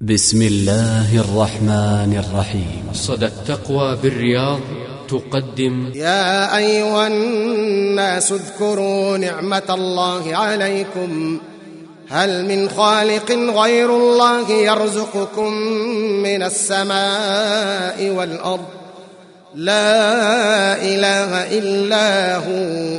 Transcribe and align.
بسم 0.00 0.42
الله 0.42 1.20
الرحمن 1.20 2.22
الرحيم. 2.24 2.86
صدى 2.92 3.26
التقوى 3.26 3.96
بالرياض 4.02 4.60
تقدم. 5.08 5.92
يا 5.94 6.56
أيها 6.56 7.06
الناس 7.06 8.32
اذكروا 8.32 9.18
نعمة 9.18 9.62
الله 9.70 10.36
عليكم. 10.36 11.40
هل 12.08 12.44
من 12.44 12.68
خالق 12.68 13.32
غير 13.32 13.96
الله 13.96 14.50
يرزقكم 14.50 15.52
من 16.22 16.42
السماء 16.42 18.08
والأرض؟ 18.08 18.64
لا 19.54 20.82
إله 20.82 21.58
إلا 21.58 22.36
هو. 22.36 22.98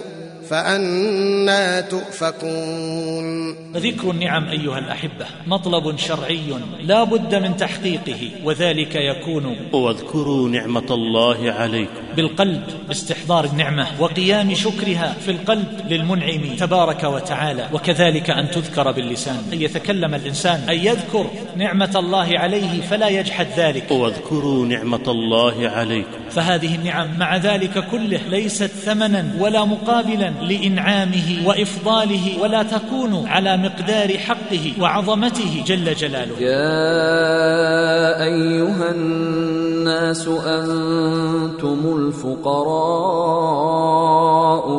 فأنا 0.49 1.81
تؤفكون. 1.81 3.51
ذكر 3.73 4.11
النعم 4.11 4.47
أيها 4.49 4.79
الأحبة 4.79 5.25
مطلب 5.47 5.97
شرعي 5.97 6.53
لا 6.83 7.03
بد 7.03 7.35
من 7.35 7.57
تحقيقه 7.57 8.31
وذلك 8.43 8.95
يكون 8.95 9.55
واذكروا 9.73 10.49
نعمة 10.49 10.85
الله 10.91 11.51
عليكم. 11.51 12.01
بالقلب 12.15 12.63
باستحضار 12.87 13.45
النعمة 13.45 13.87
وقيام 13.99 14.53
شكرها 14.53 15.15
في 15.25 15.31
القلب 15.31 15.67
للمنعم 15.89 16.55
تبارك 16.57 17.03
وتعالى 17.03 17.69
وكذلك 17.73 18.29
أن 18.29 18.51
تذكر 18.51 18.91
باللسان. 18.91 19.43
أن 19.53 19.61
يتكلم 19.61 20.15
الإنسان 20.15 20.69
أن 20.69 20.75
يذكر 20.75 21.25
نعمة 21.57 21.91
الله 21.95 22.39
عليه 22.39 22.81
فلا 22.81 23.09
يجحد 23.09 23.47
ذلك. 23.57 23.91
واذكروا 23.91 24.65
نعمة 24.65 25.03
الله 25.07 25.69
عليكم. 25.69 26.29
فهذه 26.31 26.75
النعم 26.75 27.19
مع 27.19 27.37
ذلك 27.37 27.85
كله 27.91 28.19
ليست 28.29 28.63
ثمنا 28.63 29.35
ولا 29.39 29.65
مقابلا 29.65 30.33
لإنعامه 30.43 31.47
وإفضاله 31.47 32.41
ولا 32.41 32.63
تكون 32.63 33.27
على 33.27 33.57
مقدار 33.57 34.17
حقه 34.17 34.73
وعظمته 34.81 35.63
جل 35.65 35.95
جلاله. 35.95 36.39
يا 36.39 38.23
أيها 38.23 38.91
الناس 38.91 40.27
أنتم 40.27 41.79
الفقراء 41.97 42.99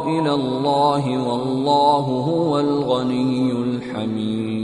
إلى 0.08 0.34
الله 0.34 1.04
والله 1.08 2.04
هو 2.30 2.60
الغني 2.60 3.52
الحميد. 3.52 4.59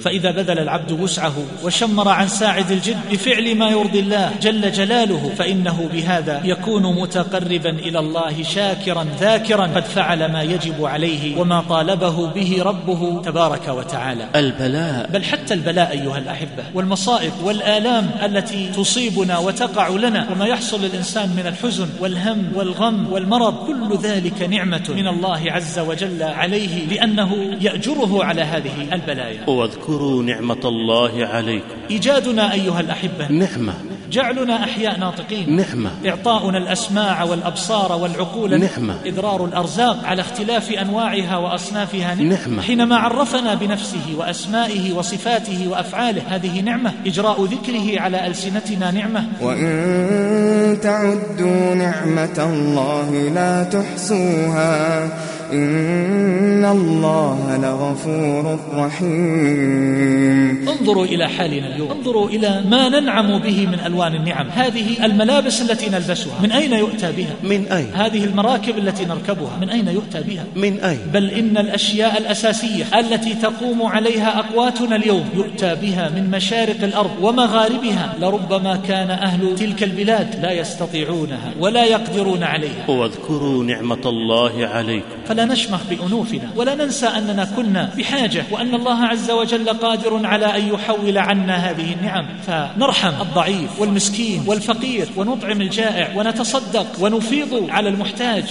فإذا 0.00 0.30
بذل 0.30 0.58
العبد 0.58 0.92
وسعه 0.92 1.34
وشمر 1.64 2.08
عن 2.08 2.28
ساعد 2.28 2.70
الجد 2.70 2.96
بفعل 3.12 3.54
ما 3.54 3.68
يرضي 3.70 4.00
الله 4.00 4.30
جل 4.42 4.72
جلاله 4.72 5.30
فإنه 5.38 5.88
بهذا 5.92 6.40
يكون 6.44 7.00
متقربا 7.00 7.70
إلى 7.70 7.98
الله 7.98 8.42
شاكرا 8.42 9.06
ذاكرا 9.20 9.62
قد 9.62 9.84
فعل 9.84 10.32
ما 10.32 10.42
يجب 10.42 10.84
عليه 10.84 11.40
وما 11.40 11.60
طالبه 11.60 12.26
به 12.26 12.62
ربه 12.62 13.22
تبارك 13.22 13.68
وتعالى. 13.68 14.28
البلاء. 14.34 15.10
بل 15.12 15.24
حتى 15.24 15.54
البلاء 15.54 15.90
أيها 15.90 16.18
الأحبة 16.18 16.64
والمصائب 16.74 17.32
والآلام 17.44 18.10
التي 18.24 18.68
تصيبنا 18.76 19.38
وتقع 19.38 19.88
لنا 19.88 20.28
وما 20.32 20.46
يحصل 20.46 20.80
للإنسان 20.84 21.28
من 21.28 21.46
الحزن 21.46 21.88
والهم 22.00 22.52
والغم 22.54 23.12
والمرض 23.12 23.66
كل 23.66 23.98
ذلك 24.02 24.42
نعمة 24.42 24.84
من 24.88 25.08
الله 25.08 25.52
عز 25.52 25.78
وجل 25.78 26.22
عليه 26.22 26.86
لأنه 26.86 27.56
يأجره 27.60 28.24
على 28.24 28.42
هذه 28.42 28.88
البلايا. 28.92 29.44
واذكروا 29.88 30.22
نعمة 30.22 30.60
الله 30.64 31.26
عليكم. 31.26 31.76
إيجادنا 31.90 32.52
أيها 32.52 32.80
الأحبة. 32.80 33.28
نعمة. 33.28 33.74
جعلنا 34.10 34.64
أحياء 34.64 34.98
ناطقين. 34.98 35.56
نعمة. 35.56 35.90
إعطاؤنا 36.06 36.58
الأسماع 36.58 37.22
والأبصار 37.22 37.92
والعقول. 37.92 38.60
نعمة. 38.60 38.94
إدرار 39.06 39.44
الأرزاق 39.44 40.04
على 40.04 40.20
اختلاف 40.20 40.72
أنواعها 40.72 41.36
وأصنافها. 41.36 42.14
نعمة. 42.14 42.62
حينما 42.62 42.96
عرفنا 42.96 43.54
بنفسه 43.54 44.16
وأسمائه 44.16 44.92
وصفاته 44.92 45.68
وأفعاله 45.70 46.22
هذه 46.28 46.60
نعمة. 46.60 46.92
إجراء 47.06 47.44
ذكره 47.44 48.00
على 48.00 48.26
ألسنتنا 48.26 48.90
نعمة. 48.90 49.24
وإن 49.40 50.78
تعدوا 50.82 51.74
نعمة 51.74 52.38
الله 52.38 53.30
لا 53.34 53.64
تحصوها. 53.64 55.08
إن 55.52 56.64
الله 56.64 57.56
لغفور 57.56 58.58
رحيم. 58.74 60.68
انظروا 60.68 61.04
إلى 61.04 61.28
حالنا 61.28 61.74
اليوم. 61.74 61.90
انظروا 61.90 62.28
إلى 62.28 62.64
ما 62.70 62.88
ننعم 62.88 63.38
به 63.38 63.66
من 63.66 63.80
ألوان 63.86 64.14
النعم. 64.14 64.48
هذه 64.48 65.04
الملابس 65.04 65.62
التي 65.62 65.88
نلبسها. 65.90 66.32
من 66.42 66.52
أين 66.52 66.72
يؤتى 66.72 67.12
بها؟ 67.12 67.34
من 67.42 67.66
أين؟ 67.72 67.86
هذه 67.94 68.24
المراكب 68.24 68.78
التي 68.78 69.04
نركبها. 69.04 69.58
من 69.60 69.70
أين 69.70 69.88
يؤتى 69.88 70.20
بها؟ 70.20 70.44
من 70.56 70.80
أين؟ 70.80 70.98
بل 71.12 71.30
إن 71.30 71.58
الأشياء 71.58 72.18
الأساسية 72.18 72.84
التي 73.00 73.34
تقوم 73.34 73.82
عليها 73.82 74.38
أقواتنا 74.38 74.96
اليوم 74.96 75.24
يؤتى 75.34 75.74
بها 75.74 76.08
من 76.08 76.30
مشارق 76.30 76.82
الأرض 76.82 77.10
ومغاربها. 77.22 78.14
لربما 78.20 78.76
كان 78.88 79.10
أهل 79.10 79.54
تلك 79.54 79.82
البلاد 79.82 80.42
لا 80.42 80.52
يستطيعونها 80.52 81.52
ولا 81.60 81.84
يقدرون 81.84 82.42
عليها. 82.42 82.90
واذكروا 82.90 83.64
نعمة 83.64 84.04
الله 84.06 84.66
عليكم. 84.66 85.18
فلا 85.38 85.52
نشمخ 85.52 85.80
بأنوفنا 85.90 86.50
ولا 86.56 86.74
ننسى 86.74 87.06
أننا 87.06 87.44
كنا 87.56 87.90
بحاجة 87.96 88.44
وأن 88.50 88.74
الله 88.74 89.04
عز 89.04 89.30
وجل 89.30 89.68
قادر 89.68 90.26
على 90.26 90.46
أن 90.56 90.74
يحول 90.74 91.18
عنا 91.18 91.70
هذه 91.70 91.92
النعم. 91.92 92.26
فنرحم 92.46 93.22
الضعيف 93.22 93.80
والمسكين 93.80 94.44
والفقير 94.46 95.08
ونطعم 95.16 95.60
الجائع 95.60 96.16
ونتصدق 96.16 96.86
ونفيض 97.00 97.70
على 97.70 97.88
المحتاج. 97.88 98.44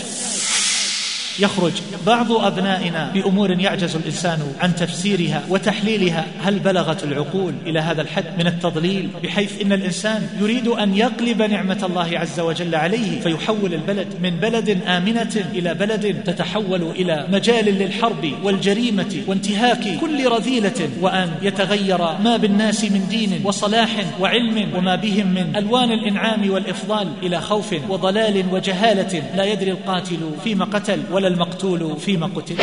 يخرج. 1.40 1.74
بعض 2.06 2.32
أبنائنا 2.32 3.12
بأمور 3.14 3.52
يعجز 3.52 3.96
الإنسان 3.96 4.40
عن 4.60 4.76
تفسيرها 4.76 5.44
وتحليلها. 5.50 6.26
هل 6.44 6.60
بلغت 6.60 7.04
العقول 7.04 7.54
إلى 7.66 7.80
هذا 7.80 8.02
الحد 8.02 8.26
من 8.40 8.48
التضليل؟ 8.48 9.10
بحيث 9.24 9.62
إن 9.62 9.74
الإنسان 9.74 10.30
يريد 10.42 10.68
أن 10.68 10.96
يقلب 10.96 11.42
نعمة 11.42 11.80
الله 11.84 12.20
عز 12.20 12.40
وجل 12.40 12.76
عليه 12.76 13.20
فيحول 13.20 13.74
البلد 13.74 14.08
من 14.22 14.30
بلد 14.30 14.82
آمنة 14.88 15.46
إلى 15.54 15.74
بلد 15.74 16.24
تتحول 16.24 16.82
إلى 16.82 17.28
مجال 17.32 17.66
للحرب 17.66 18.34
والجريمة 18.44 19.24
وانتهاك 19.28 20.00
كل 20.02 20.28
رذيلة 20.28 20.90
وأن 21.02 21.32
يتغير 21.42 21.98
ما 21.98 22.38
بالناس 22.38 22.84
من 22.84 23.08
دين 23.10 23.42
وصلاح 23.44 24.06
وعلم 24.20 24.76
وما 24.76 24.96
بهم 24.96 25.28
من 25.28 25.56
ألوان 25.56 25.92
الإنعام 25.92 26.50
والإفضال 26.50 27.08
إلى 27.24 27.42
خوف 27.42 27.76
وضلال 27.90 28.46
وجهالة 28.52 29.24
لا 29.36 29.44
يدري 29.44 29.72
القاتل 29.72 30.20
فيما 30.44 30.66
قتل 30.66 31.00
ولا 31.12 31.27
المقتول 31.28 31.98
فيما 32.00 32.28
قتل. 32.36 32.56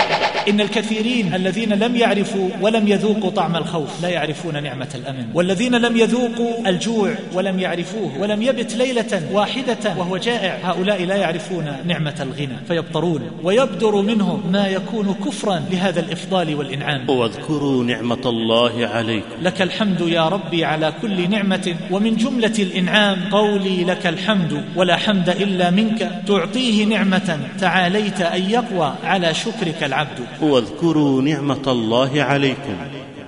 إن 0.49 0.61
الكثيرين 0.61 1.35
الذين 1.35 1.73
لم 1.73 1.97
يعرفوا 1.97 2.49
ولم 2.61 2.89
يذوقوا 2.89 3.31
طعم 3.31 3.57
الخوف 3.57 4.03
لا 4.03 4.09
يعرفون 4.09 4.63
نعمة 4.63 4.89
الأمن. 4.95 5.27
والذين 5.35 5.75
لم 5.75 5.97
يذوقوا 5.97 6.69
الجوع 6.69 7.15
ولم 7.35 7.61
يعرفوه 7.61 8.21
ولم 8.21 8.43
يبت 8.43 8.75
ليلة 8.75 9.23
واحدة 9.33 9.95
وهو 9.97 10.17
جائع 10.17 10.59
هؤلاء 10.71 11.05
لا 11.05 11.17
يعرفون 11.17 11.73
نعمة 11.87 12.15
الغنى 12.21 12.57
فيبطرون 12.69 13.31
ويبدر 13.43 14.03
منهم 14.03 14.53
ما 14.53 14.67
يكون 14.67 15.15
كفرا 15.27 15.63
لهذا 15.71 16.01
الإفضال 16.01 16.55
والإنعام. 16.55 17.11
واذكروا 17.11 17.85
نعمة 17.85 18.25
الله 18.27 18.87
عليكم. 18.87 19.29
لك 19.43 19.63
الحمد 19.63 20.01
يا 20.01 20.29
ربي 20.29 20.65
على 20.65 20.93
كل 21.03 21.31
نعمة 21.31 21.75
ومن 21.91 22.17
جملة 22.17 22.55
الإنعام 22.59 23.19
قولي 23.31 23.85
لك 23.85 24.07
الحمد 24.07 24.65
ولا 24.77 24.97
حمد 24.97 25.29
إلا 25.29 25.71
منك. 25.71 26.23
تعطيه 26.27 26.85
نعمة 26.85 27.39
تعاليت 27.61 28.21
أن 28.21 28.43
يقوى 28.55 28.95
على 29.03 29.35
شكرك 29.35 29.83
العبد. 29.83 30.19
واذكروا 30.43 31.23
نعمة 31.23 31.65
الله 31.67 32.23
عليكم. 32.23 32.77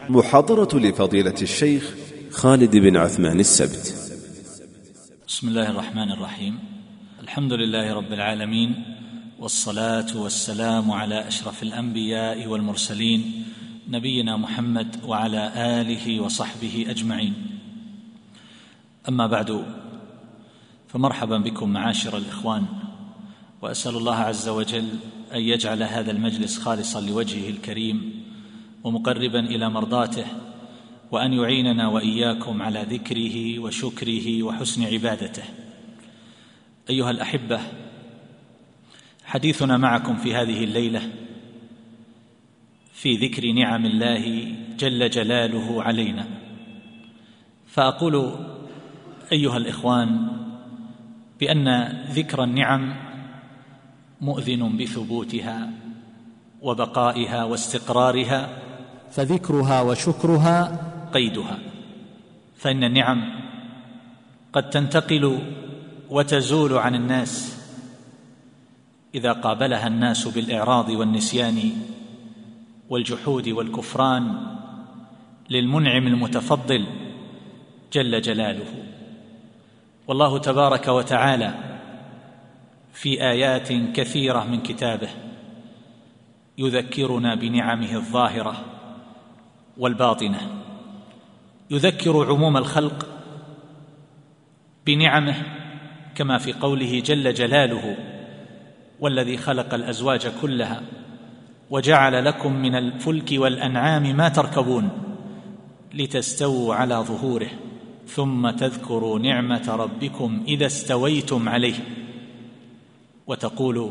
محاضرة 0.09 0.79
لفضيلة 0.79 1.35
الشيخ 1.43 1.95
خالد 2.31 2.77
بن 2.77 2.97
عثمان 2.97 3.41
السبت. 3.41 3.95
بسم 5.29 5.49
الله 5.49 5.71
الرحمن 5.71 6.13
الرحيم. 6.13 6.59
الحمد 7.23 7.53
لله 7.53 7.95
رب 7.95 8.13
العالمين 8.13 8.71
والصلاة 9.39 10.17
والسلام 10.17 10.91
على 10.91 11.29
أشرف 11.29 11.63
الأنبياء 11.63 12.47
والمرسلين 12.47 13.45
نبينا 13.89 14.37
محمد 14.37 14.97
وعلى 15.05 15.53
آله 15.57 16.21
وصحبه 16.21 16.87
أجمعين. 16.89 17.35
أما 19.09 19.27
بعد 19.27 19.65
فمرحبا 20.89 21.39
بكم 21.39 21.69
معاشر 21.73 22.17
الإخوان 22.17 22.65
وأسأل 23.63 23.97
الله 23.97 24.15
عز 24.15 24.49
وجل 24.49 24.89
أن 25.35 25.41
يجعل 25.41 25.83
هذا 25.83 26.11
المجلس 26.11 26.59
خالصا 26.59 27.01
لوجهه 27.01 27.51
الكريم 27.51 28.25
ومقربا 28.85 29.41
إلى 29.41 29.71
مرضاته 29.71 30.27
وأن 31.11 31.33
يعيننا 31.33 31.89
وإياكم 31.89 32.63
على 32.63 32.87
ذكره 32.91 33.59
وشكره 33.59 34.43
وحسن 34.43 34.83
عبادته. 34.83 35.43
أيها 36.91 37.11
الأحبة 37.11 37.61
حديثنا 39.25 39.77
معكم 39.77 40.17
في 40.17 40.35
هذه 40.35 40.65
الليلة 40.65 41.13
في 42.93 43.17
ذكر 43.17 43.53
نعم 43.53 43.87
الله 43.87 44.55
جل 44.79 45.11
جلاله 45.11 45.83
علينا. 45.83 46.27
فأقول 47.67 48.35
أيها 49.33 49.57
الإخوان 49.57 50.29
بأن 51.41 51.69
ذكر 52.11 52.45
النعم 52.45 53.06
مؤذن 54.21 54.77
بثبوتها 54.77 55.71
وبقائها 56.63 57.45
واستقرارها 57.45 58.49
فذكرها 59.11 59.83
وشكرها 59.83 60.79
قيدها. 61.15 61.59
فإن 62.57 62.85
النعم 62.85 63.23
قد 64.53 64.71
تنتقل 64.71 65.39
وتزول 66.11 66.73
عن 66.79 66.95
الناس 66.95 67.57
إذا 69.15 69.33
قابلها 69.33 69.87
الناس 69.87 70.29
بالإعراض 70.29 70.91
والنسيان 70.91 71.73
والجحود 72.91 73.49
والكفران 73.49 74.47
للمنعم 75.51 76.07
المتفضل 76.07 76.87
جل 77.93 78.21
جلاله. 78.23 78.75
والله 80.09 80.39
تبارك 80.39 80.89
وتعالى 80.89 81.76
في 82.97 83.23
آيات 83.31 83.73
كثيرة 83.73 84.45
من 84.45 84.61
كتابه 84.61 85.09
يذكرنا 86.59 87.35
بنعمه 87.35 87.95
الظاهرة 87.95 88.65
والباطنة. 89.79 90.41
يذكر 91.71 92.27
عموم 92.27 92.57
الخلق 92.57 93.07
بنعمه 94.87 95.35
كما 96.15 96.39
في 96.39 96.53
قوله 96.53 97.01
جل 97.01 97.35
جلاله 97.35 97.97
والذي 99.01 99.37
خلق 99.37 99.75
الأزواج 99.75 100.27
كلها 100.43 100.83
وجعل 101.71 102.25
لكم 102.25 102.53
من 102.53 102.75
الفلك 102.75 103.29
والأنعام 103.33 104.17
ما 104.17 104.29
تركبون 104.29 104.89
لتستووا 105.95 106.75
على 106.75 106.95
ظهوره 106.95 107.51
ثم 108.07 108.51
تذكروا 108.51 109.19
نعمة 109.19 109.75
ربكم 109.75 110.45
إذا 110.49 110.67
استويتم 110.67 111.49
عليه. 111.49 112.06
وتقولوا 113.27 113.91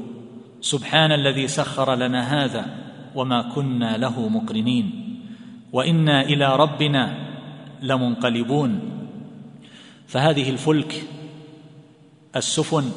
سبحان 0.61 1.11
الذي 1.11 1.47
سخر 1.47 1.95
لنا 1.95 2.45
هذا 2.45 2.65
وما 3.15 3.41
كنا 3.55 3.97
له 3.97 4.29
مقرنين 4.29 5.17
وإنا 5.73 6.21
إلى 6.21 6.55
ربنا 6.55 7.17
لمنقلبون. 7.81 8.79
فهذه 10.07 10.49
الفلك 10.49 11.03
السفن 12.35 12.91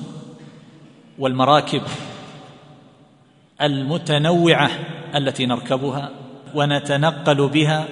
والمراكب 1.19 1.83
المتنوعة 3.63 4.71
التي 5.15 5.47
نركبها 5.47 6.11
ونتنقل 6.55 7.49
بها 7.49 7.89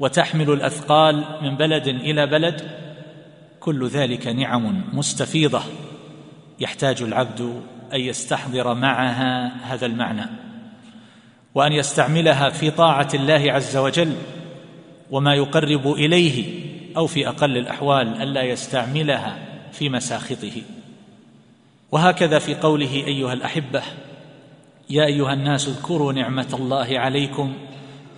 وتحمل 0.00 0.50
الأثقال 0.50 1.24
من 1.42 1.56
بلد 1.56 1.88
إلى 1.88 2.26
بلد 2.26 2.70
كل 3.60 3.88
ذلك 3.88 4.26
نعم 4.26 4.84
مستفيضة. 4.92 5.62
يحتاج 6.60 7.02
العبد 7.02 7.62
أن 7.94 8.00
يستحضر 8.00 8.74
معها 8.74 9.52
هذا 9.74 9.86
المعنى 9.86 10.26
وأن 11.54 11.72
يستعملها 11.72 12.50
في 12.50 12.70
طاعة 12.70 13.08
الله 13.14 13.52
عز 13.52 13.76
وجل 13.76 14.12
وما 15.10 15.34
يقرب 15.34 15.92
إليه 15.92 16.68
أو 16.96 17.06
في 17.06 17.28
أقل 17.28 17.56
الأحوال 17.56 18.22
ألا 18.22 18.42
يستعملها 18.42 19.38
في 19.72 19.88
مساخطه. 19.88 20.62
وهكذا 21.92 22.38
في 22.38 22.54
قوله 22.54 22.94
أيها 22.94 23.32
الأحبة 23.32 23.82
يا 24.90 25.04
أيها 25.04 25.32
الناس 25.32 25.68
اذكروا 25.68 26.12
نعمة 26.12 26.48
الله 26.52 26.98
عليكم 26.98 27.52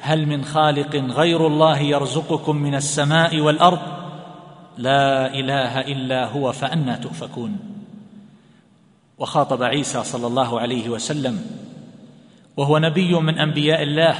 هل 0.00 0.26
من 0.26 0.44
خالق 0.44 0.96
غير 0.96 1.46
الله 1.46 1.78
يرزقكم 1.78 2.56
من 2.56 2.74
السماء 2.74 3.40
والأرض؟ 3.40 3.80
لا 4.78 5.34
إله 5.34 5.80
إلا 5.80 6.26
هو 6.26 6.52
فانى 6.52 6.96
تؤفكون. 6.96 7.69
وخاطب 9.20 9.62
عيسى 9.62 10.04
صلى 10.04 10.26
الله 10.26 10.60
عليه 10.60 10.88
وسلم 10.88 11.46
وهو 12.56 12.78
نبي 12.78 13.14
من 13.14 13.38
أنبياء 13.38 13.82
الله 13.82 14.16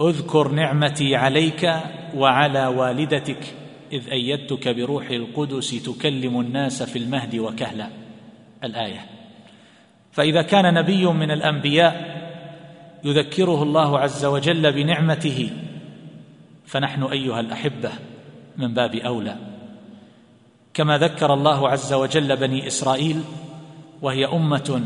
أذكر 0.00 0.48
نعمتي 0.48 1.16
عليك 1.16 1.72
وعلى 2.16 2.66
والدتك 2.66 3.54
إذ 3.92 4.08
أيدتك 4.10 4.68
بروح 4.68 5.10
القدس 5.10 5.82
تكلم 5.82 6.40
الناس 6.40 6.82
في 6.82 6.98
المهد 6.98 7.36
وكهلا 7.36 7.88
الآية. 8.64 9.06
فإذا 10.12 10.42
كان 10.42 10.74
نبي 10.74 11.06
من 11.06 11.30
الأنبياء 11.30 12.16
يذكره 13.04 13.62
الله 13.62 13.98
عز 13.98 14.24
وجل 14.24 14.72
بنعمته 14.72 15.50
فنحن 16.66 17.02
أيها 17.02 17.40
الأحبة 17.40 17.90
من 18.56 18.74
باب 18.74 18.94
أولى. 18.94 19.55
كما 20.76 20.98
ذكر 20.98 21.34
الله 21.34 21.68
عز 21.68 21.92
وجل 21.92 22.36
بني 22.36 22.66
إسرائيل 22.66 23.22
وهي 24.02 24.26
أمة 24.26 24.82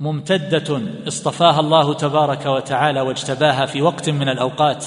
ممتدة 0.00 0.80
اصطفاها 1.08 1.60
الله 1.60 1.94
تبارك 1.94 2.46
وتعالى 2.46 3.00
واجتباها 3.00 3.66
في 3.66 3.82
وقت 3.82 4.10
من 4.10 4.28
الأوقات 4.28 4.86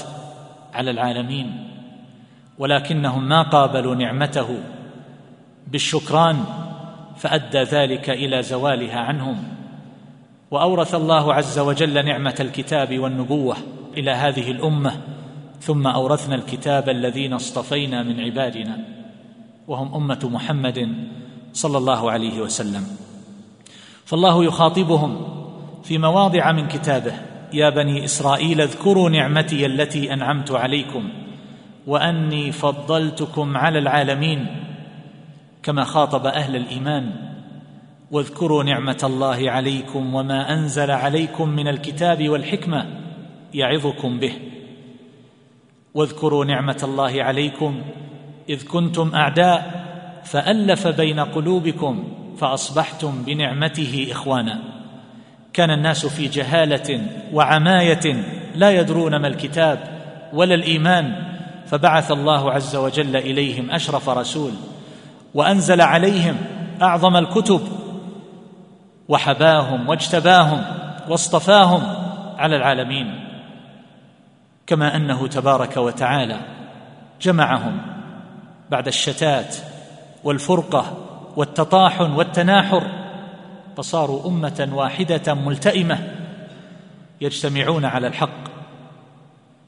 على 0.73 0.91
العالمين 0.91 1.67
ولكنهم 2.57 3.29
ما 3.29 3.41
قابلوا 3.41 3.95
نعمته 3.95 4.47
بالشكران 5.67 6.43
فأدى 7.17 7.63
ذلك 7.63 8.09
إلى 8.09 8.43
زوالها 8.43 8.99
عنهم. 8.99 9.43
وأورث 10.51 10.95
الله 10.95 11.33
عز 11.33 11.59
وجل 11.59 12.05
نعمة 12.05 12.35
الكتاب 12.39 12.99
والنبوة 12.99 13.55
إلى 13.97 14.11
هذه 14.11 14.51
الأمة 14.51 15.01
ثم 15.61 15.87
أورثنا 15.87 16.35
الكتاب 16.35 16.89
الذين 16.89 17.33
اصطفينا 17.33 18.03
من 18.03 18.19
عبادنا. 18.19 18.94
وهم 19.67 19.95
أمة 19.95 20.29
محمد 20.33 21.07
صلى 21.53 21.77
الله 21.77 22.11
عليه 22.11 22.41
وسلم. 22.41 22.87
فالله 24.05 24.45
يخاطبهم 24.45 25.17
في 25.83 25.97
مواضع 25.97 26.51
من 26.51 26.67
كتابه. 26.67 27.13
يا 27.53 27.69
بني 27.69 28.05
إسرائيل 28.05 28.61
اذكروا 28.61 29.09
نعمتي 29.09 29.65
التي 29.65 30.13
أنعمت 30.13 30.51
عليكم 30.51 31.09
وأني 31.87 32.51
فضلتكم 32.51 33.57
على 33.57 33.79
العالمين 33.79 34.47
كما 35.63 35.83
خاطب 35.83 36.25
أهل 36.25 36.55
الإيمان. 36.55 37.11
واذكروا 38.11 38.63
نعمة 38.63 38.99
الله 39.03 39.51
عليكم 39.51 40.15
وما 40.15 40.53
أنزل 40.53 40.91
عليكم 40.91 41.49
من 41.49 41.67
الكتاب 41.67 42.29
والحكمة 42.29 42.85
يعظكم 43.53 44.19
به. 44.19 44.33
واذكروا 45.93 46.45
نعمة 46.45 46.79
الله 46.83 47.23
عليكم 47.23 47.81
إذ 48.49 48.67
كنتم 48.67 49.15
أعداء 49.15 49.85
فألف 50.23 50.87
بين 50.87 51.19
قلوبكم 51.19 52.03
فأصبحتم 52.37 53.23
بنعمته 53.25 54.07
إخوانا. 54.11 54.59
كان 55.53 55.71
الناس 55.71 56.05
في 56.05 56.27
جهالة 56.27 57.07
وعماية 57.33 58.23
لا 58.55 58.71
يدرون 58.71 59.15
ما 59.15 59.27
الكتاب 59.27 59.79
ولا 60.33 60.55
الإيمان 60.55 61.15
فبعث 61.65 62.11
الله 62.11 62.51
عز 62.51 62.75
وجل 62.75 63.15
إليهم 63.15 63.71
أشرف 63.71 64.09
رسول 64.09 64.51
وأنزل 65.33 65.81
عليهم 65.81 66.35
أعظم 66.81 67.15
الكتب 67.15 67.61
وحباهم 69.09 69.89
واجتباهم 69.89 70.63
واصطفاهم 71.09 71.83
على 72.37 72.55
العالمين. 72.55 73.19
كما 74.67 74.95
أنه 74.95 75.27
تبارك 75.27 75.77
وتعالى 75.77 76.37
جمعهم 77.21 77.94
بعد 78.69 78.87
الشتات 78.87 79.55
والفرقة 80.23 80.97
والتطاحن 81.35 82.11
والتناحر 82.11 82.83
فصاروا 83.77 84.27
أمة 84.27 84.69
واحدة 84.73 85.33
ملتئمة 85.33 85.99
يجتمعون 87.21 87.85
على 87.85 88.07
الحق 88.07 88.45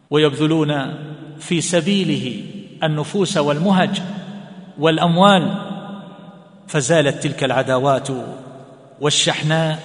ويبذلون 0.10 0.94
في 1.40 1.62
سبيله 1.62 2.44
النفوس 2.84 3.38
والمهج 3.38 4.02
والأموال 4.80 5.56
فزالت 6.68 7.24
تلك 7.24 7.44
العداوات 7.44 8.08
والشحناء 9.02 9.80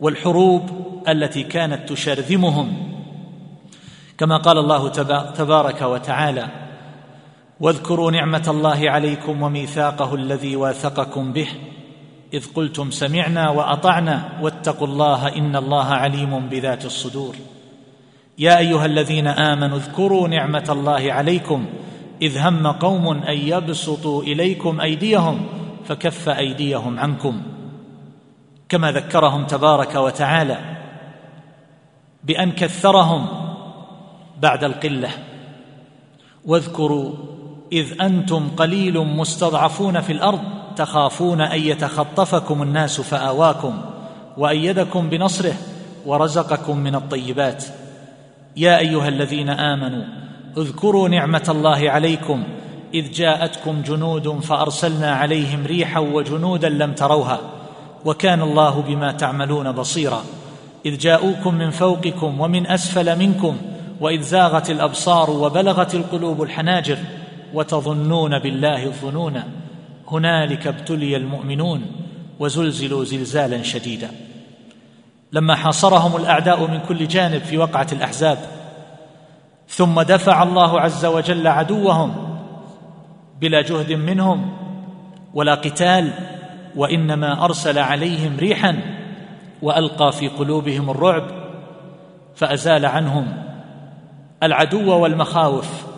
والحروب 0.00 0.70
التي 1.08 1.42
كانت 1.42 1.88
تشرذمهم. 1.88 2.92
كما 4.18 4.36
قال 4.36 4.58
الله 4.58 4.88
تبارك 5.32 5.82
وتعالى 5.82 6.69
واذكروا 7.60 8.10
نعمة 8.10 8.44
الله 8.48 8.90
عليكم 8.90 9.42
وميثاقه 9.42 10.14
الذي 10.14 10.56
واثقكم 10.56 11.32
به. 11.32 11.48
إذ 12.32 12.52
قلتم 12.54 12.90
سمعنا 12.90 13.50
وأطعنا 13.50 14.38
واتقوا 14.42 14.86
الله 14.86 15.36
إن 15.36 15.56
الله 15.56 15.84
عليم 15.84 16.48
بذات 16.48 16.84
الصدور. 16.84 17.34
يا 18.38 18.58
أيها 18.58 18.86
الذين 18.86 19.26
آمنوا 19.26 19.76
اذكروا 19.76 20.28
نعمة 20.28 20.64
الله 20.68 21.12
عليكم. 21.12 21.66
إذ 22.22 22.38
هم 22.38 22.66
قوم 22.66 23.08
أن 23.08 23.38
يبسطوا 23.38 24.22
إليكم 24.22 24.80
أيديهم 24.80 25.46
فكف 25.84 26.28
أيديهم 26.28 26.98
عنكم. 26.98 27.42
كما 28.68 28.92
ذكرهم 28.92 29.44
تبارك 29.44 29.94
وتعالى 29.94 30.58
بأن 32.24 32.52
كثرهم 32.52 33.26
بعد 34.42 34.64
القلة. 34.64 35.10
واذكروا 36.44 37.12
إذ 37.72 38.02
أنتم 38.02 38.48
قليل 38.56 38.98
مستضعفون 38.98 40.00
في 40.00 40.12
الأرض 40.12 40.40
تخافون 40.76 41.40
أن 41.40 41.60
يتخطفكم 41.60 42.62
الناس 42.62 43.00
فآواكم 43.00 43.80
وأيدكم 44.36 45.08
بنصره 45.08 45.54
ورزقكم 46.06 46.76
من 46.76 46.94
الطيبات. 46.94 47.64
يا 48.56 48.78
أيها 48.78 49.08
الذين 49.08 49.50
آمنوا 49.50 50.04
اذكروا 50.58 51.08
نعمة 51.08 51.46
الله 51.48 51.90
عليكم 51.90 52.44
إذ 52.94 53.12
جاءتكم 53.12 53.82
جنود 53.82 54.28
فأرسلنا 54.28 55.14
عليهم 55.14 55.66
ريحا 55.66 56.00
وجنودا 56.00 56.68
لم 56.68 56.92
تروها 56.92 57.40
وكان 58.04 58.42
الله 58.42 58.82
بما 58.82 59.12
تعملون 59.12 59.72
بصيرا. 59.72 60.24
إذ 60.86 60.98
جاءوكم 60.98 61.54
من 61.54 61.70
فوقكم 61.70 62.40
ومن 62.40 62.66
أسفل 62.66 63.18
منكم 63.18 63.56
وإذ 64.00 64.22
زاغت 64.22 64.70
الأبصار 64.70 65.30
وبلغت 65.30 65.94
القلوب 65.94 66.42
الحناجر 66.42 66.98
وتظنون 67.54 68.38
بالله 68.38 68.84
الظنون 68.84 69.42
هنالك 70.08 70.66
ابتلي 70.66 71.16
المؤمنون 71.16 71.86
وزلزلوا 72.40 73.04
زلزالا 73.04 73.62
شديدا. 73.62 74.10
لما 75.32 75.54
حاصرهم 75.54 76.16
الأعداء 76.16 76.66
من 76.66 76.80
كل 76.80 77.08
جانب 77.08 77.42
في 77.42 77.58
وقعة 77.58 77.86
الأحزاب 77.92 78.38
ثم 79.68 80.02
دفع 80.02 80.42
الله 80.42 80.80
عز 80.80 81.04
وجل 81.04 81.46
عدوهم 81.46 82.38
بلا 83.40 83.62
جهد 83.62 83.92
منهم 83.92 84.56
ولا 85.34 85.54
قتال 85.54 86.12
وإنما 86.76 87.44
أرسل 87.44 87.78
عليهم 87.78 88.36
ريحا 88.38 88.80
وألقى 89.62 90.12
في 90.12 90.28
قلوبهم 90.28 90.90
الرعب 90.90 91.24
فأزال 92.34 92.86
عنهم 92.86 93.42
العدو 94.42 94.98
والمخاوف. 94.98 95.89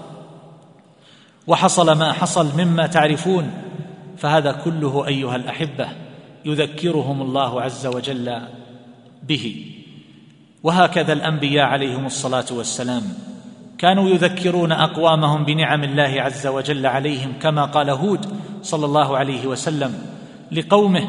وحصل 1.47 1.99
ما 1.99 2.13
حصل 2.13 2.63
مما 2.65 2.87
تعرفون 2.87 3.51
فهذا 4.17 4.53
كله 4.53 5.07
أيها 5.07 5.37
الأحبة 5.37 5.89
يذكرهم 6.45 7.23
الله 7.23 7.63
عز 7.63 7.87
وجل 7.87 8.41
به. 9.23 9.67
وهكذا 10.63 11.13
الأنبياء 11.13 11.67
عليهم 11.67 12.07
الصلاة 12.07 12.45
والسلام 12.51 13.03
كانوا 13.79 14.09
يذكرون 14.09 14.73
أقوامهم 14.73 15.45
بنعم 15.45 15.85
الله 15.85 16.23
عز 16.23 16.47
وجل 16.47 16.87
عليهم 16.87 17.33
كما 17.43 17.65
قال 17.65 17.91
هود 17.91 18.27
صلى 18.63 18.87
الله 18.87 19.17
عليه 19.17 19.47
وسلم 19.47 20.07
لقومه 20.53 21.09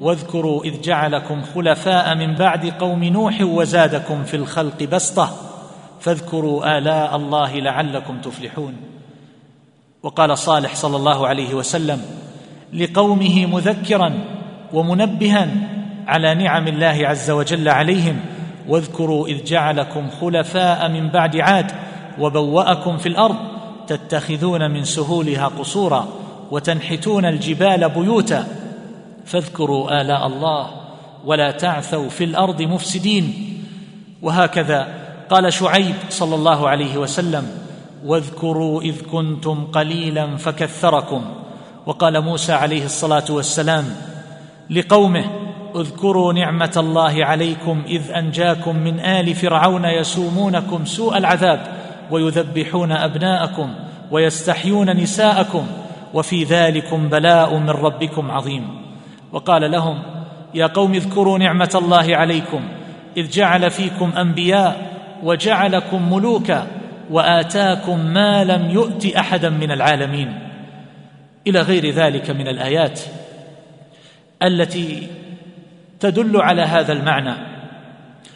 واذكروا 0.00 0.64
إذ 0.64 0.80
جعلكم 0.80 1.42
خلفاء 1.54 2.14
من 2.14 2.34
بعد 2.34 2.66
قوم 2.66 3.04
نوح 3.04 3.40
وزادكم 3.40 4.24
في 4.24 4.36
الخلق 4.36 4.82
بسطة 4.82 5.30
فاذكروا 6.00 6.78
آلاء 6.78 7.16
الله 7.16 7.60
لعلكم 7.60 8.20
تفلحون. 8.20 8.93
وقال 10.04 10.38
صالح 10.38 10.74
صلى 10.74 10.96
الله 10.96 11.26
عليه 11.26 11.54
وسلم 11.54 12.02
لقومه 12.72 13.46
مذكرا 13.46 14.12
ومنبها 14.72 15.48
على 16.06 16.34
نعم 16.34 16.68
الله 16.68 16.98
عز 17.08 17.30
وجل 17.30 17.68
عليهم 17.68 18.20
واذكروا 18.68 19.28
إذ 19.28 19.44
جعلكم 19.44 20.10
خلفاء 20.20 20.88
من 20.88 21.08
بعد 21.08 21.36
عاد 21.36 21.72
وبوأكم 22.18 22.96
في 22.96 23.08
الأرض 23.08 23.36
تتخذون 23.86 24.70
من 24.70 24.84
سهولها 24.84 25.46
قصورا 25.46 26.08
وتنحتون 26.50 27.24
الجبال 27.24 27.88
بيوتا 27.88 28.46
فاذكروا 29.24 30.00
آلاء 30.00 30.26
الله 30.26 30.70
ولا 31.24 31.50
تعثوا 31.50 32.08
في 32.08 32.24
الأرض 32.24 32.62
مفسدين. 32.62 33.34
وهكذا 34.22 34.88
قال 35.30 35.52
شعيب 35.52 35.94
صلى 36.10 36.34
الله 36.34 36.68
عليه 36.68 36.96
وسلم 36.96 37.63
واذكروا 38.04 38.82
إذ 38.82 39.02
كنتم 39.12 39.64
قليلا 39.64 40.36
فكثركم. 40.36 41.24
وقال 41.86 42.20
موسى 42.20 42.52
عليه 42.52 42.84
الصلاة 42.84 43.24
والسلام 43.30 43.84
لقومه 44.70 45.24
اذكروا 45.76 46.32
نعمة 46.32 46.72
الله 46.76 47.24
عليكم 47.24 47.82
إذ 47.86 48.10
أنجاكم 48.10 48.76
من 48.76 49.00
آل 49.00 49.34
فرعون 49.34 49.84
يسومونكم 49.84 50.84
سوء 50.84 51.16
العذاب 51.16 51.60
ويذبحون 52.10 52.92
أبناءكم 52.92 53.74
ويستحيون 54.10 54.90
نساءكم 54.90 55.66
وفي 56.14 56.44
ذلكم 56.44 57.08
بلاء 57.08 57.58
من 57.58 57.70
ربكم 57.70 58.30
عظيم. 58.30 58.68
وقال 59.32 59.70
لهم 59.70 60.02
يا 60.54 60.66
قوم 60.66 60.94
اذكروا 60.94 61.38
نعمة 61.38 61.70
الله 61.74 62.16
عليكم 62.16 62.60
إذ 63.16 63.30
جعل 63.30 63.70
فيكم 63.70 64.10
أنبياء 64.18 64.90
وجعلكم 65.22 66.12
ملوكا 66.12 66.66
وآتاكم 67.10 68.06
ما 68.06 68.44
لم 68.44 68.70
يؤت 68.70 69.06
أحدا 69.06 69.48
من 69.50 69.70
العالمين. 69.70 70.38
إلى 71.46 71.60
غير 71.60 71.90
ذلك 71.90 72.30
من 72.30 72.48
الآيات 72.48 73.00
التي 74.42 75.06
تدل 76.00 76.40
على 76.40 76.62
هذا 76.62 76.92
المعنى. 76.92 77.34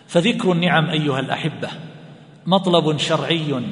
فذكر 0.07 0.53
النعم 0.53 0.91
أيها 0.91 1.21
الأحبة 1.21 1.69
مطلب 2.47 2.99
شرعي 2.99 3.63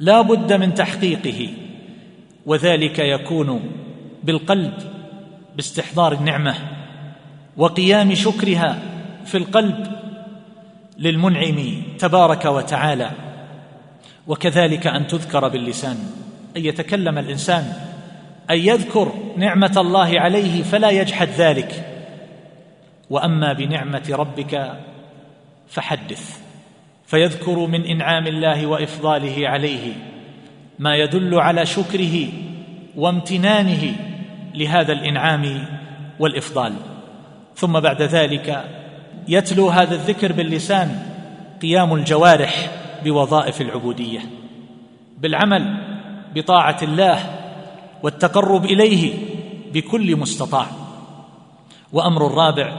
لا 0.00 0.20
بد 0.20 0.52
من 0.52 0.74
تحقيقه 0.74 1.48
وذلك 2.46 2.98
يكون 2.98 3.70
بالقلب 4.22 4.72
باستحضار 5.56 6.12
النعمة 6.12 6.54
وقيام 7.56 8.14
شكرها 8.14 8.78
في 9.24 9.38
القلب 9.38 9.86
للمنعم 10.98 11.82
تبارك 11.98 12.44
وتعالى. 12.44 13.10
وكذلك 14.28 14.86
أن 14.86 15.06
تذكر 15.06 15.48
باللسان 15.48 15.96
أن 16.56 16.64
يتكلم 16.64 17.18
الإنسان 17.18 17.72
أن 18.50 18.58
يذكر 18.58 19.12
نعمة 19.36 19.72
الله 19.76 20.20
عليه 20.20 20.62
فلا 20.62 20.90
يجحد 20.90 21.28
ذلك. 21.28 21.84
وأما 23.10 23.52
بنعمة 23.52 24.10
ربك 24.10 24.72
فحدث 25.68 26.38
فيذكر 27.06 27.66
من 27.66 27.84
إنعام 27.84 28.26
الله 28.26 28.66
وإفضاله 28.66 29.48
عليه 29.48 29.92
ما 30.78 30.96
يدل 30.96 31.34
على 31.34 31.66
شكره 31.66 32.28
وامتنانه 32.96 33.94
لهذا 34.54 34.92
الإنعام 34.92 35.64
والإفضال. 36.18 36.74
ثم 37.56 37.80
بعد 37.80 38.02
ذلك 38.02 38.64
يتلو 39.28 39.68
هذا 39.68 39.94
الذكر 39.94 40.32
باللسان 40.32 41.02
قيام 41.62 41.94
الجوارح. 41.94 42.77
بوظائف 43.04 43.60
العبودية 43.60 44.20
بالعمل 45.18 45.76
بطاعة 46.34 46.78
الله 46.82 47.18
والتقرب 48.02 48.64
إليه 48.64 49.14
بكل 49.72 50.16
مستطاع. 50.16 50.66
وأمر 51.92 52.26
الرابع 52.26 52.72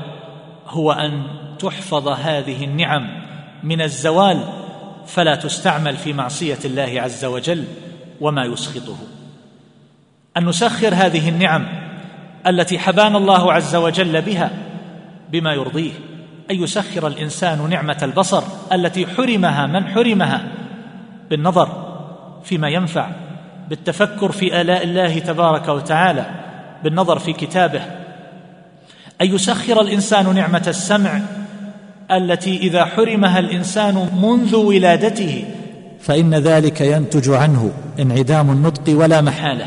هو 0.68 0.92
أن 0.92 1.24
تحفظ 1.60 2.08
هذه 2.08 2.64
النعم 2.64 3.24
من 3.64 3.82
الزوال 3.82 4.44
فلا 5.06 5.36
تستعمل 5.36 5.98
في 5.98 6.14
معصية 6.14 6.60
الله 6.66 7.02
عز 7.02 7.26
وجل 7.26 7.64
وما 8.22 8.46
يسخطه. 8.46 8.98
أن 10.38 10.46
نسخر 10.46 10.94
هذه 10.94 11.30
النعم 11.30 11.68
التي 12.48 12.80
حبانا 12.80 13.18
الله 13.18 13.54
عز 13.54 13.76
وجل 13.76 14.22
بها 14.22 14.52
بما 15.32 15.54
يرضيه. 15.54 16.09
أن 16.52 16.64
يسخر 16.64 17.08
الإنسان 17.08 17.70
نعمة 17.70 17.98
البصر 18.04 18.44
التي 18.74 19.08
حرمها 19.08 19.68
من 19.68 19.88
حرمها 19.88 20.48
بالنظر 21.30 21.96
فيما 22.44 22.70
ينفع 22.70 23.10
بالتفكر 23.70 24.32
في 24.32 24.62
آلاء 24.62 24.84
الله 24.84 25.20
تبارك 25.20 25.68
وتعالى 25.68 26.26
بالنظر 26.84 27.20
في 27.20 27.34
كتابه. 27.34 27.82
أن 29.22 29.36
يسخر 29.36 29.82
الإنسان 29.82 30.36
نعمة 30.36 30.64
السمع 30.68 31.22
التي 32.12 32.58
إذا 32.58 32.86
حرمها 32.86 33.40
الإنسان 33.40 34.10
منذ 34.22 34.56
ولادته 34.56 35.46
فإن 36.00 36.36
ذلك 36.36 36.82
ينتج 36.82 37.30
عنه 37.30 37.72
انعدام 38.00 38.52
النطق 38.52 38.98
ولا 38.98 39.22
محالة. 39.22 39.66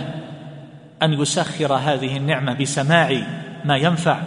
أن 1.02 1.12
يسخر 1.12 1.74
هذه 1.74 2.16
النعمة 2.16 2.54
بسماع 2.54 3.22
ما 3.64 3.76
ينفع 3.76 4.18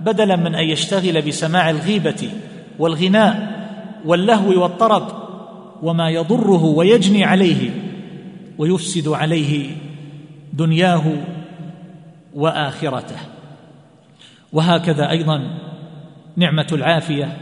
بدلا 0.00 0.36
من 0.36 0.54
أن 0.54 0.64
يشتغل 0.64 1.22
بسماع 1.22 1.70
الغيبة 1.70 2.30
والغناء 2.78 3.58
واللهو 4.04 4.62
والطرب 4.62 5.08
وما 5.82 6.10
يضره 6.10 6.64
ويجني 6.64 7.24
عليه 7.24 7.70
ويفسد 8.58 9.08
عليه 9.08 9.70
دنياه 10.52 11.02
وآخرته. 12.34 13.16
وهكذا 14.52 15.10
أيضا 15.10 15.58
نعمة 16.36 16.66
العافية 16.72 17.36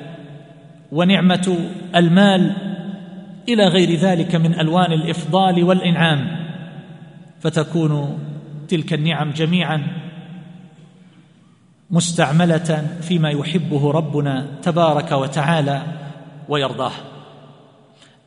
ونعمة 0.93 1.57
المال 1.97 2.53
إلى 3.49 3.69
غير 3.69 3.99
ذلك 3.99 4.35
من 4.35 4.61
ألوان 4.61 4.93
الإفضال 4.93 5.65
والإنعام. 5.65 6.47
فتكون 7.41 8.19
تلك 8.69 8.93
النعم 8.93 9.31
جميعا 9.31 10.06
مستعملة 11.91 12.87
فيما 13.01 13.31
يحبه 13.31 13.91
ربنا 13.91 14.47
تبارك 14.63 15.13
وتعالى 15.13 15.83
ويرضاه. 16.49 16.93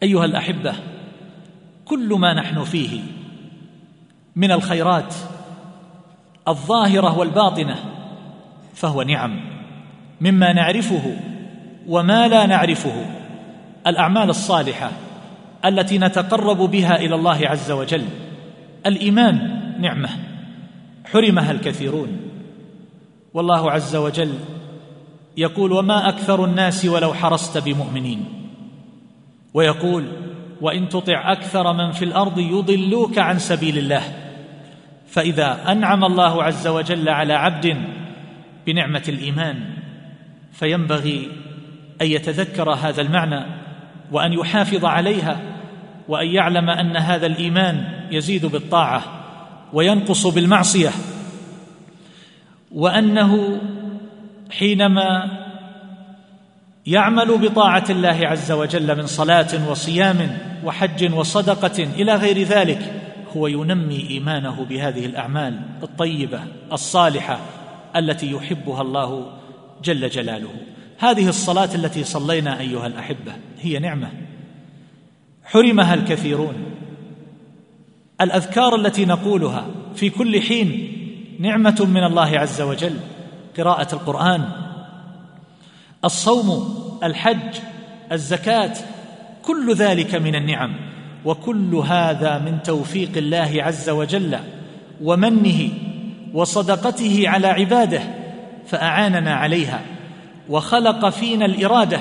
أيها 0.03 0.25
الأحبة 0.25 0.73
كل 1.85 2.13
ما 2.13 2.33
نحن 2.33 2.63
فيه 2.63 3.01
من 4.35 4.51
الخيرات 4.51 5.13
الظاهرة 6.47 7.17
والباطنة 7.17 7.75
فهو 8.73 9.01
نعم. 9.01 9.39
مما 10.21 10.53
نعرفه 10.53 11.15
وما 11.87 12.27
لا 12.27 12.45
نعرفه 12.45 13.05
الأعمال 13.87 14.29
الصالحة 14.29 14.91
التي 15.65 15.97
نتقرب 15.97 16.57
بها 16.57 16.95
إلى 16.95 17.15
الله 17.15 17.47
عز 17.47 17.71
وجل 17.71 18.05
الإيمان 18.85 19.61
نعمة 19.81 20.09
حرمها 21.05 21.51
الكثيرون. 21.51 22.28
والله 23.39 23.71
عز 23.71 23.95
وجل 23.95 24.33
يقول 25.37 25.71
وما 25.71 26.09
أكثر 26.09 26.45
الناس 26.45 26.85
ولو 26.85 27.13
حرصت 27.13 27.57
بمؤمنين. 27.57 28.25
ويقول 29.53 30.07
وإن 30.61 30.89
تطع 30.89 31.31
أكثر 31.31 31.73
من 31.73 31.91
في 31.91 32.05
الأرض 32.05 32.39
يضلوك 32.39 33.17
عن 33.17 33.39
سبيل 33.39 33.77
الله. 33.77 34.01
فإذا 35.07 35.71
أنعم 35.71 36.03
الله 36.05 36.43
عز 36.43 36.67
وجل 36.67 37.09
على 37.09 37.33
عبد 37.33 37.77
بنعمة 38.65 39.03
الإيمان 39.09 39.73
فينبغي 40.51 41.31
أن 42.01 42.07
يتذكر 42.07 42.73
هذا 42.73 43.01
المعنى 43.01 43.45
وأن 44.11 44.33
يحافظ 44.33 44.85
عليها 44.85 45.39
وأن 46.07 46.27
يعلم 46.27 46.69
أن 46.69 46.97
هذا 46.97 47.25
الإيمان 47.25 47.83
يزيد 48.11 48.45
بالطاعة 48.45 49.03
وينقص 49.73 50.27
بالمعصية. 50.27 50.91
وأنه 52.71 53.61
حينما 54.51 55.39
يعمل 56.85 57.37
بطاعة 57.37 57.85
الله 57.89 58.27
عز 58.27 58.51
وجل 58.51 58.97
من 58.97 59.05
صلاة 59.05 59.69
وصيام 59.69 60.37
وحج 60.63 61.13
وصدقة 61.13 61.83
إلى 61.83 62.15
غير 62.15 62.43
ذلك 62.43 62.93
هو 63.37 63.47
ينمي 63.47 64.09
إيمانه 64.09 64.65
بهذه 64.65 65.05
الأعمال 65.05 65.61
الطيبة 65.83 66.41
الصالحة 66.71 67.39
التي 67.95 68.31
يحبها 68.31 68.81
الله 68.81 69.31
جل 69.83 70.09
جلاله. 70.09 70.49
هذه 70.97 71.29
الصلاة 71.29 71.75
التي 71.75 72.03
صلينا 72.03 72.59
أيها 72.59 72.87
الأحبة 72.87 73.33
هي 73.61 73.79
نعمة. 73.79 74.11
حرمها 75.43 75.93
الكثيرون. 75.93 76.55
الأذكار 78.21 78.75
التي 78.75 79.05
نقولها 79.05 79.67
في 79.95 80.09
كل 80.09 80.41
حين 80.41 80.98
نعمة 81.39 81.87
من 81.89 82.03
الله 82.03 82.39
عز 82.39 82.61
وجل 82.61 82.95
قراءة 83.57 83.95
القرآن. 83.95 84.49
الصوم 86.05 86.75
الحج 87.03 87.59
الزكاة 88.11 88.73
كل 89.43 89.75
ذلك 89.75 90.15
من 90.15 90.35
النعم 90.35 90.75
وكل 91.25 91.75
هذا 91.75 92.37
من 92.37 92.63
توفيق 92.63 93.17
الله 93.17 93.51
عز 93.55 93.89
وجل 93.89 94.39
ومنه 95.03 95.69
وصدقته 96.33 97.23
على 97.25 97.47
عباده 97.47 98.01
فأعاننا 98.67 99.33
عليها 99.33 99.81
وخلق 100.49 101.09
فينا 101.09 101.45
الإرادة 101.45 101.99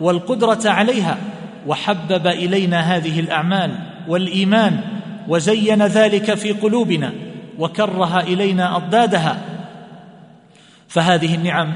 والقدرة 0.00 0.70
عليها 0.70 1.18
وحبب 1.66 2.26
إلينا 2.26 2.80
هذه 2.80 3.20
الأعمال 3.20 3.78
والإيمان 4.08 4.80
وزين 5.28 5.82
ذلك 5.82 6.34
في 6.34 6.52
قلوبنا 6.52 7.12
وكره 7.58 8.20
إلينا 8.20 8.76
أضدادها. 8.76 9.38
فهذه 10.88 11.34
النعم 11.34 11.72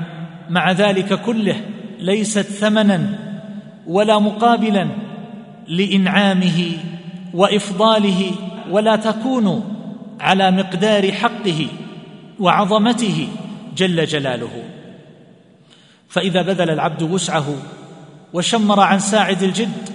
مع 0.50 0.73
ذلك 0.73 1.21
كله 1.23 1.61
ليست 1.99 2.40
ثمنا 2.40 3.18
ولا 3.87 4.18
مقابلا 4.18 4.88
لإنعامه 5.68 6.73
وإفضاله 7.35 8.30
ولا 8.71 8.97
تكون 8.97 9.75
على 10.21 10.50
مقدار 10.50 11.12
حقه 11.12 11.66
وعظمته 12.40 13.28
جل 13.76 14.04
جلاله. 14.04 14.62
فإذا 16.09 16.42
بذل 16.42 16.71
العبد 16.71 17.02
وسعه 17.02 17.54
وشمر 18.33 18.80
عن 18.80 18.99
ساعد 18.99 19.42
الجد 19.42 19.88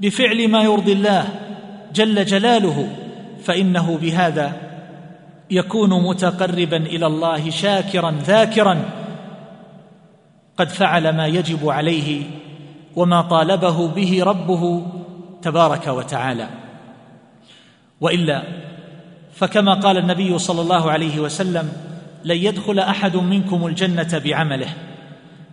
بفعل 0.00 0.48
ما 0.48 0.62
يرضي 0.62 0.92
الله 0.92 1.28
جل 1.94 2.24
جلاله 2.24 2.88
فإنه 3.44 3.98
بهذا 4.02 4.71
يكون 5.52 6.02
متقربا 6.02 6.76
إلى 6.76 7.06
الله 7.06 7.50
شاكرا 7.50 8.10
ذاكرا. 8.10 8.84
قد 10.56 10.68
فعل 10.68 11.16
ما 11.16 11.26
يجب 11.26 11.68
عليه 11.68 12.22
وما 12.96 13.22
طالبه 13.22 13.88
به 13.88 14.24
ربه 14.24 14.86
تبارك 15.42 15.86
وتعالى. 15.86 16.48
وإلا 18.00 18.42
فكما 19.34 19.74
قال 19.74 19.96
النبي 19.98 20.38
صلى 20.38 20.60
الله 20.60 20.90
عليه 20.90 21.20
وسلم 21.20 21.72
لن 22.24 22.36
يدخل 22.36 22.78
أحد 22.78 23.16
منكم 23.16 23.66
الجنة 23.66 24.20
بعمله. 24.24 24.68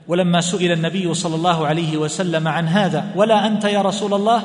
ولما 0.07 0.41
سئل 0.41 0.71
النبي 0.71 1.13
صلى 1.13 1.35
الله 1.35 1.67
عليه 1.67 1.97
وسلم 1.97 2.47
عن 2.47 2.67
هذا 2.67 3.05
ولا 3.15 3.47
أنت 3.47 3.65
يا 3.65 3.81
رسول 3.81 4.13
الله؟ 4.13 4.43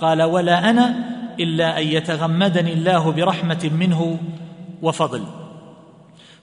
قال 0.00 0.22
ولا 0.22 0.70
أنا 0.70 0.94
إلا 1.40 1.78
أن 1.78 1.86
يتغمدني 1.86 2.72
الله 2.72 3.12
برحمة 3.12 3.70
منه 3.78 4.18
وفضل. 4.82 5.24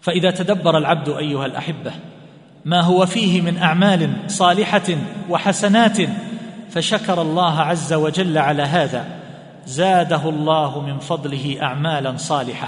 فإذا 0.02 0.32
تدبر 0.32 0.78
العبد 0.78 1.10
أيها 1.10 1.45
الأحبة 1.45 1.91
ما 2.65 2.82
هو 2.82 3.06
فيه 3.06 3.41
من 3.41 3.58
أعمال 3.58 4.10
صالحة 4.28 4.97
وحسنات 5.30 5.97
فشكر 6.69 7.21
الله 7.21 7.60
عز 7.60 7.93
وجل 7.93 8.38
على 8.38 8.63
هذا 8.63 9.06
زاده 9.65 10.30
الله 10.30 10.82
من 10.82 10.99
فضله 10.99 11.58
أعمالا 11.62 12.17
صالحة 12.17 12.67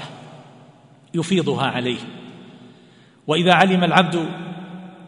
يفيضها 1.14 1.66
عليه. 1.66 2.00
وإذا 3.28 3.54
علم 3.54 3.84
العبد 3.84 4.26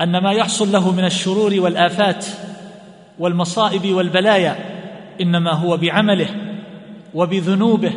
أن 0.01 0.17
ما 0.17 0.31
يحصل 0.31 0.71
له 0.71 0.91
من 0.91 1.05
الشرور 1.05 1.53
والآفات 1.59 2.25
والمصائب 3.19 3.93
والبلايا 3.93 4.55
إنما 5.21 5.51
هو 5.51 5.77
بعمله 5.77 6.27
وبذنوبه 7.13 7.93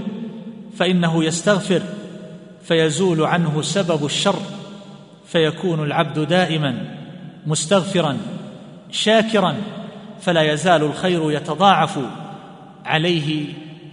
فإنه 0.76 1.24
يستغفر 1.24 1.82
فيزول 2.68 3.22
عنه 3.22 3.62
سبب 3.62 4.04
الشر 4.04 4.42
فيكون 5.26 5.82
العبد 5.82 6.18
دائما 6.18 6.96
مستغفرا 7.46 8.18
شاكرا 8.90 9.56
فلا 10.20 10.52
يزال 10.52 10.82
الخير 10.82 11.32
يتضاعف 11.32 11.98
عليه 12.84 13.46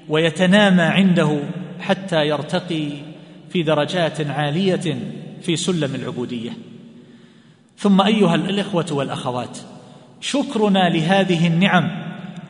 ويتنامى 0.09 0.81
عنده 0.81 1.39
حتى 1.79 2.27
يرتقي 2.27 2.89
في 3.49 3.63
درجات 3.63 4.27
عالية 4.27 4.97
في 5.41 5.55
سلم 5.55 5.95
العبودية. 5.95 6.51
ثم 7.77 8.01
أيها 8.01 8.35
الإخوة 8.35 8.85
والأخوات 8.91 9.57
شكرنا 10.21 10.89
لهذه 10.89 11.47
النعم 11.47 11.91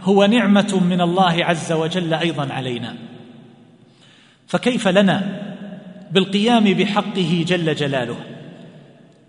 هو 0.03 0.25
نعمة 0.25 0.81
من 0.89 1.01
الله 1.01 1.45
عز 1.45 1.71
وجل 1.71 2.13
أيضا 2.13 2.53
علينا. 2.53 2.95
فكيف 4.47 4.87
لنا 4.87 5.52
بالقيام 6.13 6.63
بحقه 6.63 7.45
جل 7.47 7.75
جلاله. 7.75 8.15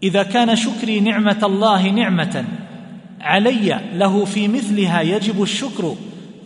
إذا 0.03 0.23
كان 0.23 0.57
شكري 0.57 1.01
نعمة 1.01 1.39
الله 1.43 1.91
نعمة 1.91 2.45
علي 3.21 3.81
له 3.95 4.25
في 4.25 4.49
مثلها 4.49 5.01
يجب 5.01 5.43
الشكر 5.43 5.95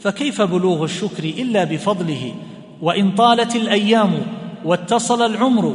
فكيف 0.01 0.42
بلوغ 0.42 0.85
الشكر 0.85 1.24
إلا 1.24 1.64
بفضله؟ 1.64 2.35
وإن 2.83 3.11
طالت 3.11 3.57
الأيام 3.57 4.12
واتصل 4.64 5.27
العمر 5.27 5.74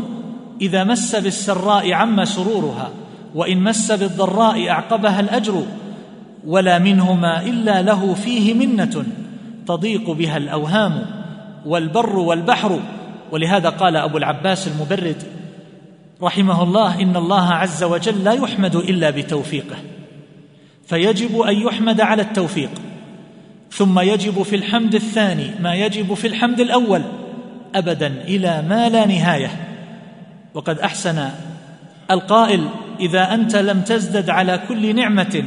إذا 0.62 0.84
مس 0.84 1.16
بالسراء 1.16 1.94
عم 1.94 2.26
سرورها 2.26 2.92
وإن 3.36 3.58
مس 3.58 3.92
بالضراء 3.92 4.70
أعقبها 4.70 5.20
الأجر 5.20 5.64
ولا 6.48 6.80
منهما 6.80 7.46
إلا 7.46 7.82
له 7.82 8.14
فيه 8.14 8.54
منة 8.54 9.06
تضيق 9.68 10.12
بها 10.12 10.38
الأوهام 10.38 11.06
والبر 11.66 12.20
والبحر 12.20 12.80
ولهذا 13.34 13.70
قال 13.70 13.96
أبو 13.96 14.18
العباس 14.18 14.68
المبرد 14.68 15.24
رحمه 16.22 16.64
الله 16.64 17.02
إن 17.02 17.16
الله 17.16 17.50
عز 17.50 17.84
وجل 17.84 18.24
لا 18.24 18.34
يحمد 18.34 18.76
إلا 18.76 19.10
بتوفيقه 19.10 19.76
فيجب 20.88 21.40
أن 21.42 21.56
يحمد 21.56 22.02
على 22.02 22.22
التوفيق 22.22 22.70
ثم 23.72 24.00
يجب 24.00 24.44
في 24.44 24.56
الحمد 24.56 24.96
الثاني 24.96 25.52
ما 25.60 25.76
يجب 25.76 26.14
في 26.14 26.28
الحمد 26.28 26.60
الأول 26.60 27.02
ابدا 27.76 28.08
إلى 28.08 28.62
ما 28.70 28.90
لا 28.90 29.06
نهاية 29.06 29.50
وقد 30.54 30.80
أحسن 30.80 31.30
القائل 32.12 32.68
إذا 33.00 33.34
أنت 33.34 33.56
لم 33.56 33.82
تزدد 33.82 34.30
على 34.30 34.60
كل 34.68 34.96
نعمة 34.96 35.44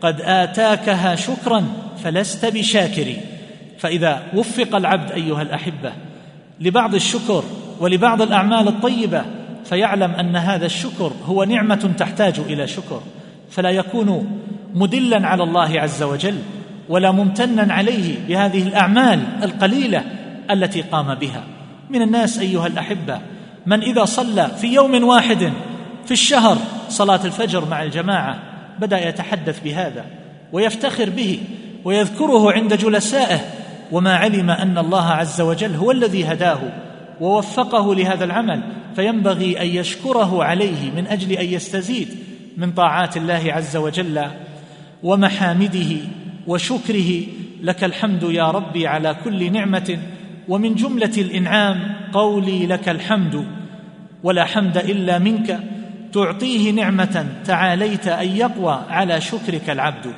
قد 0.00 0.20
آتاكها 0.20 1.14
شكرا 1.14 1.64
فلست 2.04 2.46
بشاكر 2.46 3.14
فإذا 3.78 4.22
وفق 4.34 4.76
العبد 4.76 5.10
أيها 5.10 5.42
الأحبة 5.42 5.92
لبعض 6.62 6.94
الشكر 6.94 7.44
ولبعض 7.80 8.22
الأعمال 8.22 8.68
الطيبة 8.68 9.22
فيعلم 9.64 10.10
أن 10.10 10.36
هذا 10.36 10.66
الشكر 10.66 11.12
هو 11.26 11.44
نعمة 11.44 11.90
تحتاج 11.98 12.38
إلى 12.38 12.66
شكر. 12.66 13.02
فلا 13.50 13.70
يكون 13.70 14.40
مدلا 14.74 15.26
على 15.26 15.42
الله 15.42 15.80
عز 15.80 16.02
وجل 16.02 16.38
ولا 16.88 17.10
ممتنا 17.10 17.74
عليه 17.74 18.14
بهذه 18.28 18.62
الأعمال 18.62 19.20
القليلة 19.42 20.04
التي 20.50 20.82
قام 20.82 21.14
بها. 21.14 21.44
من 21.90 22.02
الناس 22.02 22.38
أيها 22.38 22.66
الأحبة 22.66 23.20
من 23.66 23.82
إذا 23.82 24.04
صلى 24.04 24.48
في 24.60 24.66
يوم 24.66 25.04
واحد 25.04 25.52
في 26.04 26.10
الشهر 26.10 26.58
صلاة 26.88 27.20
الفجر 27.24 27.64
مع 27.70 27.82
الجماعة 27.82 28.38
بدأ 28.78 29.08
يتحدث 29.08 29.60
بهذا 29.64 30.04
ويفتخر 30.52 31.10
به 31.10 31.40
ويذكره 31.84 32.52
عند 32.52 32.74
جلسائه 32.74 33.40
وما 33.92 34.16
علم 34.16 34.50
أن 34.50 34.78
الله 34.78 35.06
عز 35.06 35.40
وجل 35.40 35.74
هو 35.74 35.90
الذي 35.90 36.24
هداه 36.24 36.60
ووفقه 37.20 37.94
لهذا 37.94 38.24
العمل 38.24 38.62
فينبغي 38.96 39.62
أن 39.62 39.66
يشكره 39.66 40.44
عليه 40.44 40.90
من 40.96 41.06
أجل 41.06 41.32
أن 41.32 41.46
يستزيد 41.46 42.08
من 42.56 42.72
طاعات 42.72 43.16
الله 43.16 43.42
عز 43.46 43.76
وجل 43.76 44.24
ومحامده 45.02 45.96
وشكره. 46.46 47.22
لك 47.62 47.84
الحمد 47.84 48.22
يا 48.22 48.50
ربي 48.50 48.86
على 48.86 49.16
كل 49.24 49.52
نعمة 49.52 49.98
ومن 50.48 50.74
جملة 50.74 51.12
الإنعام 51.18 51.94
قولي 52.12 52.66
لك 52.66 52.88
الحمد 52.88 53.46
ولا 54.22 54.44
حمد 54.44 54.76
إلا 54.76 55.18
منك. 55.18 55.60
تعطيه 56.12 56.70
نعمة 56.70 57.26
تعاليت 57.44 58.08
أن 58.08 58.36
يقوى 58.36 58.82
على 58.88 59.20
شكرك 59.20 59.70
العبد. 59.70 60.12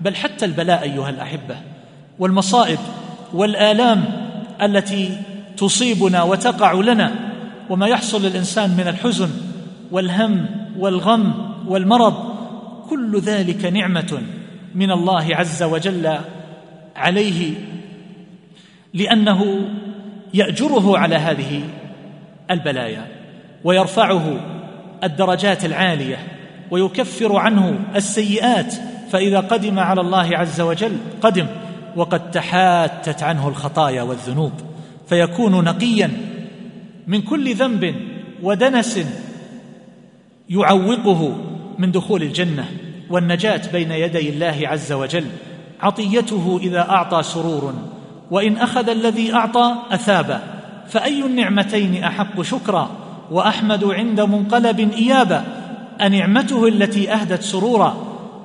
بل 0.00 0.14
حتى 0.14 0.44
البلاء 0.44 0.82
أيها 0.82 1.10
الأحبة 1.10 1.56
والمصائب 2.18 2.78
والآلام 3.32 4.04
التي 4.62 5.18
تصيبنا 5.56 6.22
وتقع 6.22 6.72
لنا 6.72 7.12
وما 7.70 7.86
يحصل 7.86 8.22
للإنسان 8.22 8.70
من 8.70 8.88
الحزن 8.88 9.30
والهم 9.90 10.46
والغم 10.78 11.54
والمرض 11.66 12.38
كل 12.90 13.20
ذلك 13.20 13.64
نعمة 13.64 14.22
من 14.74 14.90
الله 14.90 15.36
عز 15.36 15.62
وجل 15.62 16.18
عليه 16.96 17.54
لأنه 18.94 19.68
يأجره 20.34 20.98
على 20.98 21.16
هذه 21.16 21.62
البلايا 22.50 23.06
ويرفعه 23.64 24.40
الدرجات 25.04 25.64
العالية 25.64 26.16
ويكفر 26.70 27.36
عنه 27.36 27.78
السيئات 27.96 28.74
فإذا 29.10 29.40
قدم 29.40 29.78
على 29.78 30.00
الله 30.00 30.36
عز 30.36 30.60
وجل 30.60 30.96
قدم 31.22 31.46
وقد 31.98 32.30
تحاتت 32.30 33.22
عنه 33.22 33.48
الخطايا 33.48 34.02
والذنوب 34.02 34.52
فيكون 35.08 35.64
نقيا 35.64 36.10
من 37.06 37.22
كل 37.22 37.54
ذنب 37.54 37.94
ودنس 38.42 39.00
يعوقه 40.48 41.36
من 41.78 41.92
دخول 41.92 42.22
الجنة 42.22 42.64
والنجاة 43.10 43.62
بين 43.72 43.90
يدي 43.90 44.28
الله 44.28 44.60
عز 44.62 44.92
وجل. 44.92 45.24
عطيته 45.80 46.60
إذا 46.62 46.80
أعطى 46.80 47.22
سرور 47.22 47.74
وإن 48.30 48.56
أخذ 48.56 48.88
الذي 48.88 49.34
أعطى 49.34 49.74
اثابا 49.90 50.40
فأي 50.88 51.20
النعمتين 51.26 52.04
أحق 52.04 52.42
شكرا؟ 52.42 52.90
وأحمد 53.30 53.84
عند 53.84 54.20
منقلب 54.20 54.92
إيابا. 54.92 55.44
أنعمته 56.00 56.68
التي 56.68 57.12
أهدت 57.12 57.42
سرورا؟ 57.42 57.96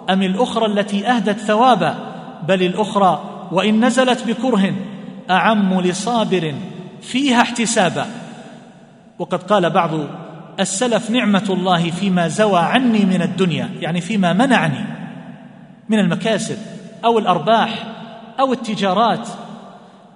أم 0.09 0.21
الأخرى 0.21 0.65
التي 0.65 1.07
أهدت 1.07 1.39
ثوابا؟ 1.39 1.95
بل 2.47 2.63
الأخرى 2.63 3.32
وإن 3.53 3.85
نزلت 3.85 4.27
بكره 4.27 4.73
أعم 5.29 5.81
لصابر 5.81 6.53
فيها 7.01 7.41
احتسابا. 7.41 8.05
وقد 9.19 9.43
قال 9.43 9.69
بعض 9.69 9.91
السلف 10.59 11.09
نعمة 11.09 11.45
الله 11.49 11.91
فيما 11.91 12.27
زوى 12.27 12.59
عني 12.59 13.05
من 13.05 13.21
الدنيا 13.21 13.69
يعني 13.79 14.01
فيما 14.01 14.33
منعني 14.33 14.85
من 15.89 15.99
المكاسب 15.99 16.57
أو 17.05 17.19
الأرباح 17.19 17.87
أو 18.39 18.53
التجارات 18.53 19.27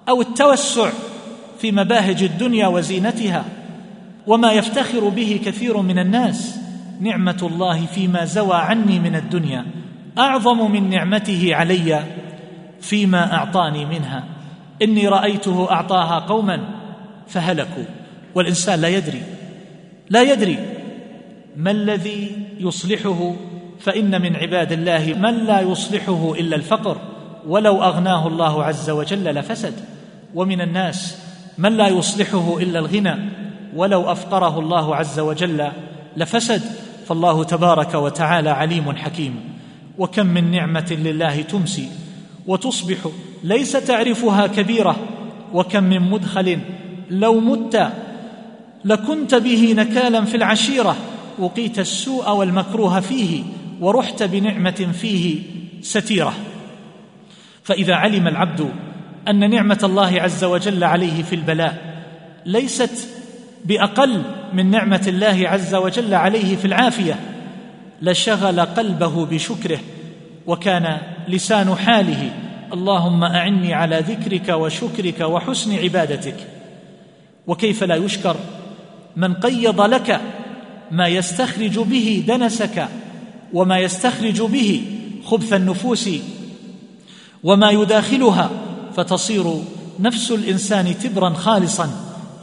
أو 0.09 0.21
التوسع 0.21 0.89
في 1.59 1.71
مباهج 1.71 2.23
الدنيا 2.23 2.67
وزينتها. 2.67 3.45
وما 4.27 4.51
يفتخر 4.51 5.09
به 5.09 5.39
كثير 5.45 5.81
من 5.81 5.99
الناس 5.99 6.59
نعمة 7.01 7.37
الله 7.41 7.85
فيما 7.85 8.25
زوى 8.25 8.55
عني 8.55 8.99
من 8.99 9.15
الدنيا. 9.15 9.65
أعظم 10.17 10.71
من 10.71 10.89
نعمته 10.89 11.55
علي 11.55 12.03
فيما 12.81 13.33
أعطاني 13.33 13.85
منها. 13.85 14.23
إني 14.81 15.07
رأيته 15.07 15.71
أعطاها 15.71 16.19
قوما 16.19 16.59
فهلكوا 17.27 17.83
والإنسان 18.35 18.81
لا 18.81 18.87
يدري. 18.87 19.21
لا 20.09 20.21
يدري 20.21 20.59
ما 21.55 21.71
الذي 21.71 22.31
يصلحه 22.59 23.33
فإن 23.79 24.21
من 24.21 24.35
عباد 24.35 24.71
الله 24.71 25.15
من 25.19 25.45
لا 25.45 25.61
يصلحه 25.61 26.33
إلا 26.33 26.55
الفقر. 26.55 26.97
ولو 27.47 27.83
أغناه 27.83 28.27
الله 28.27 28.63
عز 28.63 28.89
وجل 28.89 29.23
لفسد. 29.23 29.73
ومن 30.35 30.61
الناس 30.61 31.17
من 31.57 31.77
لا 31.77 31.87
يصلحه 31.87 32.57
إلا 32.57 32.79
الغنى. 32.79 33.15
ولو 33.75 34.11
أفقره 34.11 34.59
الله 34.59 34.95
عز 34.95 35.19
وجل 35.19 35.67
لفسد. 36.17 36.61
فالله 37.07 37.43
تبارك 37.43 37.93
وتعالى 37.93 38.49
عليم 38.49 38.95
حكيم. 38.95 39.39
وكم 39.97 40.25
من 40.25 40.51
نعمة 40.51 40.97
لله 40.99 41.41
تمسي. 41.41 41.89
وتصبح 42.47 42.97
ليس 43.43 43.71
تعرفها 43.71 44.47
كبيرة. 44.47 44.95
وكم 45.53 45.83
من 45.83 46.01
مدخل 46.01 46.59
لو 47.09 47.39
مت 47.39 47.91
لكنت 48.85 49.35
به 49.35 49.73
نكالا 49.77 50.25
في 50.25 50.37
العشيرة. 50.37 50.95
وقيت 51.39 51.79
السوء 51.79 52.29
والمكروه 52.29 52.99
فيه 52.99 53.43
ورحت 53.81 54.23
بنعمة 54.23 54.89
فيه 55.01 55.41
ستيرة. 55.81 56.33
فإذا 57.63 57.95
علم 57.95 58.27
العبد 58.27 58.69
أن 59.27 59.49
نعمة 59.49 59.79
الله 59.83 60.21
عز 60.21 60.43
وجل 60.43 60.83
عليه 60.83 61.23
في 61.23 61.35
البلاء 61.35 62.03
ليست 62.45 63.09
بأقل 63.65 64.21
من 64.53 64.71
نعمة 64.71 65.03
الله 65.07 65.49
عز 65.49 65.75
وجل 65.75 66.13
عليه 66.13 66.55
في 66.55 66.65
العافية 66.65 67.19
لشغل 68.01 68.59
قلبه 68.59 69.25
بشكره. 69.25 69.79
وكان 70.47 70.97
لسان 71.27 71.75
حاله 71.75 72.31
اللهم 72.73 73.23
أعني 73.23 73.73
على 73.73 73.99
ذكرك 73.99 74.49
وشكرك 74.49 75.19
وحسن 75.19 75.77
عبادتك. 75.77 76.35
وكيف 77.47 77.83
لا 77.83 77.95
يشكر؟ 77.95 78.35
من 79.15 79.33
قيض 79.33 79.81
لك 79.81 80.21
ما 80.91 81.07
يستخرج 81.07 81.79
به 81.79 82.23
دنسك 82.27 82.87
وما 83.53 83.79
يستخرج 83.79 84.41
به 84.41 84.83
خبث 85.25 85.53
النفوس 85.53 86.09
وما 87.43 87.71
يداخلها 87.71 88.49
فتصير 88.95 89.61
نفس 89.99 90.31
الإنسان 90.31 90.97
تبرا 90.99 91.29
خالصا 91.29 91.89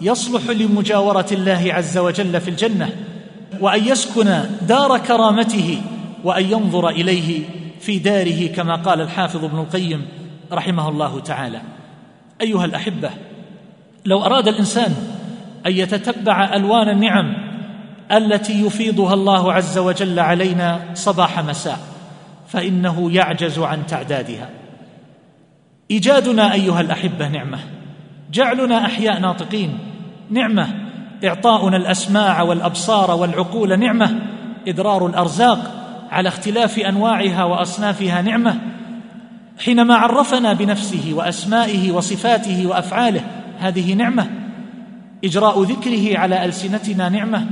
يصلح 0.00 0.50
لمجاورة 0.50 1.26
الله 1.32 1.64
عز 1.74 1.98
وجل 1.98 2.40
في 2.40 2.50
الجنة 2.50 2.90
وأن 3.60 3.88
يسكن 3.88 4.40
دار 4.68 4.98
كرامته 4.98 5.82
وأن 6.24 6.44
ينظر 6.44 6.88
إليه 6.88 7.42
في 7.84 7.98
داره 7.98 8.46
كما 8.46 8.76
قال 8.76 9.00
الحافظ 9.00 9.44
ابن 9.44 9.58
القيم 9.58 10.06
رحمه 10.52 10.88
الله 10.88 11.20
تعالى. 11.20 11.60
أيها 12.40 12.64
الأحبة 12.64 13.10
لو 14.04 14.24
أراد 14.24 14.48
الإنسان 14.48 14.94
أن 15.66 15.72
يتتبع 15.72 16.56
ألوان 16.56 16.88
النعم 16.88 17.34
التي 18.12 18.66
يفيضها 18.66 19.14
الله 19.14 19.52
عز 19.52 19.78
وجل 19.78 20.18
علينا 20.18 20.80
صباح 20.94 21.44
مساء 21.44 21.78
فإنه 22.48 23.12
يعجز 23.12 23.58
عن 23.58 23.86
تعدادها. 23.86 24.50
إيجادنا 25.90 26.52
أيها 26.52 26.80
الأحبة 26.80 27.28
نعمة 27.28 27.58
جعلنا 28.32 28.84
أحياء 28.84 29.20
ناطقين 29.20 29.78
نعمة 30.30 30.68
إعطاؤنا 31.24 31.76
الأسماع 31.76 32.42
والأبصار 32.42 33.10
والعقول 33.10 33.78
نعمة 33.78 34.20
إدرار 34.68 35.06
الأرزاق 35.06 35.83
على 36.14 36.28
اختلاف 36.28 36.78
أنواعها 36.78 37.44
وأصنافها 37.44 38.22
نعمة 38.22 38.58
حينما 39.64 39.94
عرفنا 39.94 40.52
بنفسه 40.52 41.12
وأسمائه 41.14 41.92
وصفاته 41.92 42.66
وأفعاله 42.66 43.20
هذه 43.58 43.94
نعمة. 43.94 44.26
إجراء 45.24 45.62
ذكره 45.62 46.18
على 46.18 46.44
ألسنتنا 46.44 47.08
نعمة. 47.08 47.46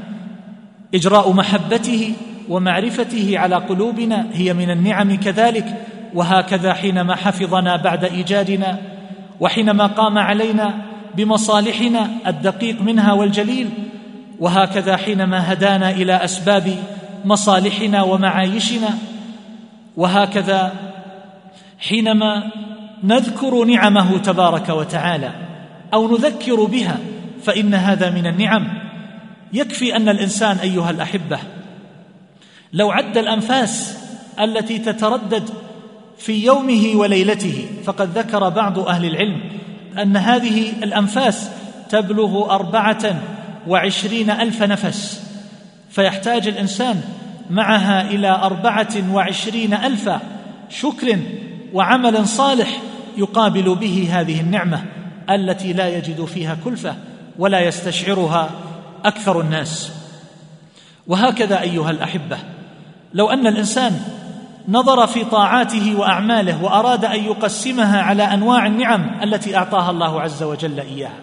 إجراء 0.95 1.33
محبته 1.33 2.13
ومعرفته 2.49 3.39
على 3.39 3.57
قلوبنا 3.57 4.27
هي 4.33 4.55
من 4.55 4.71
النعم 4.71 5.17
كذلك. 5.17 5.87
وهكذا 6.15 6.73
حينما 6.73 7.17
حفظنا 7.17 7.77
بعد 7.77 8.05
إيجادنا 8.05 8.79
وحينما 9.41 9.87
قام 9.87 10.19
علينا 10.19 10.75
بمصالحنا 11.17 12.09
الدقيق 12.27 12.83
منها 12.83 13.13
والجليل 13.13 13.69
وهكذا 14.41 14.97
حينما 14.97 15.53
هدانا 15.53 15.91
إلى 15.91 16.25
أسباب 16.25 16.77
مصالحنا 17.25 18.03
ومعايشنا. 18.03 18.99
وهكذا 19.97 20.73
حينما 21.79 22.51
نذكر 23.05 23.65
نعمه 23.65 24.19
تبارك 24.19 24.69
وتعالى 24.69 25.33
أو 25.95 26.09
نذكر 26.09 26.65
بها 26.65 26.99
فإن 27.43 27.75
هذا 27.75 28.11
من 28.11 28.27
النعم. 28.27 28.69
يكفي 29.53 29.97
أن 29.97 30.09
الإنسان 30.09 30.57
أيها 30.57 30.91
الأحبة 30.91 31.39
لو 32.73 32.91
عد 32.91 33.19
الأنفاس 33.19 33.99
التي 34.41 34.79
تتردد 34.79 35.51
في 36.19 36.45
يومه 36.45 36.93
وليلته 36.95 37.67
فقد 37.85 38.19
ذكر 38.19 38.49
بعض 38.49 38.79
أهل 38.79 39.05
العلم 39.05 39.41
أن 40.03 40.17
هذه 40.17 40.73
الأنفاس 40.83 41.51
تبلغ 41.89 42.51
أربعة 42.51 43.23
وعشرين 43.69 44.31
ألف 44.31 44.63
نفس. 44.63 45.32
فيحتاج 45.93 46.49
الإنسان 46.49 47.03
معها 47.51 48.11
إلى 48.11 48.29
أربعة 48.29 49.13
وعشرين 49.13 49.75
ألف 49.75 50.11
شكر 50.69 51.19
وعمل 51.73 52.29
صالح 52.29 52.81
يقابل 53.17 53.75
به 53.75 54.09
هذه 54.13 54.41
النعمة 54.41 54.85
التي 55.31 55.73
لا 55.73 55.89
يجد 55.89 56.25
فيها 56.25 56.57
كلفة 56.65 56.97
ولا 57.39 57.61
يستشعرها 57.61 58.51
أكثر 59.05 59.41
الناس. 59.41 59.93
وهكذا 61.07 61.61
أيها 61.61 61.91
الأحبة 61.91 62.39
لو 63.15 63.31
أن 63.31 63.47
الإنسان 63.47 64.01
نظر 64.69 65.07
في 65.07 65.25
طاعاته 65.25 65.99
وأعماله 65.99 66.65
وأراد 66.65 67.05
أن 67.05 67.25
يقسمها 67.25 68.03
على 68.03 68.23
أنواع 68.23 68.67
النعم 68.67 69.23
التي 69.23 69.57
أعطاها 69.57 69.91
الله 69.91 70.21
عز 70.21 70.43
وجل 70.43 70.81
إياها 70.81 71.21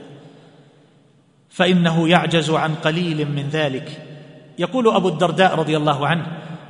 فإنه 1.49 2.09
يعجز 2.09 2.49
عن 2.49 2.75
قليل 2.75 3.31
من 3.31 3.49
ذلك. 3.51 4.08
يقول 4.59 4.95
أبو 4.95 5.07
الدرداء 5.07 5.55
رضي 5.55 5.77
الله 5.77 6.07
عنه 6.07 6.25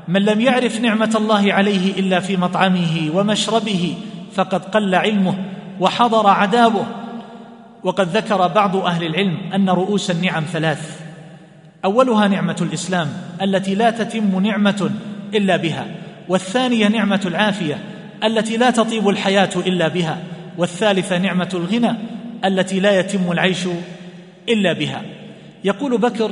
من 0.08 0.21
لم 0.21 0.41
يعرف 0.41 0.80
نعمة 0.80 1.13
الله 1.15 1.54
عليه 1.54 1.99
إلا 1.99 2.19
في 2.19 2.38
مطعمه 2.38 3.10
ومشربه 3.13 3.95
فقد 4.34 4.65
قل 4.65 4.95
علمه 4.95 5.36
وحضر 5.80 6.28
عذابه 6.28 6.86
وقد 7.84 8.17
ذكر 8.17 8.47
بعض 8.47 8.75
أهل 8.75 9.06
العلم 9.06 9.38
أن 9.56 9.69
رؤوس 9.69 10.12
النعم 10.12 10.43
ثلاث. 10.43 11.02
أولها 11.86 12.28
نعمة 12.28 12.56
الإسلام 12.62 13.08
التي 13.41 13.75
لا 13.75 13.89
تتم 13.89 14.39
نعمة 14.39 14.91
إلا 15.34 15.58
بها. 15.58 15.86
والثانية 16.28 16.88
نعمة 16.88 17.21
العافية 17.25 17.78
التي 18.23 18.58
لا 18.58 18.71
تطيب 18.71 19.10
الحياة 19.10 19.49
إلا 19.56 19.88
بها. 19.88 20.17
والثالثة 20.58 21.17
نعمة 21.17 21.49
الغنى 21.54 21.97
التي 22.45 22.80
لا 22.80 22.99
يتم 22.99 23.32
العيش 23.32 23.67
إلا 24.49 24.73
بها. 24.73 25.02
يقول 25.63 25.97
بكر 25.97 26.32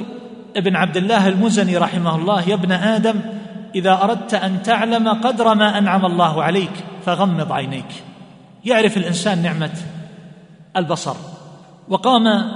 ابن 0.55 0.75
عبد 0.75 0.97
الله 0.97 1.27
المزني 1.27 1.77
رحمه 1.77 2.15
الله 2.15 2.49
يا 2.49 2.53
ابن 2.53 2.71
آدم 2.71 3.19
إذا 3.75 4.03
أردت 4.03 4.33
أن 4.33 4.63
تعلم 4.63 5.07
قدر 5.07 5.55
ما 5.55 5.77
أنعم 5.77 6.05
الله 6.05 6.43
عليك 6.43 6.71
فغمض 7.05 7.51
عينيك. 7.51 8.03
يعرف 8.65 8.97
الإنسان 8.97 9.41
نعمة 9.41 9.71
البصر. 10.77 11.15
وقام 11.89 12.51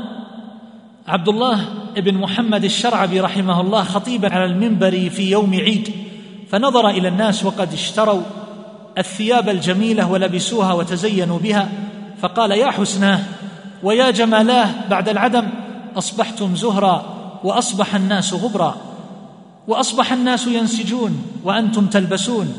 عبد 1.08 1.30
الله 1.30 1.66
بن 1.98 2.18
محمد 2.18 2.64
الشرعبي 2.64 3.20
رحمه 3.20 3.62
الله 3.62 3.84
خطيبا 3.84 4.34
على 4.34 4.46
المنبر 4.46 5.10
في 5.10 5.32
يوم 5.32 5.54
عيد 5.54 5.92
فنظر 6.50 6.90
إلى 6.90 7.08
الناس 7.08 7.46
وقد 7.46 7.74
اشتروا 7.74 8.22
الثياب 8.98 9.50
الجميلة 9.50 10.12
ولبسوها 10.12 10.74
وتزينوا 10.74 11.40
بها 11.40 11.70
فقال 12.22 12.52
يا 12.52 12.72
حسناه 12.72 13.20
ويا 13.84 14.12
جمالاه 14.12 14.70
بعد 14.90 15.10
العدم 15.10 15.48
أصبحتم 15.98 16.56
زهرا 16.56 17.21
وأصبح 17.44 17.96
الناس 17.96 18.34
غبرا 18.34 18.76
وأصبح 19.68 20.14
الناس 20.14 20.48
ينسجون 20.48 21.24
وأنتم 21.44 21.86
تلبسون 21.88 22.54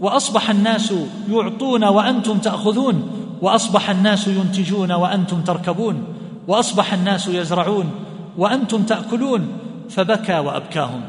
وأصبح 0.00 0.50
الناس 0.50 0.94
يعطون 1.30 1.84
وأنتم 1.84 2.38
تأخذون 2.38 3.10
وأصبح 3.42 3.90
الناس 3.90 4.28
ينتجون 4.28 4.92
وأنتم 4.92 5.40
تركبون 5.40 6.04
وأصبح 6.48 6.92
الناس 6.92 7.28
يزرعون 7.28 7.90
وأنتم 8.38 8.82
تأكلون 8.82 9.48
فبكى 9.90 10.38
وأبكاهم. 10.38 11.00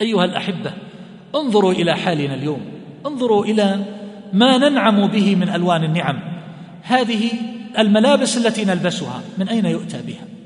أيها 0.00 0.24
الأحبة 0.24 0.72
انظروا 1.34 1.72
إلى 1.72 1.96
حالنا 1.96 2.34
اليوم 2.34 2.60
انظروا 3.06 3.44
إلى 3.44 3.84
ما 4.32 4.58
ننعم 4.58 5.06
به 5.06 5.34
من 5.34 5.48
ألوان 5.48 5.84
النعم. 5.84 6.18
هذه 6.82 7.30
الملابس 7.78 8.36
التي 8.36 8.64
نلبسها 8.64 9.20
من 9.38 9.48
أين 9.48 9.66
يؤتى 9.66 10.02
بها؟ 10.02 10.37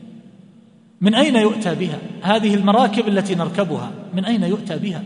من 1.02 1.14
أين 1.14 1.36
يؤتى 1.36 1.74
بها؟ 1.74 1.98
هذه 2.22 2.54
المراكب 2.54 3.08
التي 3.08 3.34
نركبها 3.34 3.90
من 4.14 4.24
أين 4.24 4.42
يؤتى 4.42 4.76
بها؟ 4.76 5.02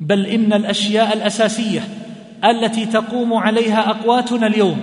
بل 0.00 0.26
إن 0.26 0.52
الأشياء 0.52 1.16
الأساسية 1.16 1.80
التي 2.44 2.86
تقوم 2.86 3.34
عليها 3.34 3.90
أقواتنا 3.90 4.46
اليوم 4.46 4.80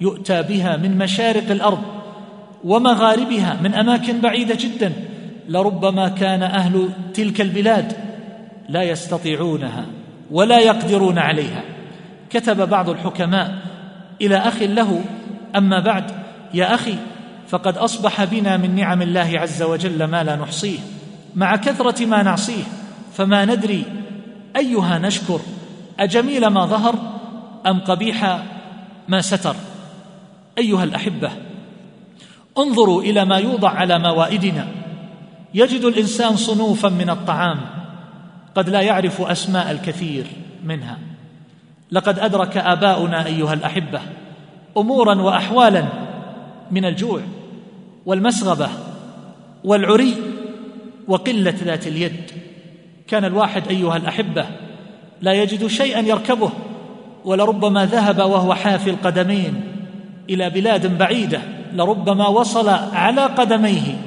يؤتى 0.00 0.42
بها 0.42 0.76
من 0.76 0.98
مشارق 0.98 1.50
الأرض 1.50 1.82
ومغاربها 2.64 3.58
من 3.62 3.74
أماكن 3.74 4.20
بعيدة 4.20 4.54
جدا 4.54 4.92
لربما 5.48 6.08
كان 6.08 6.42
أهل 6.42 6.88
تلك 7.14 7.40
البلاد 7.40 7.92
لا 8.68 8.82
يستطيعونها 8.82 9.86
ولا 10.30 10.58
يقدرون 10.58 11.18
عليها. 11.18 11.62
كتب 12.30 12.68
بعض 12.68 12.90
الحكماء 12.90 13.54
إلى 14.20 14.36
أخ 14.36 14.62
له 14.62 15.00
أما 15.56 15.80
بعد 15.80 16.04
يا 16.54 16.74
أخي 16.74 16.94
فقد 17.48 17.76
أصبح 17.76 18.24
بنا 18.24 18.56
من 18.56 18.74
نعم 18.74 19.02
الله 19.02 19.32
عز 19.34 19.62
وجل 19.62 20.04
ما 20.04 20.24
لا 20.24 20.36
نحصيه 20.36 20.78
مع 21.34 21.56
كثرة 21.56 22.06
ما 22.06 22.22
نعصيه 22.22 22.64
فما 23.12 23.44
ندري 23.44 23.84
أيها 24.56 24.98
نشكر 24.98 25.40
أجميل 25.98 26.46
ما 26.46 26.66
ظهر 26.66 26.94
أم 27.66 27.80
قبيح 27.80 28.42
ما 29.08 29.20
ستر. 29.20 29.56
أيها 30.58 30.84
الأحبة 30.84 31.30
انظروا 32.58 33.02
إلى 33.02 33.24
ما 33.24 33.36
يوضع 33.38 33.70
على 33.70 33.98
موائدنا. 33.98 34.66
يجد 35.54 35.84
الإنسان 35.84 36.36
صنوفا 36.36 36.88
من 36.88 37.10
الطعام 37.10 37.60
قد 38.54 38.68
لا 38.68 38.80
يعرف 38.80 39.20
أسماء 39.20 39.70
الكثير 39.70 40.26
منها. 40.64 40.98
لقد 41.90 42.18
أدرك 42.18 42.56
آباؤنا 42.56 43.26
أيها 43.26 43.54
الأحبة 43.54 44.00
امورا 44.76 45.22
واحوالا 45.22 45.84
من 46.74 46.84
الجوع 46.84 47.20
والمسغبة 48.06 48.68
والعري 49.64 50.14
وقلة 51.08 51.54
ذات 51.64 51.86
اليد. 51.86 52.30
كان 53.08 53.24
الواحد 53.24 53.68
أيها 53.68 53.96
الأحبة 53.96 54.46
لا 55.22 55.32
يجد 55.32 55.66
شيئا 55.66 56.00
يركبه 56.00 56.50
ولربما 57.24 57.86
ذهب 57.86 58.18
وهو 58.18 58.54
حافي 58.54 58.90
القدمين 58.90 59.60
إلى 60.30 60.50
بلاد 60.50 60.98
بعيدة 60.98 61.40
لربما 61.72 62.28
وصل 62.28 62.68
على 62.92 63.22
قدميه 63.22 64.00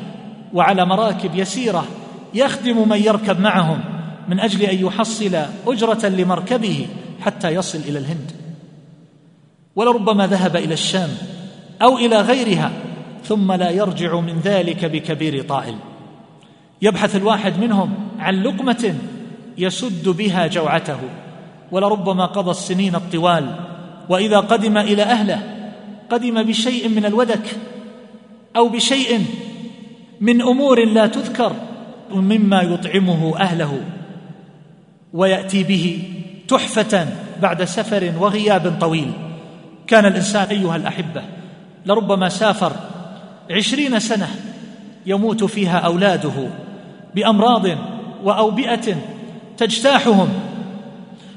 وعلى 0.53 0.86
مراكب 0.86 1.36
يسيرة 1.36 1.86
يخدم 2.34 2.89
من 2.89 2.97
يركب 2.97 3.39
معهم 3.39 3.80
من 4.27 4.39
أجل 4.39 4.62
أن 4.62 4.86
يحصل 4.86 5.38
أجرة 5.67 6.08
لمركبه 6.08 6.88
حتى 7.21 7.49
يصل 7.49 7.80
إلى 7.80 7.99
الهند. 7.99 8.32
ولربما 9.75 10.27
ذهب 10.27 10.56
إلى 10.56 10.73
الشام 10.73 11.10
أو 11.82 11.98
إلى 11.98 12.22
غيرها 12.22 12.72
ثم 13.24 13.52
لا 13.52 13.70
يرجع 13.70 14.20
من 14.20 14.40
ذلك 14.44 14.86
بكبير 14.86 15.44
طائل. 15.44 15.76
يبحث 16.82 17.16
الواحد 17.16 17.60
منهم 17.60 17.94
عن 18.20 18.44
لقمة 18.44 18.96
يسد 19.58 20.10
بها 20.10 20.48
جوعته 20.48 20.98
ولربما 21.72 22.26
قضى 22.26 22.52
السنين 22.52 22.96
الطوال 22.96 23.56
وإذا 24.10 24.40
قدم 24.40 24.78
إلى 24.78 25.04
أهله 25.04 25.42
قدم 26.10 26.44
بشيء 26.44 26.90
من 26.90 27.06
الودك 27.06 27.58
أو 28.56 28.70
بشيء 28.70 29.26
من 30.22 30.42
أمور 30.42 30.86
لا 30.86 31.08
تذكر 31.08 31.54
مما 32.12 32.62
يطعمه 32.62 33.38
أهله 33.38 33.82
ويأتي 35.13 35.63
به 35.63 36.04
تحفة 36.48 37.08
بعد 37.42 37.63
سفر 37.63 38.13
وغياب 38.20 38.78
طويل. 38.82 39.12
كان 39.88 40.06
الإنسان 40.06 40.48
أيها 40.48 40.76
الأحبة 40.76 41.37
لربما 41.88 42.30
سافر 42.30 42.71
عشرين 43.52 44.00
سنة 44.00 44.28
يموت 45.06 45.43
فيها 45.43 45.78
أولاده 45.78 46.50
بأمراض 47.15 47.65
واوبئه 48.23 48.95
تجتاحهم 49.58 50.30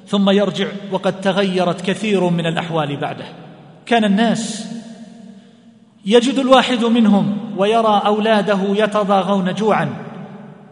ثم 0.08 0.30
يرجع 0.30 0.66
وقد 0.92 1.20
تغيرت 1.20 1.80
كثير 1.80 2.30
من 2.30 2.46
الأحوال 2.46 2.96
بعده. 2.96 3.24
كان 3.86 4.04
الناس 4.04 4.66
يجد 6.06 6.38
الواحد 6.38 6.84
منهم 6.84 7.36
ويرى 7.56 8.02
أولاده 8.06 8.58
يتضاغون 8.62 9.54
جوعا 9.54 9.88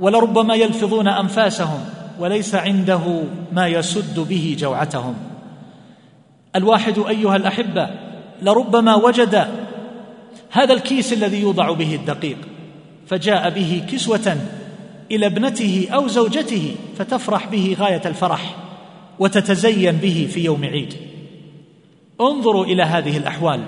ولربما 0.00 0.54
يلفظون 0.54 1.08
أنفاسهم 1.08 1.80
وليس 2.18 2.54
عنده 2.54 3.22
ما 3.52 3.68
يسد 3.68 4.20
به 4.20 4.56
جوعتهم. 4.58 5.14
الواحد 6.56 6.98
أيها 6.98 7.36
الأحبة 7.36 7.90
لربما 8.42 8.94
وجد 8.94 9.48
هذا 10.50 10.74
الكيس 10.74 11.12
الذي 11.12 11.40
يوضع 11.40 11.72
به 11.72 11.94
الدقيق 11.94 12.38
فجاء 13.06 13.50
به 13.50 13.82
كسوة 13.92 14.36
إلى 15.10 15.26
ابنته 15.26 15.88
أو 15.94 16.08
زوجته 16.08 16.74
فتفرح 16.98 17.46
به 17.46 17.76
غاية 17.80 18.02
الفرح 18.06 18.54
وتتزين 19.18 19.96
به 19.96 20.28
في 20.30 20.44
يوم 20.44 20.64
عيد. 20.64 20.94
انظروا 22.20 22.64
إلى 22.64 22.82
هذه 22.82 23.16
الأحوال 23.16 23.60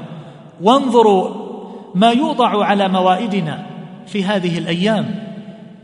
وانظروا 0.62 1.51
ما 1.95 2.11
يوضع 2.11 2.64
على 2.64 2.88
موائدنا 2.88 3.66
في 4.07 4.25
هذه 4.25 4.59
الأيام 4.59 5.14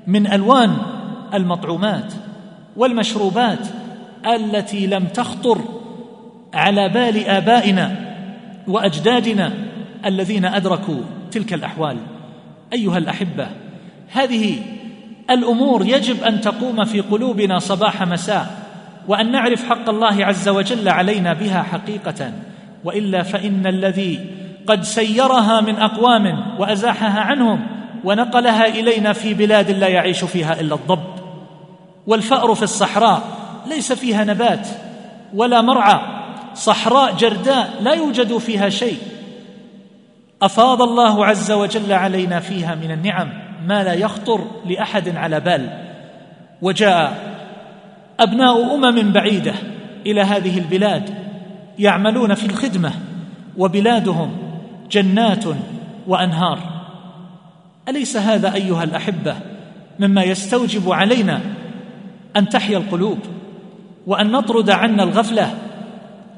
من 0.07 0.33
ألوان 0.33 0.77
المطعومات 1.35 2.13
والمشروبات 2.77 3.69
التي 4.27 4.87
لم 4.87 5.05
تخطر 5.05 5.59
على 6.55 6.89
بال 6.89 7.25
آبائنا 7.25 8.15
وأجدادنا 8.69 9.53
الذين 10.07 10.45
أدركوا 10.45 11.01
تلك 11.31 11.55
الأحوال. 11.55 11.97
أيها 12.73 12.99
الأحبة 12.99 13.47
هذه 14.13 14.59
الأمور 15.31 15.87
يجب 15.87 16.23
أن 16.23 16.41
تقوم 16.41 16.85
في 16.85 17.01
قلوبنا 17.01 17.59
صباح 17.59 18.03
مساء 18.03 18.47
وأن 19.09 19.33
نعرف 19.33 19.69
حق 19.69 19.89
الله 19.89 20.25
عز 20.27 20.49
وجل 20.49 20.89
علينا 20.89 21.33
بها 21.33 21.63
حقيقة. 21.63 22.33
وإلا 22.85 23.23
فإن 23.23 23.67
الذي 23.67 24.27
قد 24.67 24.83
سيرها 24.83 25.61
من 25.61 25.77
أقوام 25.77 26.25
وأزاحها 26.61 27.21
عنهم 27.21 27.67
ونقلها 28.05 28.67
إلينا 28.67 29.13
في 29.13 29.35
بلاد 29.35 29.71
لا 29.71 29.89
يعيش 29.89 30.25
فيها 30.25 30.61
إلا 30.61 30.75
الضب. 30.75 31.05
والفأر 32.07 32.55
في 32.55 32.63
الصحراء 32.63 33.23
ليس 33.67 33.93
فيها 33.93 34.25
نبات 34.25 34.69
ولا 35.35 35.61
مرعى 35.61 36.01
صحراء 36.55 37.15
جرداء 37.15 37.71
لا 37.81 37.93
يوجد 37.93 38.37
فيها 38.39 38.69
شيء. 38.69 38.99
أفاض 40.43 40.83
الله 40.83 41.27
عز 41.27 41.53
وجل 41.53 41.93
علينا 41.93 42.41
فيها 42.41 42.75
من 42.75 42.91
النعم 42.91 43.29
ما 43.67 43.85
لا 43.85 43.93
يخطر 43.93 44.41
لأحد 44.67 45.17
على 45.17 45.41
بال. 45.41 45.69
وجاء 46.63 47.37
أبناء 48.21 48.75
أمم 48.75 49.13
بعيدة 49.13 49.55
إلى 50.07 50.21
هذه 50.21 50.59
البلاد 50.59 51.15
يعملون 51.79 52.35
في 52.35 52.47
الخدمة 52.47 52.93
وبلادهم 53.57 54.37
جنات 54.91 55.45
وأنهار. 56.07 56.59
أليس 57.89 58.17
هذا 58.17 58.55
أيها 58.55 58.85
الأحبة 58.85 59.37
مما 59.99 60.23
يستوجب 60.23 60.93
علينا 60.93 61.41
أن 62.37 62.49
تحيا 62.49 62.79
القلوب 62.79 63.19
وأن 64.07 64.31
نطرد 64.31 64.71
عنا 64.71 65.03
الغفلة 65.03 65.55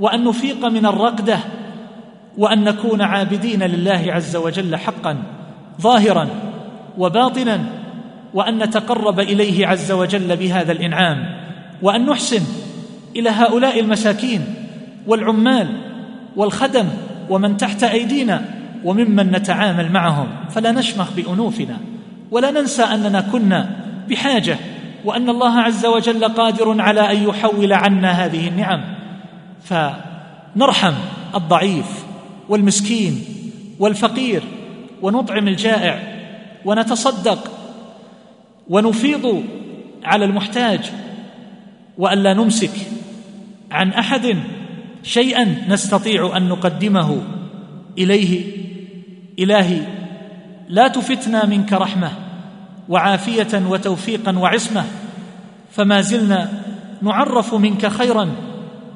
وأن 0.01 0.25
نفيق 0.25 0.65
من 0.65 0.87
الرقده 0.87 1.39
وأن 2.39 2.65
نكون 2.65 3.03
عابدين 3.03 3.63
لله 3.63 4.05
عز 4.09 4.37
وجل 4.37 4.77
حقا 4.77 5.17
ظاهرا 5.81 6.29
وباطنا 6.99 7.61
وأن 8.35 8.59
نتقرب 8.59 9.21
إليه 9.21 9.67
عز 9.67 9.93
وجل 9.93 10.37
بهذا 10.37 10.73
الإنعام 10.73 11.25
وأن 11.83 12.07
نحسن 12.07 12.43
إلى 13.17 13.31
هؤلاء 13.31 13.81
المساكين 13.81 14.45
والعمال 15.07 15.69
والخدم 16.37 16.89
ومن 17.31 17.57
تحت 17.57 17.85
أيدينا 17.85 18.45
وممن 18.85 19.31
نتعامل 19.31 19.93
معهم. 19.93 20.29
فلا 20.51 20.73
نشمخ 20.73 21.13
بأنوفنا 21.13 21.77
ولا 22.31 22.51
ننسى 22.51 22.83
أننا 22.83 23.21
كنا 23.21 23.71
بحاجة 24.09 24.57
وأن 25.05 25.29
الله 25.29 25.61
عز 25.61 25.87
وجل 25.87 26.25
قادر 26.25 26.81
على 26.81 27.13
أن 27.13 27.29
يحول 27.29 27.73
عنا 27.73 28.11
هذه 28.11 28.49
النعم. 28.49 28.81
فنرحم 29.65 30.95
الضعيف 31.35 32.08
والمسكين 32.49 33.25
والفقير 33.79 34.43
ونطعم 35.03 35.49
الجائع 35.49 36.19
ونتصدق 36.65 37.51
ونفيض 38.69 39.45
على 40.05 40.25
المحتاج 40.25 40.81
والا 41.99 42.35
نمسك 42.35 42.71
عن 43.71 43.91
أحد 43.91 44.37
شيئا 45.03 45.57
نستطيع 45.69 46.37
أن 46.37 46.49
نقدمه 46.49 47.23
إليه. 47.99 48.59
إلهي 49.39 49.81
لا 50.69 50.89
تفتنا 50.89 51.47
منك 51.47 51.73
رحمة 51.73 52.11
وعافية 52.89 53.63
وتوفيقا 53.69 54.39
وعصمة 54.39 54.85
فما 55.71 56.01
زلنا 56.01 56.63
نعرف 57.03 57.55
منك 57.55 57.87
خيرا 57.87 58.29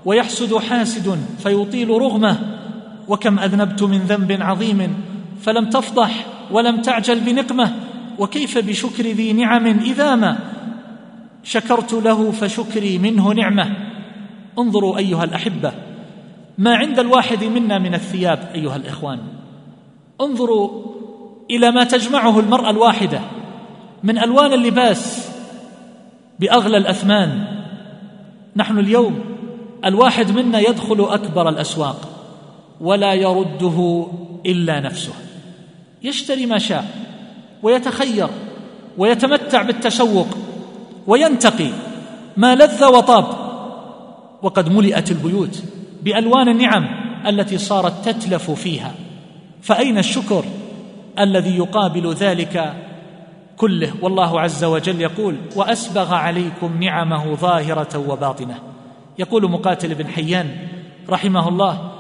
ويحسد 0.05 0.57
حاسد 0.57 1.19
فيطيل 1.43 1.89
رغمة. 1.89 2.62
وكم 3.09 3.39
أذنبت 3.39 3.83
من 3.83 3.99
ذنب 3.99 4.43
عظيم 4.43 4.95
فلم 5.41 5.69
تفضح 5.71 6.27
ولم 6.51 6.83
تعجل 6.83 7.21
بنقمة 7.21 7.73
وكيف 8.19 8.59
بشكر 8.59 9.07
ذي 9.07 9.33
نعم 9.33 9.67
إذا 9.67 10.15
ما؟ 10.15 10.39
شكرت 11.45 11.93
له 11.93 12.31
فشكري 12.31 12.99
منه 12.99 13.33
نعمة. 13.33 13.77
انظروا 14.59 14.99
أيها 14.99 15.25
الأحبة 15.25 15.73
ما 16.59 16.77
عند 16.77 16.99
الواحد 16.99 17.45
منا 17.45 17.79
من 17.79 17.95
الثياب 17.95 18.39
أيها 18.55 18.77
الإخوان. 18.77 19.19
انظروا 20.21 20.71
إلى 21.51 21.71
ما 21.71 21.85
تجمعه 21.85 22.41
المرأة 22.41 22.71
الواحدة 22.71 23.21
من 24.03 24.19
ألوان 24.19 24.53
اللباس 24.53 25.31
بأغلى 26.41 26.77
الأثمان. 26.77 27.45
نحن 28.57 28.79
اليوم 28.79 29.21
الواحد 29.85 30.31
منا 30.31 30.61
يدخل 30.61 31.01
أكبر 31.01 31.49
الأسواق. 31.49 32.12
ولا 32.83 33.15
يرده 33.15 34.07
إلا 34.47 34.81
نفسه. 34.81 35.13
يشتري 36.03 36.47
ما 36.47 36.59
شاء 36.59 36.85
ويتخير 37.63 38.29
ويتمتع 38.99 39.63
بالتسوق 39.63 40.27
وينتقي 41.07 41.71
ما 42.37 42.55
لذ 42.55 42.85
وطاب. 42.85 43.27
وقد 44.43 44.73
ملئت 44.73 45.11
البيوت 45.11 45.63
بألوان 46.03 46.49
النعم 46.49 46.87
التي 47.27 47.59
صارت 47.59 48.09
تتلف 48.09 48.51
فيها. 48.51 48.95
فأين 49.63 49.99
الشكر 49.99 50.45
الذي 51.19 51.57
يقابل 51.57 52.13
ذلك 52.13 52.75
كله؟ 53.57 53.93
والله 54.03 54.41
عز 54.41 54.65
وجل 54.65 55.01
يقول 55.01 55.37
وأسبغ 55.57 56.15
عليكم 56.15 56.83
نعمه 56.83 57.35
ظاهرة 57.35 57.99
وباطنة. 58.09 58.59
يقول 59.19 59.51
مقاتل 59.51 59.95
بن 59.95 60.07
حيان 60.07 60.57
رحمه 61.09 61.49
الله 61.49 61.92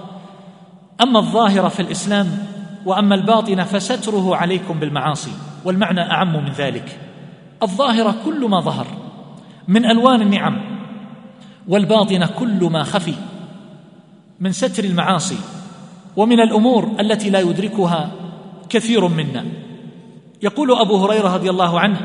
أما 1.02 1.18
الظاهر 1.18 1.68
في 1.68 1.80
الإسلام 1.82 2.46
وأما 2.86 3.14
الباطن 3.14 3.64
فستره 3.64 4.36
عليكم 4.36 4.80
بالمعاصي 4.80 5.32
والمعنى 5.64 6.00
أعم 6.00 6.44
من 6.44 6.52
ذلك. 6.52 6.98
الظاهر 7.62 8.14
كل 8.24 8.48
ما 8.48 8.60
ظهر 8.60 8.86
من 9.68 9.86
ألوان 9.86 10.22
النعم 10.22 10.60
والباطن 11.68 12.26
كل 12.26 12.64
ما 12.64 12.82
خفي 12.82 13.14
من 14.40 14.52
ستر 14.52 14.84
المعاصي 14.84 15.38
ومن 16.16 16.40
الأمور 16.40 16.90
التي 17.00 17.30
لا 17.30 17.40
يدركها 17.40 18.10
كثير 18.68 19.08
منا. 19.08 19.44
يقول 20.42 20.80
أبو 20.80 20.96
هريرة 20.96 21.34
رضي 21.34 21.50
الله 21.50 21.80
عنه 21.80 22.00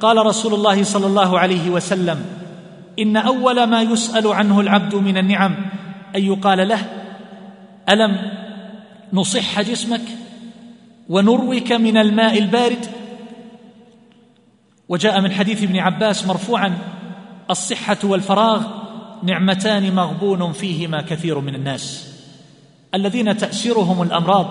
قال 0.00 0.26
رسول 0.26 0.54
الله 0.54 0.82
صلى 0.82 1.06
الله 1.06 1.38
عليه 1.38 1.70
وسلم 1.70 2.24
إن 2.98 3.16
أول 3.16 3.64
ما 3.64 3.82
يسأل 3.82 4.26
عنه 4.26 4.60
العبد 4.60 4.94
من 4.94 5.16
النعم 5.16 5.54
أن 6.16 6.22
يقال 6.22 6.68
له 6.68 6.95
ألم 7.88 8.32
نصح 9.12 9.60
جسمك 9.60 10.00
ونروك 11.08 11.72
من 11.72 11.96
الماء 11.96 12.38
البارد؟ 12.38 12.86
وجاء 14.88 15.20
من 15.20 15.32
حديث 15.32 15.62
ابن 15.62 15.78
عباس 15.78 16.26
مرفوعا 16.26 16.78
الصحة 17.50 17.98
والفراغ 18.04 18.66
نعمتان 19.22 19.94
مغبون 19.94 20.52
فيهما 20.52 21.02
كثير 21.02 21.40
من 21.40 21.54
الناس. 21.54 22.12
الذين 22.94 23.36
تأسرهم 23.36 24.02
الأمراض 24.02 24.46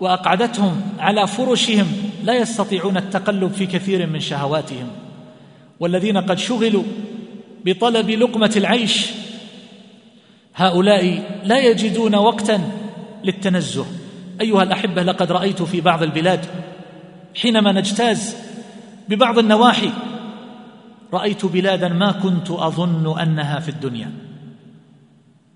وأقعدتهم 0.00 0.82
على 0.98 1.26
فرشهم 1.26 1.86
لا 2.24 2.34
يستطيعون 2.34 2.96
التقلب 2.96 3.52
في 3.52 3.66
كثير 3.66 4.06
من 4.06 4.20
شهواتهم. 4.20 4.88
والذين 5.80 6.18
قد 6.18 6.38
شغلوا 6.38 6.82
بطلب 7.64 8.10
لقمة 8.10 8.52
العيش 8.56 9.10
هؤلاء 10.58 11.22
لا 11.44 11.58
يجدون 11.58 12.14
وقتا 12.14 12.60
للتنزه. 13.24 13.86
أيها 14.40 14.62
الأحبة 14.62 15.02
لقد 15.02 15.32
رأيت 15.32 15.62
في 15.62 15.80
بعض 15.80 16.02
البلاد 16.02 16.46
حينما 17.42 17.72
نجتاز 17.72 18.36
ببعض 19.08 19.38
النواحي 19.38 19.90
رأيت 21.12 21.46
بلادا 21.46 21.88
ما 21.88 22.12
كنت 22.12 22.50
أظن 22.50 23.18
أنها 23.20 23.60
في 23.60 23.68
الدنيا. 23.68 24.10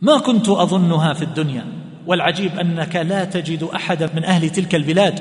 ما 0.01 0.19
كنت 0.19 0.49
أظنها 0.49 1.13
في 1.13 1.23
الدنيا. 1.23 1.65
والعجيب 2.07 2.59
أنك 2.59 2.97
لا 2.97 3.25
تجد 3.25 3.63
أحدا 3.63 4.11
من 4.15 4.25
أهل 4.25 4.51
تلك 4.51 4.75
البلاد 4.75 5.21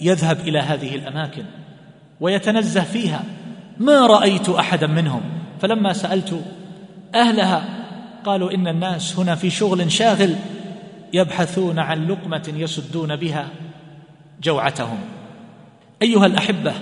يذهب 0.00 0.40
إلى 0.40 0.58
هذه 0.58 0.94
الأماكن 0.94 1.44
ويتنزه 2.20 2.84
فيها. 2.84 3.24
ما 3.78 4.06
رأيت 4.06 4.48
أحدا 4.48 4.86
منهم. 4.86 5.20
فلما 5.60 5.92
سألت 5.92 6.40
أهلها 7.14 7.77
قالوا 8.28 8.54
إن 8.54 8.68
الناس 8.68 9.18
هنا 9.18 9.34
في 9.34 9.50
شغل 9.50 9.92
شاغل 9.92 10.36
يبحثون 11.12 11.78
عن 11.78 12.06
لقمة 12.06 12.52
يسدون 12.56 13.16
بها 13.16 13.48
جوعتهم. 14.42 14.98
أيها 16.02 16.26
الأحبة 16.26 16.74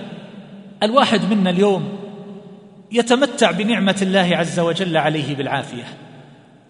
الواحد 0.83 1.33
منا 1.33 1.49
اليوم 1.49 1.89
يتمتع 2.91 3.51
بنعمة 3.51 3.97
الله 4.01 4.37
عز 4.37 4.59
وجل 4.59 4.97
عليه 4.97 5.35
بالعافية 5.35 5.83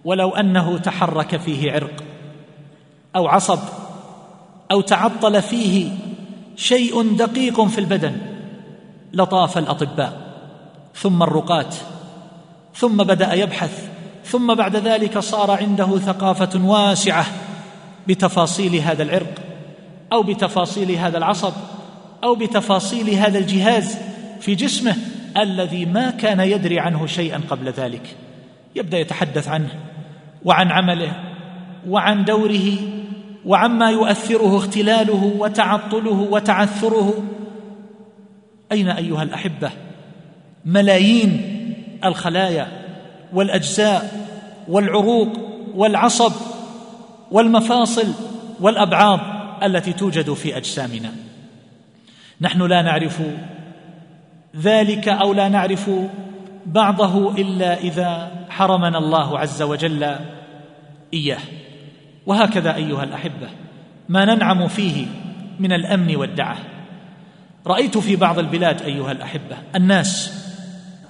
ولو 0.05 0.29
أنه 0.29 0.77
تحرك 0.77 1.37
فيه 1.37 1.71
عرق 1.71 2.03
أو 3.15 3.27
عصب 3.27 3.59
أو 4.71 4.81
تعطل 4.81 5.41
فيه 5.41 5.91
شيء 6.55 7.15
دقيق 7.15 7.61
في 7.61 7.77
البدن 7.77 8.17
لطاف 9.13 9.57
الأطباء 9.57 10.21
ثم 10.95 11.23
الرقاة 11.23 11.69
ثم 12.75 12.97
بدأ 12.97 13.33
يبحث 13.33 13.96
ثم 14.27 14.53
بعد 14.53 14.75
ذلك 14.75 15.19
صار 15.19 15.51
عنده 15.51 15.97
ثقافة 15.97 16.65
واسعة 16.65 17.25
بتفاصيل 18.07 18.75
هذا 18.75 19.03
العرق 19.03 19.33
أو 20.13 20.23
بتفاصيل 20.23 20.91
هذا 20.91 21.17
العصب 21.17 21.53
أو 22.23 22.35
بتفاصيل 22.35 23.09
هذا 23.09 23.37
الجهاز 23.37 23.97
في 24.39 24.55
جسمه 24.55 24.95
الذي 25.37 25.85
ما 25.85 26.09
كان 26.09 26.39
يدري 26.39 26.79
عنه 26.79 27.05
شيئا 27.05 27.41
قبل 27.49 27.69
ذلك. 27.69 28.15
يبدأ 28.75 28.97
يتحدث 28.97 29.47
عنه 29.47 29.69
وعن 30.45 30.71
عمله 30.71 31.13
وعن 31.87 32.25
دوره 32.25 32.77
وعما 33.45 33.89
يؤثره 33.89 34.57
اختلاله 34.57 35.35
وتعطله 35.39 36.27
وتعثره. 36.31 37.13
أين 38.71 38.89
أيها 38.89 39.23
الأحبة؟ 39.23 39.71
ملايين 40.65 41.41
الخلايا 42.05 42.76
والأجزاء 43.33 44.27
والعروق 44.67 45.29
والعصب 45.75 46.31
والمفاصل 47.31 48.13
والابعاض 48.59 49.19
التي 49.63 49.93
توجد 49.93 50.33
في 50.33 50.57
أجسامنا. 50.57 51.11
نحن 52.41 52.61
لا 52.61 52.81
نعرف 52.81 53.21
ذلك 54.57 55.07
أو 55.07 55.33
لا 55.33 55.49
نعرف 55.49 55.89
بعضه 56.65 57.31
إلا 57.31 57.77
إذا 57.77 58.31
حرمنا 58.49 58.97
الله 58.97 59.39
عز 59.39 59.61
وجل 59.61 60.15
إياه. 61.13 61.41
وهكذا 62.25 62.75
أيها 62.75 63.03
الأحبة 63.03 63.49
ما 64.09 64.25
ننعم 64.25 64.67
فيه 64.67 65.05
من 65.59 65.73
الأمن 65.73 66.15
والدعة. 66.15 66.57
رأيت 67.67 67.97
في 67.97 68.15
بعض 68.15 68.39
البلاد 68.39 68.81
أيها 68.81 69.11
الأحبة 69.11 69.57
الناس 69.75 70.33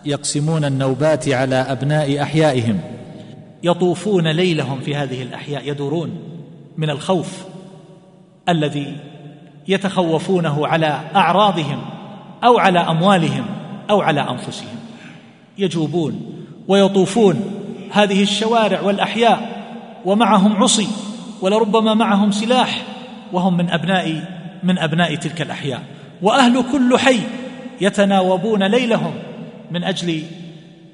يقسمون 0.08 0.66
النوبات 0.66 1.30
على 1.30 1.55
أبناء 1.55 2.22
أحيائهم. 2.22 2.80
يطوفون 3.64 4.28
ليلهم 4.28 4.80
في 4.80 4.95
هذه 4.95 5.24
الأحياء 5.24 5.70
يدورون 5.70 6.20
من 6.78 6.89
الخوف 6.89 7.45
الذي 8.49 8.95
يتخوفونه 9.68 10.68
على 10.68 11.01
أعراضهم 11.16 11.82
أو 12.43 12.60
على 12.60 12.80
أموالهم 12.80 13.45
أو 13.89 14.01
على 14.01 14.22
أنفسهم. 14.22 14.76
يجوبون 15.58 16.43
ويطوفون 16.68 17.41
هذه 17.91 18.24
الشوارع 18.24 18.82
والأحياء 18.82 19.64
ومعهم 20.05 20.64
عصي 20.64 20.88
ولربما 21.41 21.93
معهم 21.93 22.32
سلاح 22.32 22.84
وهم 23.34 23.58
من 23.58 23.70
أبناء 23.70 24.24
من 24.64 24.78
أبناء 24.78 25.16
تلك 25.16 25.41
الأحياء. 25.41 25.84
وأهل 26.22 26.64
كل 26.72 26.97
حي 26.97 27.20
يتناوبون 27.82 28.64
ليلهم 28.64 29.14
من 29.72 29.84
أجل 29.84 30.24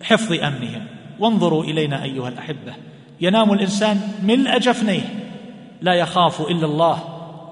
حفظ 0.04 0.34
أمنهم. 0.34 0.86
وانظروا 1.20 1.64
إلينا 1.64 2.04
أيها 2.04 2.30
الأحبة. 2.30 2.74
ينام 3.22 3.54
الإنسان 3.54 4.02
ملء 4.24 4.58
جفنيه 4.58 5.02
لا 5.82 5.94
يخاف 5.94 6.42
إلا 6.42 6.66
الله 6.66 7.00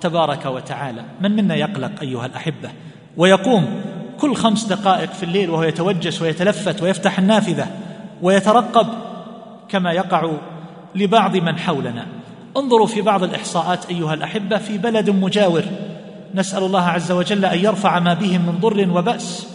تبارك 0.01 0.45
وتعالى. 0.45 1.03
من 1.21 1.31
منا 1.31 1.55
يقلق 1.55 1.91
أيها 2.01 2.25
الأحبة؟ 2.25 2.69
ويقوم 3.17 3.81
كل 4.19 4.35
خمس 4.35 4.63
دقائق 4.63 5.11
في 5.11 5.23
الليل 5.23 5.49
وهو 5.49 5.63
يتوجس 5.63 6.21
ويتلفت 6.21 6.83
ويفتح 6.83 7.19
النافذة 7.19 7.67
ويترقب 8.21 8.87
كما 9.69 9.91
يقع 9.91 10.31
لبعض 10.95 11.37
من 11.37 11.59
حولنا. 11.59 12.05
انظروا 12.57 12.87
في 12.87 13.01
بعض 13.01 13.23
الإحصاءات 13.23 13.89
أيها 13.89 14.13
الأحبة 14.13 14.57
في 14.57 14.77
بلد 14.77 15.09
مجاور. 15.09 15.63
نسأل 16.35 16.63
الله 16.63 16.83
عز 16.83 17.11
وجل 17.11 17.45
أن 17.45 17.59
يرفع 17.59 17.99
ما 17.99 18.13
بهم 18.13 18.41
من 18.41 18.57
ضر 18.61 18.97
وبأس. 18.97 19.47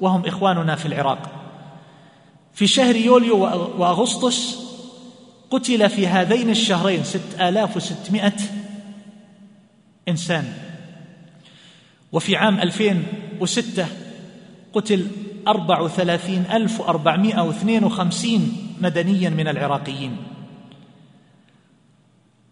وهم 0.00 0.26
إخواننا 0.26 0.76
في 0.76 0.86
العراق. 0.86 1.30
في 2.54 2.66
شهر 2.66 2.96
يوليو 2.96 3.38
وأغسطس 3.78 4.68
قتل 5.50 5.90
في 5.90 6.06
هذين 6.06 6.50
الشهرين 6.50 7.04
ستة 7.04 7.48
آلاف 7.48 7.76
وستمائة 7.76 8.36
إنسان. 10.08 10.52
وفي 12.12 12.36
عام 12.36 12.60
2006 12.60 13.86
قتل 14.72 15.06
أربع 15.48 15.80
وثلاثين 15.80 16.44
ألف 16.52 16.80
وأربعمائة 16.80 17.40
واثنين 17.40 17.84
وخمسين 17.84 18.74
مدنيا 18.80 19.30
من 19.30 19.48
العراقيين. 19.48 20.16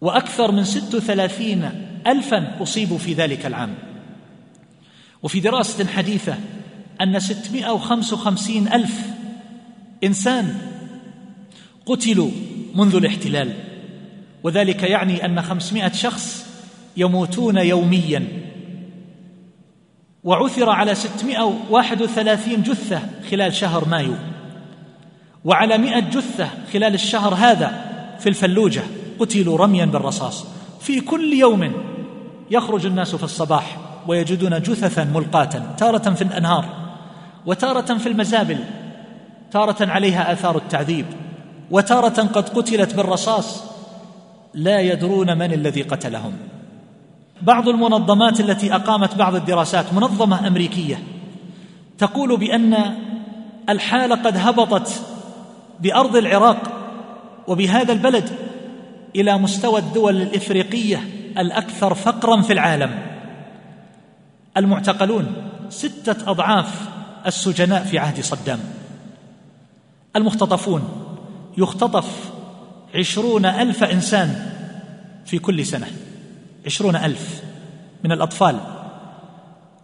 وأكثر 0.01 0.53
من 0.53 0.65
ست 0.65 0.95
وثلاثين 0.95 1.71
ألفا 2.07 2.63
أصيبوا 2.63 2.99
في 2.99 3.13
ذلك 3.13 3.47
العام. 3.47 3.75
وفي 5.23 5.41
دراسة 5.41 5.87
حديثة 5.87 6.39
أن 7.01 7.21
ستمائة 7.21 7.71
وخمس 7.71 8.13
وخمسين 8.13 8.73
ألف 8.73 9.01
إنسان 10.05 10.55
قتلوا 11.87 12.31
منذ 12.75 12.95
الاحتلال. 12.95 13.53
وذلك 14.43 14.83
يعني 14.83 15.25
أن 15.25 15.43
خمسمائة 15.43 15.93
شخص 15.93 16.47
يموتون 16.97 17.57
يوميا. 17.57 18.29
وعثر 20.25 20.71
على 20.71 20.95
ستمائة 20.95 21.59
واحد 21.71 22.03
وثلاثين 22.03 22.63
جثة 22.63 23.01
خلال 23.31 23.55
شهر 23.55 23.89
مايو. 23.89 24.15
وعلى 25.45 25.79
مئة 25.79 26.01
جثة 26.01 26.49
خلال 26.73 26.95
الشهر 26.95 27.35
هذا 27.35 27.85
في 28.19 28.29
الفلوجة 28.29 28.83
قتلوا 29.19 29.59
رميا 29.59 29.85
بالرصاص. 29.85 30.47
في 30.81 31.01
كل 31.01 31.33
يوم 31.33 31.73
يخرج 32.51 32.87
الناس 32.87 33.15
في 33.15 33.25
الصباح 33.25 33.77
ويجدون 34.09 34.63
جثثا 34.63 35.05
ملقاة 35.05 35.75
تارة 35.79 36.15
في 36.15 36.23
الأنهار. 36.23 36.86
وتارة 37.47 37.99
في 37.99 38.09
المزابل 38.09 38.59
تارة 39.51 39.91
عليها 39.91 40.33
آثار 40.33 40.57
التعذيب 40.57 41.07
وتارة 41.71 42.23
قد 42.23 42.49
قتلت 42.49 42.95
بالرصاص 42.95 43.65
لا 44.55 44.81
يدرون 44.81 45.39
من 45.39 45.53
الذي 45.53 45.83
قتلهم. 45.83 46.33
بعض 47.43 47.69
المنظمات 47.69 48.41
التي 48.41 48.75
أقامت 48.75 49.15
بعض 49.15 49.35
الدراسات 49.35 49.93
منظمة 49.93 50.47
أمريكية 50.47 50.99
تقول 51.99 52.37
بأن 52.37 52.77
الحاله 53.69 54.15
قد 54.17 54.37
هبطت 54.37 55.03
بأرض 55.81 56.17
العراق 56.17 56.59
وبهذا 57.49 57.93
البلد 57.93 58.31
إلى 59.17 59.39
مستوى 59.39 59.79
الدول 59.79 60.23
الإفريقية 60.23 61.05
الأكثر 61.39 61.95
فقرا 61.95 62.43
في 62.43 62.53
العالم. 62.53 62.91
المعتقلون 64.57 65.27
ستة 65.69 66.31
أضعاف 66.31 66.96
السجناء 67.27 67.85
في 67.85 67.99
عهد 67.99 68.21
صدام. 68.21 68.61
المختطفون 70.17 70.83
يختطف 71.59 72.31
عشرون 72.95 73.47
ألف 73.47 73.85
إنسان 73.85 74.53
في 75.27 75.39
كل 75.39 75.67
سنة. 75.67 75.87
عشرون 76.67 76.97
ألف 76.97 77.43
من 78.05 78.13
الأطفال 78.13 78.61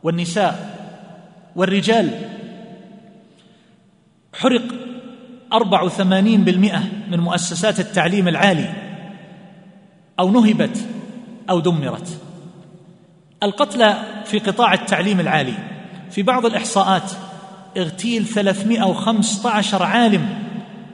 والنساء 0.03 0.79
والرجال. 1.57 2.11
حرق 4.35 4.63
أربع 5.53 5.83
وثمانين 5.83 6.45
بالمئة 6.45 6.83
من 7.11 7.21
مؤسسات 7.21 7.81
التعليم 7.81 8.29
العالي 8.29 8.73
أو 10.19 10.31
نهبت 10.31 10.79
أو 11.51 11.61
دمرت. 11.61 12.19
القتلى 13.43 14.03
في 14.25 14.39
قطاع 14.39 14.75
التعليم 14.75 15.21
العالي 15.21 15.55
في 16.11 16.23
بعض 16.23 16.47
الإحصاءات 16.47 17.13
اغتيل 17.77 18.27
315 18.27 19.83
عالم 19.83 20.29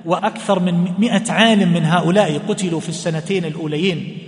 وأكثر 0.04 0.60
من 0.60 0.94
مئة 0.98 1.32
عالم 1.32 1.72
من 1.72 1.84
هؤلاء 1.84 2.38
قتلوا 2.38 2.80
في 2.80 2.88
السنتين 2.88 3.44
الأوليين 3.44 4.18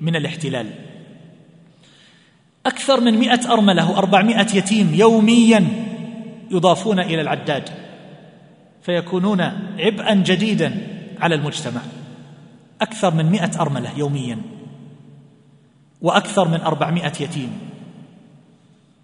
من 0.00 0.16
الاحتلال. 0.16 0.66
أكثر 2.66 3.00
من 3.00 3.18
مئة 3.18 3.52
أرملة 3.52 3.90
وأربعمائة 3.90 4.56
يتيم 4.56 4.94
يوميا 4.94 5.66
يضافون 6.50 7.00
إلى 7.00 7.20
العداد 7.20 7.68
فيكونون 8.82 9.40
عبئا 9.78 10.14
جديدا 10.14 10.76
على 11.20 11.34
المجتمع. 11.34 11.80
أكثر 12.80 13.14
من 13.14 13.26
مئة 13.26 13.60
أرملة 13.60 13.98
يوميا 13.98 14.38
وأكثر 16.00 16.48
من 16.48 16.60
أربعمائة 16.60 17.12
يتيم 17.20 17.58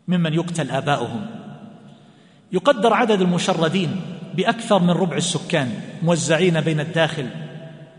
ممن 0.09 0.35
يقتل 0.35 0.71
آباؤهم. 0.71 1.46
يقدر 2.53 2.93
عدد 2.93 3.21
المشردين 3.21 4.01
بأكثر 4.35 4.79
من 4.79 4.91
ربع 4.91 5.17
السكان 5.17 5.81
موزعين 6.03 6.61
بين 6.61 6.81
الداخل 6.81 7.29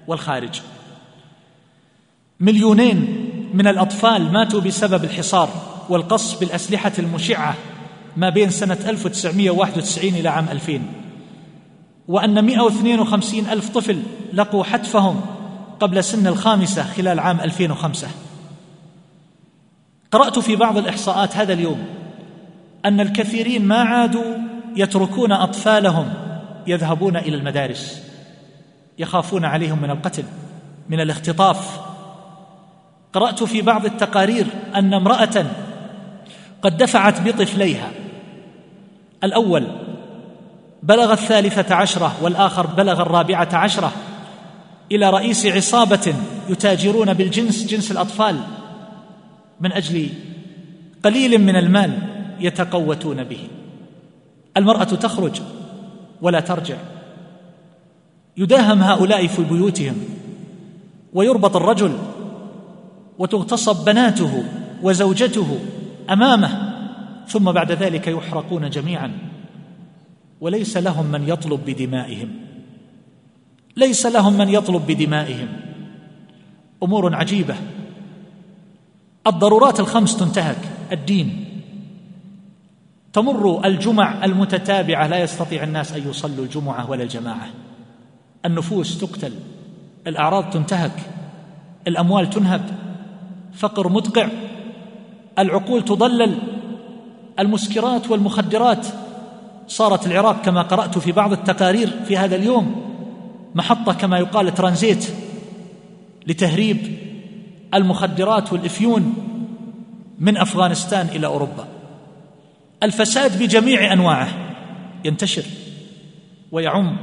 والخارج. 0.07 0.61
مليونين 2.39 3.27
من 3.53 3.67
الأطفال 3.67 4.31
ماتوا 4.31 4.61
بسبب 4.61 5.03
الحصار 5.03 5.49
والقصف 5.89 6.39
بالأسلحة 6.39 6.91
المشعة 6.99 7.55
ما 8.17 8.29
بين 8.29 8.49
سنة 8.49 8.77
1991 8.87 10.09
إلى 10.09 10.29
عام 10.29 10.47
2000 10.51 10.81
وأن 12.07 12.45
152 12.45 13.45
ألف 13.45 13.69
طفل 13.69 14.03
لقوا 14.33 14.63
حتفهم 14.63 15.21
قبل 15.79 16.03
سن 16.03 16.27
الخامسة 16.27 16.83
خلال 16.83 17.19
عام 17.19 17.39
2005 17.39 18.07
قرأت 20.11 20.39
في 20.39 20.55
بعض 20.55 20.77
الإحصاءات 20.77 21.37
هذا 21.37 21.53
اليوم 21.53 21.85
أن 22.85 22.99
الكثيرين 22.99 23.65
ما 23.65 23.77
عادوا 23.77 24.37
يتركون 24.75 25.31
أطفالهم 25.31 26.13
يذهبون 26.67 27.17
إلى 27.17 27.35
المدارس 27.35 28.03
يخافون 28.97 29.45
عليهم 29.45 29.81
من 29.81 29.89
القتل 29.89 30.23
من 30.89 30.99
الاختطاف. 30.99 31.79
قرأت 33.13 33.43
في 33.43 33.61
بعض 33.61 33.85
التقارير 33.85 34.45
أن 34.75 34.93
امرأة 34.93 35.45
قد 36.61 36.77
دفعت 36.77 37.21
بطفليها. 37.21 37.91
الأول 39.23 39.67
بلغ 40.83 41.13
الثالثة 41.13 41.75
عشرة 41.75 42.15
والآخر 42.21 42.67
بلغ 42.67 43.01
الرابعة 43.01 43.49
عشرة 43.53 43.91
إلى 44.91 45.09
رئيس 45.09 45.45
عصابة 45.45 46.13
يتاجرون 46.49 47.13
بالجنس 47.13 47.65
جنس 47.65 47.91
الأطفال 47.91 48.39
من 49.59 49.71
أجل 49.71 50.09
قليل 51.03 51.37
من 51.37 51.55
المال. 51.55 52.16
يتقوتون 52.39 53.23
به. 53.23 53.47
المرأة 54.57 54.83
تخرج 54.83 55.41
ولا 56.21 56.39
ترجع. 56.39 56.77
يداهم 58.37 58.83
هؤلاء 58.83 59.27
في 59.27 59.43
بيوتهم 59.43 59.95
ويربط 61.13 61.55
الرجل 61.55 61.97
وتغتصب 63.19 63.85
بناته 63.85 64.43
وزوجته 64.83 65.59
أمامه 66.09 66.73
ثم 67.27 67.51
بعد 67.51 67.71
ذلك 67.71 68.07
يحرقون 68.07 68.69
جميعا. 68.69 69.11
وليس 70.41 70.77
لهم 70.77 71.05
من 71.05 71.29
يطلب 71.29 71.59
بدمائهم. 71.65 72.29
ليس 73.77 74.05
لهم 74.05 74.37
من 74.37 74.49
يطلب 74.49 74.87
بدمائهم. 74.87 75.47
أمور 76.83 77.15
عجيبة. 77.15 77.55
الضرورات 79.27 79.79
الخمس 79.79 80.17
تنتهك. 80.17 80.69
الدين. 80.91 81.46
تمر 83.17 83.65
الجمع 83.65 84.25
المتتابعة 84.25 85.07
لا 85.07 85.17
يستطيع 85.23 85.63
الناس 85.63 85.93
أن 85.93 86.09
يصلوا 86.09 86.45
الجمعة 86.45 86.89
ولا 86.89 87.03
الجماعة. 87.03 87.47
النفوس 88.45 88.97
تقتل 88.97 89.33
الأعراض 90.07 90.49
تنتهك 90.49 90.91
الأموال 91.87 92.29
تنهب 92.29 92.61
فقر 93.53 93.89
مدقع 93.89 94.27
العقول 95.39 95.85
تضلل 95.85 96.37
المسكرات 97.39 98.11
والمخدرات. 98.11 98.87
صارت 99.67 100.07
العراق 100.07 100.41
كما 100.41 100.61
قرأت 100.61 100.97
في 100.97 101.11
بعض 101.11 101.31
التقارير 101.31 101.89
في 102.07 102.17
هذا 102.17 102.35
اليوم 102.35 102.75
محطة 103.55 103.93
كما 103.93 104.17
يقال 104.17 104.53
ترانزيت 104.53 105.07
لتهريب 106.27 106.97
المخدرات 107.73 108.53
والإفيون 108.53 109.13
من 110.19 110.37
أفغانستان 110.37 111.07
إلى 111.07 111.27
أوروبا. 111.27 111.76
الفساد 112.83 113.43
بجميع 113.43 113.93
أنواعه. 113.93 114.29
ينتشر 115.05 115.43
ويعم. 116.51 116.97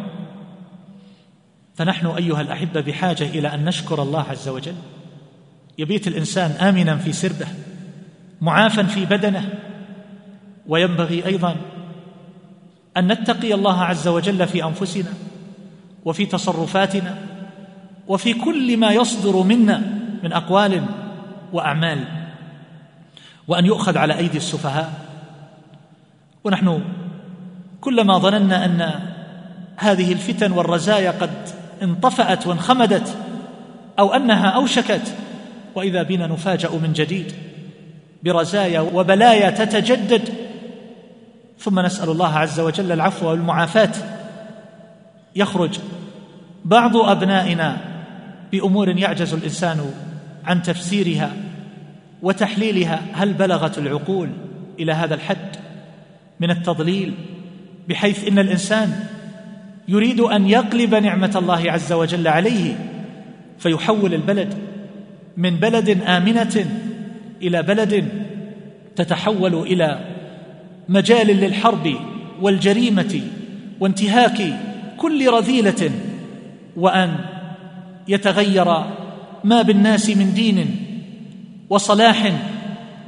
فنحن 1.74 2.06
أيها 2.06 2.40
الأحبة 2.40 2.80
بحاجة 2.80 3.24
إلى 3.24 3.54
أن 3.54 3.64
نشكر 3.64 4.02
الله 4.02 4.24
عز 4.30 4.48
وجل. 4.48 4.74
يبيت 5.78 6.08
الإنسان 6.08 6.50
امنا 6.50 6.96
في 6.96 7.12
سربه 7.12 7.46
معافى 8.40 8.84
في 8.84 9.04
بدنه 9.04 9.54
وينبغي 10.66 11.26
أيضا 11.26 11.56
أن 12.96 13.12
نتقي 13.12 13.54
الله 13.54 13.82
عز 13.82 14.08
وجل 14.08 14.46
في 14.46 14.64
أنفسنا 14.64 15.12
وفي 16.04 16.26
تصرفاتنا 16.26 17.18
وفي 18.08 18.34
كل 18.34 18.76
ما 18.76 18.92
يصدر 18.92 19.42
منا 19.42 19.82
من 20.22 20.32
أقوال 20.32 20.84
وأعمال. 21.52 22.04
وأن 23.48 23.66
يؤخذ 23.66 23.98
على 23.98 24.18
أيدي 24.18 24.36
السفهاء 24.36 25.03
ونحن 26.44 26.80
كلما 27.80 28.18
ظننا 28.18 28.64
أن 28.64 28.92
هذه 29.76 30.12
الفتن 30.12 30.52
والرزايا 30.52 31.10
قد 31.10 31.30
انطفأت 31.82 32.46
وانخمدت 32.46 33.14
أو 33.98 34.14
أنها 34.14 34.48
أوشكت 34.48 35.14
وإذا 35.74 36.02
بنا 36.02 36.26
نفاجأ 36.26 36.70
من 36.70 36.92
جديد 36.92 37.32
برزايا 38.22 38.80
وبلايا 38.80 39.50
تتجدد 39.50 40.28
ثم 41.58 41.80
نسأل 41.80 42.10
الله 42.10 42.38
عز 42.38 42.60
وجل 42.60 42.92
العفو 42.92 43.30
والمعافاة. 43.30 43.92
يخرج 45.36 45.78
بعض 46.64 46.96
أبنائنا 46.96 47.76
بأمور 48.52 48.88
يعجز 48.88 49.34
الإنسان 49.34 49.90
عن 50.44 50.62
تفسيرها 50.62 51.32
وتحليلها 52.22 53.02
هل 53.12 53.32
بلغت 53.32 53.78
العقول 53.78 54.30
إلى 54.78 54.92
هذا 54.92 55.14
الحد؟ 55.14 55.63
من 56.40 56.50
التضليل 56.50 57.14
بحيث 57.88 58.28
إن 58.28 58.38
الإنسان 58.38 59.06
يريد 59.88 60.20
أن 60.20 60.48
يقلب 60.48 60.94
نعمة 60.94 61.32
الله 61.36 61.72
عز 61.72 61.92
وجل 61.92 62.28
عليه 62.28 62.74
فيحول 63.58 64.14
البلد 64.14 64.54
من 65.36 65.56
بلد 65.56 66.02
آمنة 66.06 66.66
إلى 67.42 67.62
بلد 67.62 68.08
تتحول 68.96 69.54
إلى 69.54 70.00
مجال 70.88 71.26
للحرب 71.26 71.94
والجريمة 72.40 73.20
وانتهاك 73.80 74.42
كل 74.96 75.28
رذيلة 75.28 75.90
وأن 76.76 77.16
يتغير 78.08 78.64
ما 79.44 79.62
بالناس 79.62 80.10
من 80.10 80.34
دين 80.34 80.76
وصلاح 81.70 82.32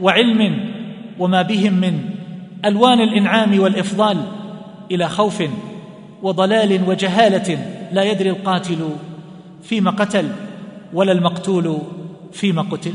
وعلم 0.00 0.70
وما 1.18 1.42
بهم 1.42 1.72
من 1.72 2.15
ألوان 2.66 3.00
الإنعام 3.00 3.60
والإفضال 3.60 4.22
إلى 4.90 5.08
خوف 5.08 5.42
وضلال 6.22 6.88
وجهالة 6.88 7.58
لا 7.92 8.02
يدري 8.02 8.30
القاتل 8.30 8.88
فيما 9.62 9.90
قتل 9.90 10.32
ولا 10.92 11.12
المقتول 11.12 11.78
فيما 12.32 12.62
قتل. 12.62 12.94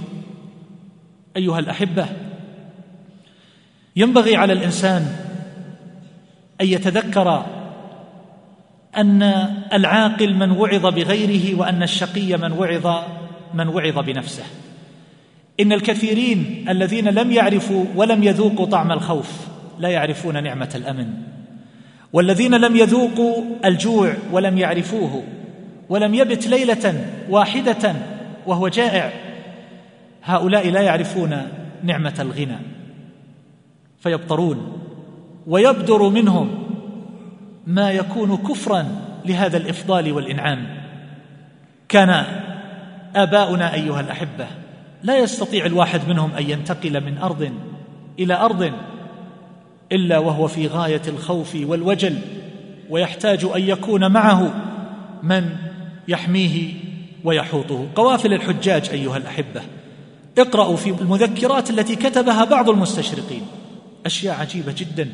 أيها 1.37 1.59
الأحبة 1.59 2.05
ينبغي 3.95 4.35
على 4.35 4.53
الإنسان 4.53 5.15
أن 6.61 6.67
يتذكر 6.67 7.45
أن 8.97 9.23
العاقل 9.73 10.33
من 10.33 10.51
وعظ 10.51 10.85
بغيره 10.85 11.59
وأن 11.59 11.83
الشقي 11.83 12.37
من 12.37 12.51
وعظ 12.51 13.03
من 13.53 13.67
وعظ 13.67 13.99
بنفسه. 13.99 14.43
إن 15.59 15.73
الكثيرين 15.73 16.65
الذين 16.69 17.07
لم 17.07 17.31
يعرفوا 17.31 17.85
ولم 17.95 18.23
يذوقوا 18.23 18.65
طعم 18.65 18.91
الخوف 18.91 19.50
لا 19.81 19.89
يعرفون 19.89 20.43
نعمة 20.43 20.69
الأمن. 20.75 21.07
والذين 22.13 22.55
لم 22.55 22.75
يذوقوا 22.75 23.43
الجوع 23.65 24.13
ولم 24.31 24.57
يعرفوه 24.57 25.23
ولم 25.89 26.15
يبت 26.15 26.47
ليلة 26.47 27.05
واحدة 27.29 27.95
وهو 28.47 28.67
جائع 28.67 29.11
هؤلاء 30.23 30.69
لا 30.69 30.81
يعرفون 30.81 31.37
نعمة 31.83 32.15
الغنى. 32.19 32.57
فيبطرون 33.99 34.81
ويبدر 35.47 36.09
منهم 36.09 36.63
ما 37.67 37.91
يكون 37.91 38.37
كفرا 38.37 38.85
لهذا 39.25 39.57
الإفضال 39.57 40.11
والإنعام. 40.11 40.67
كان 41.89 42.25
آباؤنا 43.15 43.73
أيها 43.73 44.01
الأحبة 44.01 44.47
لا 45.03 45.17
يستطيع 45.17 45.65
الواحد 45.65 46.09
منهم 46.09 46.31
أن 46.31 46.49
ينتقل 46.49 47.05
من 47.05 47.17
أرض 47.17 47.51
إلى 48.19 48.33
أرض 48.33 48.71
إلا 49.91 50.17
وهو 50.17 50.47
في 50.47 50.67
غاية 50.67 51.01
الخوف 51.07 51.57
والوجل 51.63 52.17
ويحتاج 52.89 53.45
أن 53.55 53.61
يكون 53.61 54.11
معه 54.11 54.53
من 55.23 55.49
يحميه 56.07 56.73
ويحوطه. 57.23 57.87
قوافل 57.95 58.33
الحجاج 58.33 58.89
أيها 58.89 59.17
الأحبة 59.17 59.61
اقرأوا 60.37 60.75
في 60.75 60.89
المذكرات 60.89 61.69
التي 61.69 61.95
كتبها 61.95 62.45
بعض 62.45 62.69
المستشرقين. 62.69 63.41
أشياء 64.05 64.39
عجيبة 64.39 64.75
جدا 64.77 65.09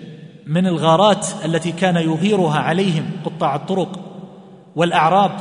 من 0.47 0.67
الغارات 0.67 1.27
التي 1.45 1.71
كان 1.71 1.95
يغيرها 1.95 2.59
عليهم 2.59 3.05
قطاع 3.25 3.55
الطرق 3.55 3.99
والأعراب 4.75 5.31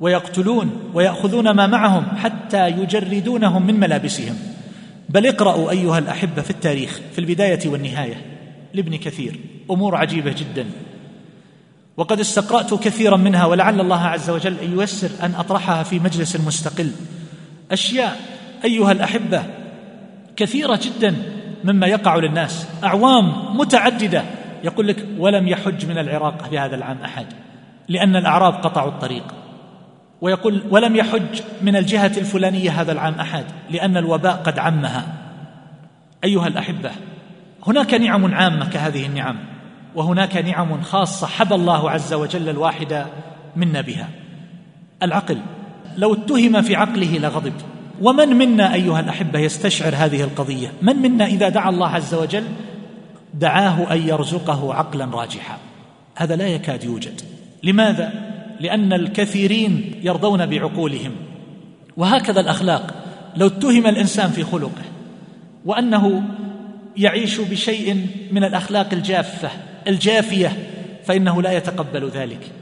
ويقتلون 0.00 0.70
ويأخذون 0.94 1.50
ما 1.50 1.66
معهم 1.66 2.04
حتى 2.16 2.68
يجردونهم 2.68 3.66
من 3.66 3.80
ملابسهم. 3.80 4.36
بل 5.10 5.26
اقرأوا 5.26 5.70
أيها 5.70 5.98
الأحبة 5.98 6.42
في 6.42 6.50
التاريخ 6.50 7.00
في 7.12 7.18
البداية 7.18 7.68
والنهاية 7.68 8.14
لابن 8.74 8.96
كثير 8.96 9.40
أمور 9.70 9.96
عجيبة 9.96 10.34
جدا. 10.38 10.66
وقد 11.96 12.20
استقرأت 12.20 12.74
كثيرا 12.74 13.16
منها 13.16 13.46
ولعل 13.46 13.80
الله 13.80 14.00
عز 14.00 14.30
وجل 14.30 14.56
أن 14.58 14.78
ييسر 14.78 15.10
أن 15.22 15.34
أطرحها 15.34 15.82
في 15.82 15.98
مجلس 15.98 16.36
مستقل. 16.36 16.92
أشياء 17.70 18.20
أيها 18.64 18.92
الأحبة 18.92 19.42
كثيرة 20.36 20.80
جدا 20.82 21.16
مما 21.64 21.86
يقع 21.86 22.16
للناس 22.16 22.66
أعوام 22.84 23.56
متعددة. 23.56 24.24
يقول 24.64 24.88
لك 24.88 25.06
ولم 25.18 25.48
يحج 25.48 25.86
من 25.86 25.98
العراق 25.98 26.48
في 26.50 26.58
هذا 26.58 26.76
العام 26.76 26.98
أحد 27.04 27.26
لأن 27.88 28.16
الأعراب 28.16 28.54
قطعوا 28.54 28.88
الطريق. 28.88 29.24
ويقول 30.20 30.62
ولم 30.70 30.96
يحج 30.96 31.40
من 31.62 31.76
الجهة 31.76 32.12
الفلانية 32.16 32.80
هذا 32.80 32.92
العام 32.92 33.14
أحد 33.14 33.44
لأن 33.70 33.96
الوباء 33.96 34.36
قد 34.36 34.58
عمها. 34.58 35.06
أيها 36.24 36.46
الأحبة 36.46 36.90
هناك 37.66 37.94
نعم 37.94 38.34
عامة 38.34 38.68
كهذه 38.68 39.06
النعم 39.06 39.36
وهناك 39.94 40.36
نعم 40.36 40.82
خاصة 40.82 41.26
حبى 41.26 41.54
الله 41.54 41.90
عز 41.90 42.12
وجل 42.14 42.48
الواحد 42.48 43.06
منا 43.56 43.80
بها. 43.80 44.08
العقل 45.02 45.38
لو 45.96 46.14
اتهم 46.14 46.62
في 46.62 46.76
عقله 46.76 47.18
لغضب. 47.18 47.52
ومن 48.02 48.28
منا 48.28 48.74
أيها 48.74 49.00
الأحبة 49.00 49.38
يستشعر 49.38 49.94
هذه 49.96 50.22
القضية؟ 50.22 50.72
من 50.82 50.96
منا 50.96 51.26
إذا 51.26 51.48
دعا 51.48 51.70
الله 51.70 51.88
عز 51.88 52.14
وجل 52.14 52.44
دعاه 53.34 53.92
أن 53.92 54.08
يرزقه 54.08 54.74
عقلا 54.74 55.04
راجحا؟ 55.04 55.58
هذا 56.16 56.36
لا 56.36 56.46
يكاد 56.46 56.84
يوجد. 56.84 57.20
لماذا؟ 57.62 58.29
لأن 58.60 58.92
الكثيرين 58.92 60.00
يرضون 60.02 60.46
بعقولهم. 60.46 61.12
وهكذا 61.96 62.40
الأخلاق. 62.40 62.94
لو 63.36 63.46
اتهم 63.46 63.86
الإنسان 63.86 64.30
في 64.30 64.44
خلقه 64.44 64.82
وأنه 65.64 66.22
يعيش 66.96 67.40
بشيء 67.40 68.06
من 68.32 68.44
الأخلاق 68.44 68.88
الجافة 68.92 69.50
الجافية 69.88 70.52
فإنه 71.04 71.42
لا 71.42 71.52
يتقبل 71.52 72.08
ذلك. 72.08 72.52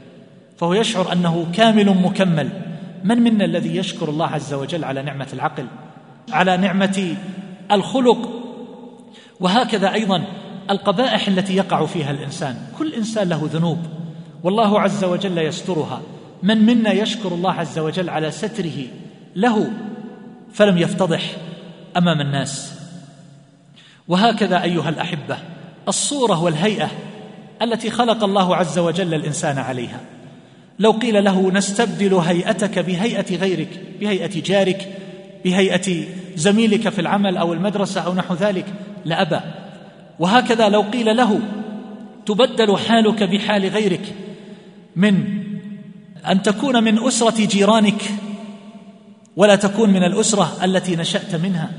فهو 0.57 0.73
يشعر 0.73 1.13
أنه 1.13 1.47
كامل 1.53 1.89
مكمل. 1.89 2.49
من 3.03 3.17
منا 3.17 3.45
الذي 3.45 3.77
يشكر 3.77 4.09
الله 4.09 4.27
عز 4.27 4.53
وجل 4.53 4.83
على 4.83 5.01
نعمة 5.01 5.27
العقل 5.33 5.65
على 6.31 6.57
نعمة 6.57 7.15
الخلق؟ 7.71 8.29
وهكذا 9.39 9.93
أيضا 9.93 10.23
القبائح 10.69 11.27
التي 11.27 11.55
يقع 11.55 11.85
فيها 11.85 12.11
الإنسان. 12.11 12.55
كل 12.77 12.93
إنسان 12.93 13.29
له 13.29 13.49
ذنوب. 13.53 13.98
والله 14.43 14.79
عز 14.79 15.03
وجل 15.03 15.37
يسترها. 15.37 16.01
من 16.43 16.65
منا 16.65 16.91
يشكر 16.91 17.31
الله 17.31 17.51
عز 17.51 17.79
وجل 17.79 18.09
على 18.09 18.31
ستره 18.31 18.83
له 19.35 19.71
فلم 20.53 20.77
يفتضح 20.77 21.21
أمام 21.97 22.21
الناس. 22.21 22.73
وهكذا 24.07 24.63
أيها 24.63 24.89
الأحبة 24.89 25.37
الصورة 25.87 26.43
والهيئة 26.43 26.89
التي 27.61 27.89
خلق 27.89 28.23
الله 28.23 28.55
عز 28.55 28.79
وجل 28.79 29.13
الإنسان 29.13 29.57
عليها. 29.57 29.99
لو 30.79 30.91
قيل 30.91 31.23
له 31.23 31.51
نستبدل 31.51 32.13
هيئتك 32.13 32.79
بهيئة 32.79 33.35
غيرك 33.35 33.81
بهيئة 33.99 34.41
جارك 34.41 34.97
بهيئة 35.45 36.05
زميلك 36.35 36.89
في 36.89 37.01
العمل 37.01 37.37
أو 37.37 37.53
المدرسة 37.53 38.01
أو 38.01 38.13
نحو 38.13 38.33
ذلك 38.33 38.65
لأبى. 39.05 39.39
وهكذا 40.19 40.69
لو 40.69 40.81
قيل 40.81 41.17
له 41.17 41.39
تبدل 42.25 42.77
حالك 42.77 43.23
بحال 43.23 43.65
غيرك 43.65 44.15
من 44.95 45.43
أن 46.27 46.41
تكون 46.41 46.83
من 46.83 47.07
أسرة 47.07 47.45
جيرانك 47.45 48.01
ولا 49.35 49.55
تكون 49.55 49.89
من 49.89 50.03
الأسرة 50.03 50.51
التي 50.63 50.95
نشأت 50.95 51.35
منها 51.35 51.71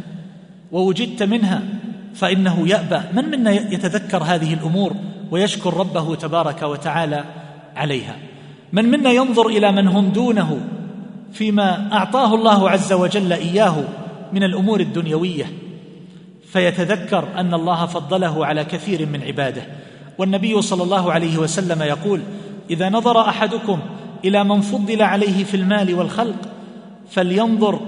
ووجدت 0.72 1.22
منها 1.22 1.62
فإنه 2.14 2.68
يأبى. 2.68 3.00
من 3.12 3.30
منا 3.30 3.50
يتذكر 3.50 4.22
هذه 4.22 4.54
الأمور 4.54 4.94
ويشكر 5.30 5.74
ربه 5.74 6.14
تبارك 6.14 6.62
وتعالى 6.62 7.24
عليها؟ 7.76 8.16
من 8.72 8.84
منا 8.84 9.10
ينظر 9.10 9.46
إلى 9.46 9.72
من 9.72 9.88
هم 9.88 10.08
دونه 10.08 10.60
فيما 11.32 11.92
أعطاه 11.92 12.34
الله 12.34 12.70
عز 12.70 12.92
وجل 12.92 13.32
إياه 13.32 13.84
من 14.32 14.42
الأمور 14.42 14.80
الدنيوية 14.80 15.46
فيتذكر 16.52 17.28
أن 17.36 17.54
الله 17.54 17.86
فضله 17.86 18.46
على 18.46 18.64
كثير 18.64 19.06
من 19.06 19.22
عباده. 19.22 19.62
والنبي 20.18 20.62
صلى 20.62 20.82
الله 20.82 21.12
عليه 21.12 21.38
وسلم 21.38 21.82
يقول 21.82 22.20
إذا 22.70 22.88
نظر 22.88 23.20
أحدكم 23.20 23.80
إلى 24.24 24.44
من 24.44 24.60
فضل 24.60 25.02
عليه 25.02 25.44
في 25.44 25.56
المال 25.56 25.94
والخلق 25.94 26.36
فلينظر 27.10 27.80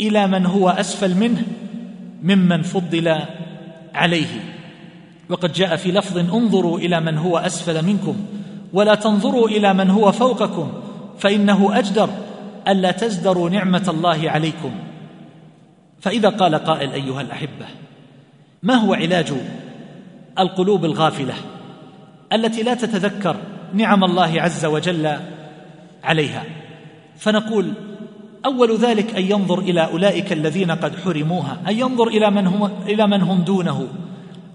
إلى 0.00 0.26
من 0.26 0.46
هو 0.46 0.68
أسفل 0.68 1.14
منه 1.14 1.42
ممن 2.22 2.62
فضل 2.62 3.18
عليه. 3.94 4.40
وقد 5.28 5.52
جاء 5.52 5.76
في 5.76 5.92
لفظ 5.92 6.18
انظروا 6.18 6.78
إلى 6.78 7.00
من 7.00 7.18
هو 7.18 7.38
أسفل 7.38 7.84
منكم 7.84 8.16
ولا 8.72 8.94
تنظروا 8.94 9.48
إلى 9.48 9.74
من 9.74 9.90
هو 9.90 10.12
فوقكم 10.12 10.72
فإنه 11.18 11.78
أجدر 11.78 12.10
ألا 12.68 12.90
تزدروا 12.90 13.50
نعمة 13.50 13.84
الله 13.88 14.30
عليكم. 14.30 14.70
فإذا 16.00 16.28
قال 16.28 16.54
قائل 16.54 16.92
أيها 16.92 17.20
الأحبة 17.20 17.66
ما 18.62 18.74
هو 18.74 18.94
علاج 18.94 19.32
القلوب 20.38 20.84
الغافلة 20.84 21.34
التي 22.32 22.62
لا 22.62 22.74
تتذكر 22.74 23.36
نعم 23.74 24.04
الله 24.04 24.42
عز 24.42 24.64
وجل 24.64 25.16
عليها. 26.04 26.44
فنقول 27.18 27.72
أول 28.44 28.78
ذلك 28.78 29.16
أن 29.16 29.22
ينظر 29.22 29.58
إلى 29.58 29.84
أولئك 29.84 30.32
الذين 30.32 30.70
قد 30.70 30.92
حرموها 31.04 31.56
أن 31.68 31.78
ينظر 31.78 32.08
إلى 32.08 32.30
من 32.30 32.46
هم 32.46 32.70
إلى 32.86 33.06
من 33.06 33.22
هم 33.22 33.42
دونه. 33.42 33.88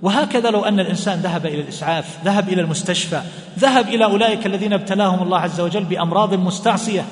وهكذا 0.01 0.49
لو 0.49 0.61
أن 0.61 0.79
الإنسان 0.79 1.19
ذهب 1.19 1.45
إلى 1.45 1.61
الإسعاف 1.61 2.17
ذهب 2.25 2.49
إلى 2.49 2.61
المستشفى 2.61 3.21
ذهب 3.59 3.87
إلى 3.87 4.05
أولئك 4.05 4.45
الذين 4.45 4.73
ابتلاهم 4.73 5.23
الله 5.23 5.39
عز 5.39 5.59
وجل 5.59 5.83
بأمراض 5.83 6.33
مستعصية 6.33 7.05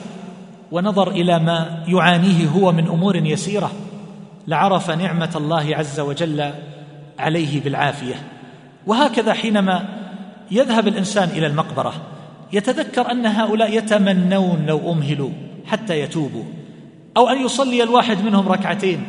ونظر 0.72 1.12
إلى 1.12 1.39
ما 1.39 1.84
يعانيه 1.88 2.47
هو 2.47 2.72
من 2.72 2.88
أمور 2.88 3.16
يسيرة 3.16 3.72
لعرف 4.47 4.91
نعمة 4.91 5.30
الله 5.36 5.76
عز 5.76 5.99
وجل 5.99 6.51
عليه 7.20 7.62
بالعافية. 7.62 8.16
وهكذا 8.88 9.34
حينما 9.34 10.03
يذهب 10.52 10.88
الإنسان 10.88 11.30
إلى 11.30 11.48
المقبرة 11.48 11.94
يتذكر 12.54 13.12
أن 13.12 13.26
هؤلاء 13.26 13.78
يتمنون 13.78 14.66
لو 14.66 14.91
أمهلوا 14.91 15.30
حتى 15.66 16.00
يتوبوا 16.00 16.44
أو 17.18 17.30
أن 17.30 17.46
يصلي 17.46 17.84
الواحد 17.84 18.26
منهم 18.26 18.48
ركعتين 18.48 19.04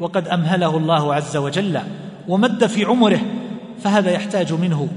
وقد 0.00 0.28
أمهله 0.28 0.76
الله 0.76 1.14
عز 1.14 1.36
وجل 1.36 1.80
ومد 2.28 2.66
في 2.66 2.84
عمره 2.84 3.20
فهذا 3.82 4.10
يحتاج 4.10 4.52
منه 4.52 4.88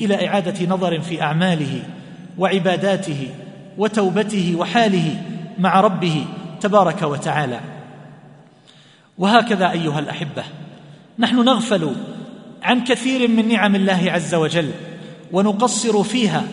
إلى 0.00 0.28
إعادة 0.28 0.66
نظر 0.66 1.00
في 1.00 1.22
أعماله 1.22 1.82
وعباداته 2.38 3.28
وتوبته 3.78 4.56
وحاله 4.58 5.22
مع 5.58 5.80
ربه 5.80 6.24
تبارك 6.60 7.02
وتعالى. 7.02 7.60
وهكذا 9.18 9.70
أيها 9.70 9.98
الأحبة 9.98 10.42
نحن 11.18 11.36
نغفل 11.36 11.92
عن 12.62 12.84
كثير 12.84 13.28
من 13.28 13.48
نعم 13.48 13.74
الله 13.74 14.12
عز 14.12 14.34
وجل. 14.34 14.70
ونقصر 15.32 16.02
فيها. 16.02 16.44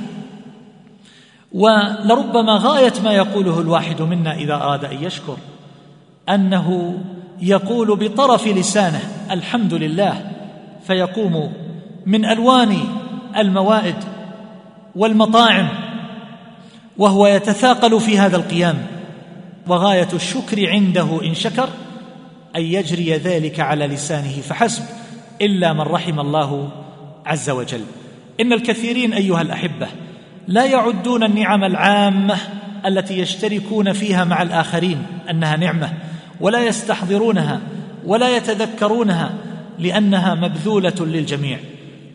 ولربما 1.52 2.58
غاية 2.62 2.94
ما 3.04 3.14
يقوله 3.14 3.60
الواحد 3.60 4.02
منا 4.02 4.34
إذا 4.34 4.54
أراد 4.54 4.86
أن 4.86 5.04
يشكر 5.04 5.38
أنه 6.30 6.98
يقول 7.42 7.96
بطرف 7.96 8.48
لسانه 8.48 9.02
الحمد 9.32 9.74
لله 9.74 10.32
فيقوم 10.88 11.54
من 12.06 12.26
ألوان 12.26 12.78
الموائد 13.38 13.96
والمطاعم 14.96 15.70
وهو 16.98 17.28
يتثاقل 17.28 18.00
في 18.00 18.20
هذا 18.20 18.38
القيام. 18.38 18.78
وغاية 19.68 20.08
الشكر 20.14 20.70
عنده 20.70 21.20
إن 21.24 21.34
شكر 21.34 21.70
أن 22.56 22.62
يجري 22.62 23.18
ذلك 23.18 23.60
على 23.60 23.88
لسانه 23.88 24.42
فحسب 24.42 24.84
إلا 25.42 25.74
من 25.74 25.82
رحم 25.82 26.20
الله 26.20 26.70
عز 27.26 27.50
وجل. 27.50 27.84
إن 28.40 28.54
الكثيرين 28.54 29.14
أيها 29.14 29.42
الأحبة 29.42 29.88
لا 30.48 30.66
يعدون 30.66 31.24
النعم 31.24 31.64
العامة 31.64 32.38
التي 32.86 33.20
يشتركون 33.20 33.94
فيها 33.94 34.24
مع 34.24 34.42
الآخرين 34.42 35.06
أنها 35.30 35.56
نعمة 35.56 35.94
ولا 36.42 36.66
يستحضرونها 36.66 37.60
ولا 38.06 38.38
يتذكرونها 38.38 39.32
لأنها 39.80 40.36
مبذولة 40.36 40.96
للجميع. 41.00 41.60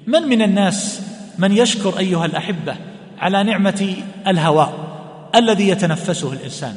من 0.07 0.23
من 0.23 0.43
الناس 0.43 1.03
من 1.39 1.53
يشكر 1.53 1.99
أيها 1.99 2.27
الأحبة 2.27 2.77
على 3.19 3.43
نعمة 3.43 3.95
الهواء 4.27 4.75
الذي 5.35 5.69
يتنفسه 5.69 6.33
الإنسان؟ 6.33 6.75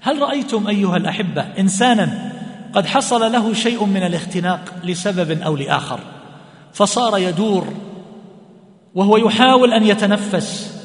هل 0.00 0.22
رأيتم 0.22 0.66
أيها 0.66 0.96
الأحبة 0.96 1.44
إنسانا 1.58 2.32
قد 2.72 2.86
حصل 2.86 3.32
له 3.32 3.54
شيء 3.54 3.84
من 3.84 4.02
الاختناق 4.02 4.60
لسبب 4.84 5.42
أو 5.42 5.56
لآخر 5.56 6.00
فصار 6.72 7.18
يدور 7.18 7.72
وهو 8.94 9.16
يحاول 9.16 9.72
أن 9.72 9.86
يتنفس 9.86 10.78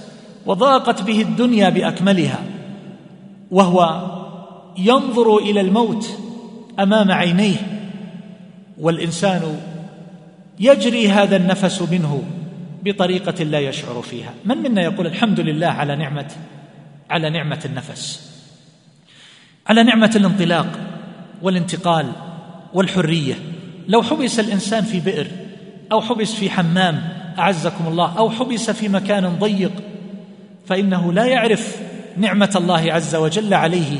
وضاقت 0.45 1.01
به 1.01 1.21
الدنيا 1.21 1.69
بأكملها 1.69 2.39
وهو 3.51 4.01
ينظر 4.77 5.37
إلى 5.37 5.61
الموت 5.61 6.09
أمام 6.79 7.11
عينيه 7.11 7.57
والإنسان 8.77 9.59
يجري 10.59 11.09
هذا 11.09 11.35
النفس 11.35 11.81
منه 11.81 12.23
بطريقة 12.83 13.43
لا 13.43 13.59
يشعر 13.59 14.01
فيها. 14.01 14.33
من 14.45 14.57
منا 14.57 14.81
يقول 14.81 15.07
الحمد 15.07 15.39
لله 15.39 15.67
على 15.67 15.95
نعمة 15.95 16.31
على 17.09 17.29
نعمة 17.29 17.59
النفس 17.65 18.31
على 19.67 19.83
نعمة 19.83 20.11
الانطلاق 20.15 20.67
والانتقال 21.41 22.11
والحرية. 22.73 23.35
لو 23.87 24.01
حبس 24.01 24.39
الإنسان 24.39 24.83
في 24.83 24.99
بئر 24.99 25.27
أو 25.91 26.01
حبس 26.01 26.33
في 26.33 26.49
حمام 26.49 27.16
اعزكم 27.39 27.87
الله 27.87 28.17
أو 28.17 28.29
حبس 28.29 28.69
في 28.69 28.89
مكان 28.89 29.35
ضيق 29.39 29.71
فإنه 30.65 31.13
لا 31.13 31.25
يعرف 31.25 31.77
نعمة 32.17 32.51
الله 32.55 32.93
عز 32.93 33.15
وجل 33.15 33.53
عليه 33.53 33.97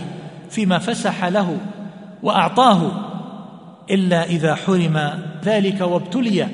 فيما 0.50 0.78
فسح 0.78 1.26
له 1.26 1.58
وأعطاه 2.24 2.92
إلا 3.92 4.24
إذا 4.24 4.56
حرم 4.56 5.20
ذلك 5.44 5.82
وابتلي 5.82 6.48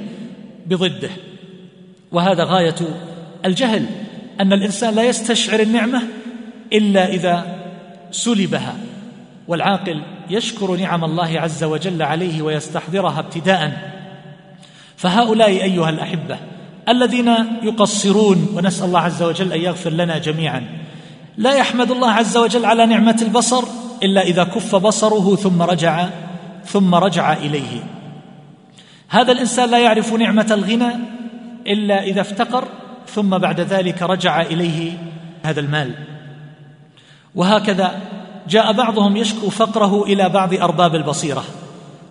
بضده. 0.66 1.10
وهذا 2.12 2.44
غاية 2.44 2.76
الجهل 3.46 3.86
أن 4.40 4.54
الإنسان 4.54 4.96
لا 4.96 5.04
يستشعر 5.04 5.60
النعمة 5.60 6.02
إلا 6.74 7.08
إذا 7.10 7.46
سلبها 8.12 8.76
والعاقل 9.48 10.02
يشكر 10.30 10.76
نعم 10.76 11.04
الله 11.04 11.40
عز 11.40 11.64
وجل 11.64 12.02
عليه 12.02 12.42
ويستحضرها 12.42 13.20
ابتداء. 13.20 13.92
فهؤلاء 14.98 15.50
أيها 15.50 15.90
الأحبة 15.90 16.38
الذين 16.90 17.28
يقصرون 17.64 18.48
ونسأل 18.56 18.86
الله 18.86 19.00
عز 19.00 19.24
وجل 19.24 19.54
أن 19.54 19.62
يغفر 19.62 19.90
لنا 19.90 20.18
جميعا. 20.18 20.64
لا 21.38 21.54
يحمد 21.54 21.92
الله 21.92 22.12
عز 22.12 22.38
وجل 22.38 22.66
على 22.66 22.86
نعمة 22.86 23.20
البصر 23.22 23.64
إلا 24.04 24.22
إذا 24.22 24.44
كف 24.44 24.76
بصره 24.76 25.36
ثم 25.36 25.62
رجع 25.62 26.10
ثم 26.66 26.96
رجع 26.96 27.34
إليه. 27.34 27.84
هذا 29.10 29.32
الإنسان 29.32 29.70
لا 29.70 29.78
يعرف 29.80 30.14
نعمة 30.14 30.48
الغنى 30.52 30.94
إلا 31.68 32.04
إذا 32.04 32.22
افتقر 32.22 32.68
ثم 33.08 33.38
بعد 33.38 33.60
ذلك 33.60 34.02
رجع 34.02 34.42
إليه 34.42 34.98
هذا 35.44 35.60
المال. 35.60 35.94
وهكذا 37.36 38.02
جاء 38.50 38.74
بعضهم 38.74 39.18
يشكو 39.18 39.50
فقره 39.50 40.04
إلى 40.04 40.30
بعض 40.30 40.54
أرباب 40.54 40.96
البصيرة 40.96 41.44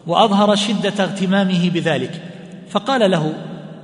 وأظهر 0.06 0.56
شدة 0.56 1.04
اغتمامه 1.04 1.70
بذلك. 1.70 2.22
فقال 2.70 3.10
له 3.10 3.34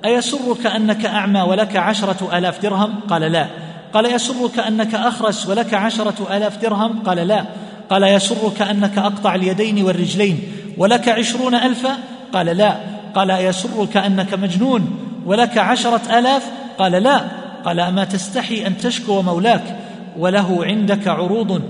أيسرك 0.05 0.67
أنك 0.67 1.07
أعمى 1.07 1.41
ولك 1.41 1.77
عشرة 1.77 2.39
آلاف 2.39 2.63
درهم؟ 2.63 2.95
قال 3.11 3.23
لا. 3.23 3.47
قال 3.95 4.15
يسرك 4.15 4.59
أنك 4.59 4.95
أخرس 4.95 5.47
ولك 5.47 5.75
عشرة 5.75 6.37
آلاف 6.37 6.63
درهم؟ 6.63 7.03
قال 7.07 7.17
لا. 7.17 7.45
قال 7.91 8.03
يسرك 8.03 8.63
أنك 8.63 8.99
أقطع 8.99 9.35
اليدين 9.35 9.85
والرجلين 9.85 10.43
ولك 10.79 11.09
عشرون 11.09 11.55
الفا 11.55 11.97
قال 12.33 12.47
لا. 12.47 12.77
قال 13.15 13.31
يسرك 13.31 13.97
أنك 13.97 14.35
مجنون 14.35 14.99
ولك 15.27 15.59
عشرة 15.59 16.19
آلاف؟ 16.19 16.43
قال 16.79 16.93
لا. 16.93 17.21
قال 17.65 17.81
أما 17.81 18.05
تستحي 18.05 18.67
أن 18.67 18.79
تشكو 18.79 19.23
مولاك 19.23 19.79
وله 20.19 20.65
عندك 20.65 21.09
عروض 21.09 21.63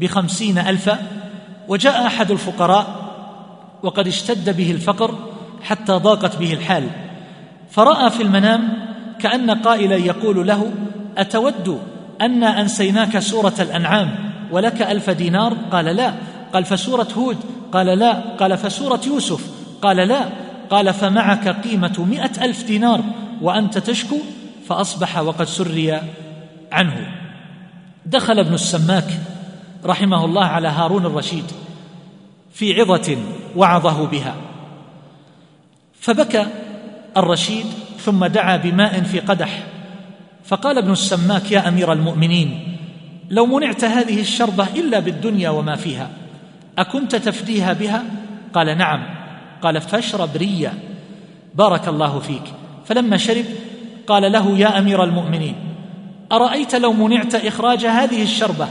بخمسين 0.00 0.58
الفا 0.58 0.98
وجاء 1.68 2.06
أحد 2.06 2.30
الفقراء 2.30 2.86
وقد 3.82 4.06
اشتد 4.06 4.56
به 4.56 4.70
الفقر 4.70 5.14
حتى 5.62 5.92
ضاقت 5.92 6.36
به 6.36 6.52
الحال. 6.52 7.03
فرأى 7.74 8.10
في 8.10 8.22
المنام 8.22 8.68
كأن 9.18 9.50
قائلا 9.50 9.96
يقول 9.96 10.46
له 10.46 10.72
أتود 11.18 11.80
انا 12.20 12.60
أنسيناك 12.60 13.18
سورة 13.18 13.54
الأنعام 13.58 14.14
ولك 14.50 14.82
ألف 14.82 15.10
دينار؟ 15.10 15.56
قال 15.72 15.84
لا. 15.84 16.14
قال 16.52 16.64
فسورة 16.64 17.08
هود؟ 17.16 17.36
قال 17.72 17.86
لا. 17.86 18.12
قال 18.12 18.58
فسورة 18.58 19.00
يوسف؟ 19.06 19.50
قال 19.82 19.96
لا. 19.96 20.28
قال 20.70 20.94
فمعك 20.94 21.48
قيمة 21.48 22.06
مائه 22.10 22.44
ألف 22.44 22.64
دينار 22.64 23.00
وأنت 23.42 23.78
تشكو؟ 23.78 24.16
فأصبح 24.68 25.18
وقد 25.18 25.46
سري 25.46 26.00
عنه. 26.72 27.06
دخل 28.06 28.38
ابن 28.38 28.54
السماك 28.54 29.20
رحمه 29.84 30.24
الله 30.24 30.44
على 30.44 30.68
هارون 30.68 31.06
الرشيد 31.06 31.44
في 32.52 32.80
عظة 32.80 33.16
وعظه 33.56 34.06
بها. 34.06 34.34
فبكى 36.00 36.46
الرشيد 37.16 37.66
ثم 38.00 38.26
دعا 38.26 38.56
بماء 38.56 39.02
في 39.02 39.20
قدح. 39.20 39.62
فقال 40.44 40.78
ابن 40.78 40.92
السماك 40.92 41.52
يا 41.52 41.68
أمير 41.68 41.92
المؤمنين 41.92 42.76
لو 43.30 43.46
منعت 43.46 43.84
هذه 43.84 44.20
الشربة 44.20 44.66
إلا 44.76 44.98
بالدنيا 44.98 45.50
وما 45.50 45.76
فيها 45.76 46.10
أكنت 46.78 47.16
تفديها 47.16 47.72
بها 47.72 48.04
قال 48.54 48.78
نعم. 48.78 49.06
قال 49.62 49.80
فاشرب 49.80 50.36
ريا. 50.36 50.72
بارك 51.54 51.88
الله 51.88 52.18
فيك. 52.18 52.42
فلما 52.84 53.16
شرب 53.16 53.44
قال 54.06 54.32
له 54.32 54.58
يا 54.58 54.78
أمير 54.78 55.04
المؤمنين 55.04 55.54
أرأيت 56.32 56.74
لو 56.74 56.92
منعت 56.92 57.34
إخراج 57.34 57.86
هذه 57.86 58.22
الشربة 58.22 58.68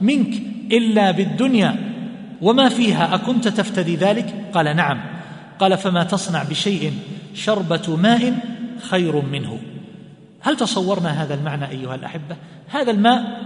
منك 0.00 0.34
إلا 0.72 1.10
بالدنيا 1.10 1.76
وما 2.42 2.68
فيها 2.68 3.14
أكنت 3.14 3.48
تفتدي 3.48 3.96
ذلك 3.96 4.44
قال 4.54 4.76
نعم. 4.76 5.00
قال 5.58 5.78
فما 5.78 6.04
تصنع 6.04 6.42
بشيء 6.42 6.92
شربة 7.34 7.96
ماء 7.96 8.34
خير 8.80 9.20
منه. 9.20 9.60
هل 10.40 10.56
تصورنا 10.56 11.22
هذا 11.22 11.34
المعنى 11.34 11.68
أيها 11.68 11.94
الأحبة؟ 11.94 12.36
هذا 12.68 12.90
الماء 12.90 13.40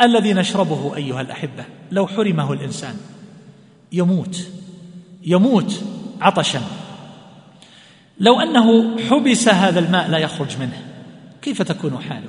الذي 0.00 0.32
نشربه 0.32 0.96
أيها 0.96 1.20
الأحبة. 1.20 1.64
لو 1.92 2.06
حرمه 2.06 2.52
الإنسان. 2.52 2.94
يموت. 3.92 4.48
يموت 5.22 5.84
عطشا. 6.20 6.62
لو 8.20 8.40
أنه 8.40 8.98
حبس 8.98 9.48
هذا 9.48 9.80
الماء 9.80 10.10
لا 10.10 10.18
يخرج 10.18 10.58
منه 10.58 10.82
كيف 11.42 11.62
تكون 11.62 11.98
حاله؟ 11.98 12.28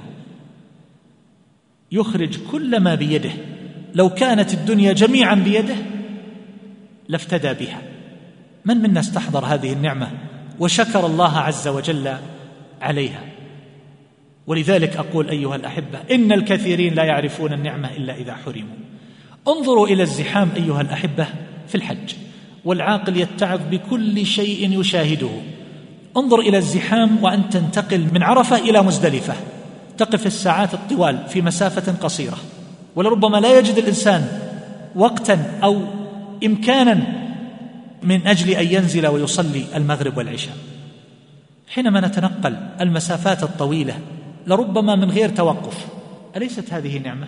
يخرج 1.91 2.37
كل 2.51 2.79
ما 2.79 2.95
بيده. 2.95 3.31
لو 3.95 4.09
كانت 4.09 4.53
الدنيا 4.53 4.93
جميعا 4.93 5.35
بيده 5.35 5.75
لافتدى 7.07 7.65
بها. 7.65 7.81
من 8.65 8.77
منا 8.77 8.99
استحضر 8.99 9.45
هذه 9.45 9.73
النعمة؟ 9.73 10.11
وشكر 10.59 11.05
الله 11.05 11.37
عز 11.37 11.67
وجل 11.67 12.13
عليها. 12.81 13.21
ولذلك 14.47 14.97
أقول 14.97 15.29
أيها 15.29 15.55
الأحبة 15.55 15.99
إن 16.11 16.31
الكثيرين 16.31 16.93
لا 16.93 17.03
يعرفون 17.03 17.53
النعمه 17.53 17.91
إلا 17.91 18.15
إذا 18.15 18.35
حرموا. 18.35 18.77
انظروا 19.47 19.87
إلى 19.87 20.03
الزحام 20.03 20.49
أيها 20.55 20.81
الأحبة 20.81 21.27
في 21.67 21.75
الحج 21.75 22.13
والعاقل 22.65 23.17
يتعظ 23.17 23.59
بكل 23.71 24.25
شيء 24.25 24.79
يشاهده. 24.79 25.29
انظر 26.17 26.39
إلى 26.39 26.57
الزحام 26.57 27.23
وأن 27.23 27.49
تنتقل 27.49 28.07
من 28.13 28.23
عرفة 28.23 28.57
إلى 28.57 28.81
مزدلفة. 28.81 29.33
تقف 29.97 30.25
الساعات 30.25 30.73
الطوال 30.73 31.19
في 31.29 31.41
مسافة 31.41 31.91
قصيرة 31.91 32.37
ولربما 32.95 33.37
لا 33.37 33.59
يجد 33.59 33.77
الإنسان 33.77 34.27
وقتا 34.95 35.59
أو 35.63 35.81
إمكانا 36.45 37.24
من 38.05 38.27
أجل 38.27 38.49
أن 38.49 38.67
ينزل 38.67 39.07
ويصلي 39.07 39.65
المغرب 39.75 40.17
والعشاء. 40.17 40.57
حينما 41.67 41.99
نتنقل 42.01 42.57
المسافات 42.81 43.43
الطويلة 43.43 43.99
لربما 44.47 44.95
من 44.95 45.11
غير 45.11 45.29
توقف. 45.29 45.85
أليست 46.37 46.73
هذه 46.73 46.97
نعمة؟ 46.97 47.27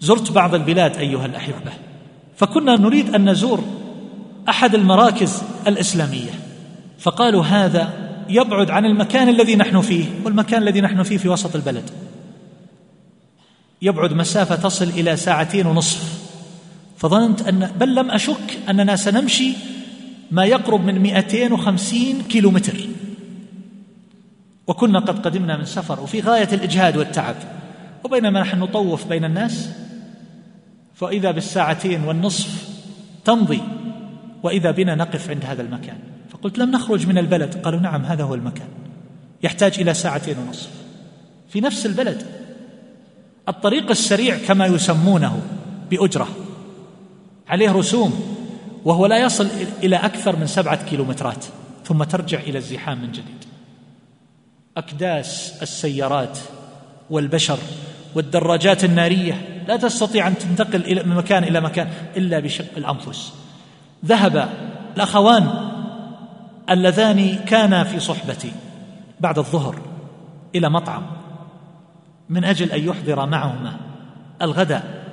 زرت 0.00 0.32
بعض 0.32 0.54
البلاد 0.54 0.96
أيها 0.96 1.26
الأحبة 1.26 1.72
فكنا 2.36 2.76
نريد 2.76 3.14
أن 3.14 3.30
نزور 3.30 3.64
أحد 4.48 4.74
المراكز 4.74 5.42
الإسلامية. 5.66 6.30
فقالوا 6.98 7.44
هذا 7.44 8.10
يبعد 8.28 8.70
عن 8.70 8.84
المكان 8.84 9.28
الذي 9.28 9.56
نحن 9.56 9.80
فيه 9.80 10.04
والمكان 10.24 10.62
الذي 10.62 10.80
نحن 10.80 11.02
فيه 11.02 11.16
في 11.16 11.28
وسط 11.28 11.56
البلد. 11.56 11.90
يبعد 13.82 14.12
مسافة 14.12 14.56
تصل 14.56 14.84
إلى 14.84 15.16
ساعتين 15.16 15.66
ونصف. 15.66 16.20
فظننت 16.96 17.48
أن 17.48 17.70
بل 17.80 17.94
لم 17.94 18.10
أشك 18.10 18.58
أننا 18.68 18.96
سنمشي 18.96 19.52
ما 20.30 20.44
يقرب 20.44 20.84
من 20.84 20.98
250 20.98 22.22
كيلو 22.22 22.50
متر 22.50 22.76
وكنا 24.66 24.98
قد 24.98 25.18
قدمنا 25.18 25.56
من 25.56 25.64
سفر 25.64 26.00
وفي 26.00 26.20
غاية 26.20 26.48
الإجهاد 26.52 26.96
والتعب. 26.96 27.36
وبينما 28.04 28.40
نحن 28.40 28.58
نطوف 28.58 29.06
بين 29.06 29.24
الناس 29.24 29.68
فإذا 30.94 31.30
بالساعتين 31.30 32.04
والنصف 32.04 32.68
تمضي 33.24 33.60
وإذا 34.42 34.70
بنا 34.70 34.94
نقف 34.94 35.30
عند 35.30 35.44
هذا 35.44 35.62
المكان. 35.62 35.98
فقلت 36.30 36.58
لم 36.58 36.70
نخرج 36.70 37.06
من 37.06 37.18
البلد. 37.18 37.54
قالوا 37.54 37.80
نعم 37.80 38.04
هذا 38.04 38.24
هو 38.24 38.34
المكان. 38.34 38.68
يحتاج 39.42 39.80
إلى 39.80 39.94
ساعتين 39.94 40.36
ونصف. 40.38 40.70
في 41.48 41.60
نفس 41.60 41.86
البلد. 41.86 42.22
الطريق 43.48 43.90
السريع 43.90 44.38
كما 44.38 44.66
يسمونه 44.66 45.42
بأجرة. 45.90 46.28
عليه 47.48 47.72
رسوم. 47.72 48.39
وهو 48.84 49.06
لا 49.06 49.18
يصل 49.18 49.48
إلى 49.82 49.96
أكثر 49.96 50.36
من 50.36 50.46
سبعة 50.46 50.84
كيلومترات 50.84 51.44
ثم 51.84 52.04
ترجع 52.04 52.38
إلى 52.38 52.58
الزحام 52.58 53.02
من 53.02 53.12
جديد. 53.12 53.44
أكداس 54.76 55.62
السيارات 55.62 56.38
والبشر 57.10 57.58
والدراجات 58.14 58.84
النارية 58.84 59.64
لا 59.68 59.76
تستطيع 59.76 60.28
أن 60.28 60.38
تنتقل 60.38 61.08
من 61.08 61.16
مكان 61.16 61.44
إلى 61.44 61.60
مكان 61.60 61.88
إلا 62.16 62.40
بشق 62.40 62.76
الأنفس. 62.76 63.32
ذهب 64.04 64.48
الأخوان 64.96 65.70
اللذان 66.70 67.36
كانا 67.36 67.84
في 67.84 68.00
صحبتي 68.00 68.52
بعد 69.20 69.38
الظهر 69.38 69.78
إلى 70.54 70.70
مطعم 70.70 71.06
من 72.28 72.44
أجل 72.44 72.72
أن 72.72 72.88
يحضر 72.88 73.26
معهما 73.26 73.76
الغداء. 74.42 75.09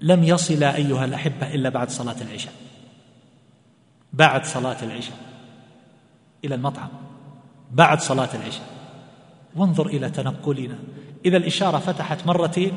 لم 0.00 0.24
يصلا 0.24 0.76
أيها 0.76 1.04
الأحبة 1.04 1.54
إلا 1.54 1.68
بعد 1.68 1.90
صلاة 1.90 2.16
العشاء. 2.20 2.52
بعد 4.12 4.44
صلاة 4.44 4.76
العشاء. 4.82 5.16
إلى 6.44 6.54
المطعم. 6.54 6.88
بعد 7.72 8.00
صلاة 8.00 8.28
العشاء. 8.34 8.66
وانظر 9.56 9.86
إلى 9.86 10.10
تنقلنا. 10.10 10.78
إذا 11.24 11.36
الإشارة 11.36 11.78
فتحت 11.78 12.26
مرتين 12.26 12.72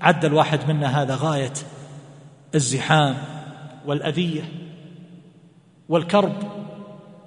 عد 0.00 0.24
الواحد 0.24 0.70
منا 0.70 1.02
هذا 1.02 1.14
غاية 1.14 1.52
الزحام 2.54 3.16
والأذية 3.86 4.42
والكرب 5.88 6.32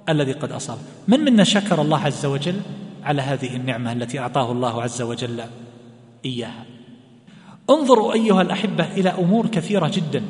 الذي 0.09 0.31
قد 0.31 0.51
أصاب. 0.51 0.77
من 1.07 1.19
منا 1.19 1.43
شكر 1.43 1.81
الله 1.81 1.99
عز 1.99 2.25
وجل 2.25 2.61
على 3.03 3.21
هذه 3.21 3.55
النعمة 3.55 3.91
التي 3.91 4.19
أعطاه 4.19 4.51
الله 4.51 4.81
عز 4.81 5.01
وجل 5.01 5.43
إياها؟ 6.25 6.65
انظروا 7.71 8.13
أيها 8.13 8.41
الأحبة 8.41 8.87
إلى 8.97 9.09
أمور 9.09 9.47
كثيرة 9.47 9.91
جدا. 9.93 10.23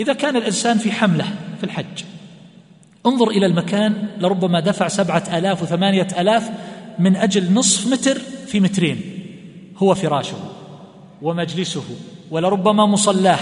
إذا 0.00 0.12
كان 0.12 0.36
الإنسان 0.36 0.78
في 0.78 0.92
حملة 0.92 1.24
في 1.58 1.64
الحج 1.64 2.04
انظر 3.06 3.30
إلى 3.30 3.46
المكان 3.46 4.08
لربما 4.20 4.60
دفع 4.60 4.88
سبعة 4.88 5.24
آلاف 5.32 5.62
وثمانية 5.62 6.08
آلاف 6.18 6.50
من 6.98 7.16
أجل 7.16 7.52
نصف 7.52 7.86
متر 7.92 8.18
في 8.46 8.60
مترين 8.60 9.00
هو 9.76 9.94
فراشه 9.94 10.36
ومجلسه 11.22 11.84
ولربما 12.30 12.86
مصلاه 12.86 13.38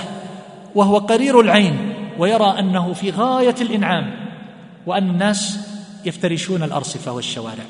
وهو 0.74 0.99
قرير 0.99 1.41
العين 1.41 1.95
ويرى 2.18 2.59
أنه 2.59 2.93
في 2.93 3.11
غاية 3.11 3.55
الإنعام 3.61 4.14
وأن 4.87 5.11
الناس 5.11 5.59
يفترشون 6.05 6.62
الأرصفة 6.62 7.12
والشوارع. 7.12 7.64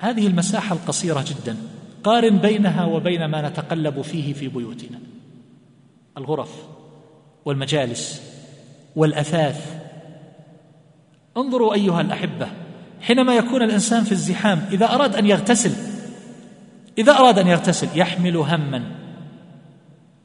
هذه 0.00 0.26
المساحة 0.26 0.74
القصيرة 0.74 1.24
جدا. 1.28 1.56
قارن 2.04 2.38
بينها 2.38 2.84
وبين 2.84 3.24
ما 3.24 3.48
نتقلب 3.48 4.02
فيه 4.02 4.32
في 4.32 4.48
بيوتنا. 4.48 4.98
الغرف 6.18 6.66
والمجالس 7.44 8.22
والأثاث. 8.96 9.82
انظروا 11.36 11.74
أيها 11.74 12.00
الأحبة 12.00 12.48
حينما 13.00 13.36
يكون 13.36 13.62
الإنسان 13.62 14.04
في 14.04 14.12
الزحام 14.12 14.64
إذا 14.72 14.86
أراد 14.86 15.16
أن 15.16 15.26
يغتسل 15.26 15.72
إذا 16.98 17.12
أراد 17.12 17.38
أن 17.38 17.46
يغتسل 17.46 17.88
يحمل 17.98 18.36
هما. 18.36 18.82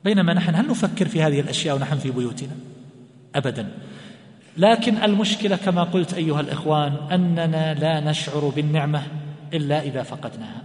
بينما 0.04 0.34
نحن 0.34 0.56
هل 0.56 0.68
نفكر 0.68 1.08
في 1.08 1.22
هذه 1.22 1.40
الأشياء 1.40 1.76
ونحن 1.76 1.98
في 1.98 2.12
بيوتنا؟ 2.12 2.56
ابدا. 3.36 3.72
لكن 4.58 4.98
المشكلة 5.04 5.56
كما 5.56 5.84
قلت 5.84 6.14
أيها 6.14 6.42
الإخوان 6.42 6.94
أننا 7.12 7.74
لا 7.74 8.00
نشعر 8.00 8.52
بالنعمة 8.56 9.04
إلا 9.54 9.82
إذا 9.82 10.04
فقدناها. 10.04 10.64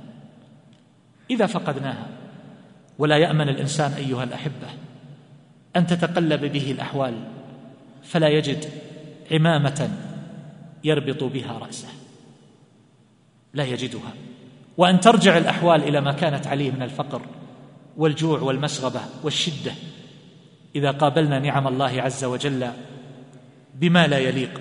إذا 1.33 1.47
فقدناها. 1.47 2.07
ولا 2.99 3.17
يأمن 3.17 3.49
الإنسان 3.49 3.93
أيها 3.93 4.25
الأحبة 4.25 4.69
أن 5.77 5.87
تتقلب 5.87 6.45
به 6.45 6.71
الأحوال 6.71 7.15
فلا 8.03 8.29
يجد 8.29 8.65
عمامة 9.33 9.91
يربط 10.85 11.25
بها 11.25 11.59
رأسه. 11.59 11.89
لا 13.55 13.65
يجدها. 13.65 14.13
وأن 14.77 15.01
ترجع 15.01 15.39
الأحوال 15.39 15.83
إلى 15.83 16.01
ما 16.01 16.13
كانت 16.13 16.47
عليه 16.47 16.71
من 16.71 16.83
الفقر 16.83 17.23
والجوع 17.97 18.41
والمسغبه 18.41 19.01
والشدة 19.23 19.73
إذا 20.75 20.91
قابلنا 20.91 21.39
نعم 21.39 21.69
الله 21.69 22.03
عز 22.03 22.25
وجل 22.25 22.71
بما 23.75 24.07
لا 24.07 24.19
يليق. 24.19 24.61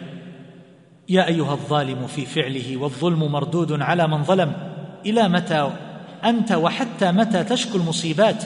يا 1.10 1.28
أيها 1.28 1.54
الظالم 1.54 2.08
في 2.08 2.26
فعله 2.26 2.78
والظلم 2.78 3.32
مردود 3.32 3.82
على 3.82 4.08
من 4.08 4.24
ظلم 4.24 4.54
إلى 5.06 5.30
متى 5.30 5.72
أنت 6.26 6.52
وحتى 6.52 7.12
متى 7.12 7.44
تشكو 7.44 7.78
المصيبات 7.78 8.44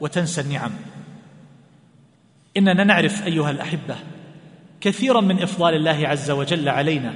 وتنسى 0.00 0.40
النعم. 0.40 0.70
إننا 2.56 2.84
نعرف 2.84 3.26
أيها 3.26 3.50
الأحبة 3.50 3.96
كثيرا 4.80 5.20
من 5.20 5.42
إفضال 5.42 5.74
الله 5.74 6.08
عز 6.08 6.30
وجل 6.30 6.68
علينا 6.68 7.14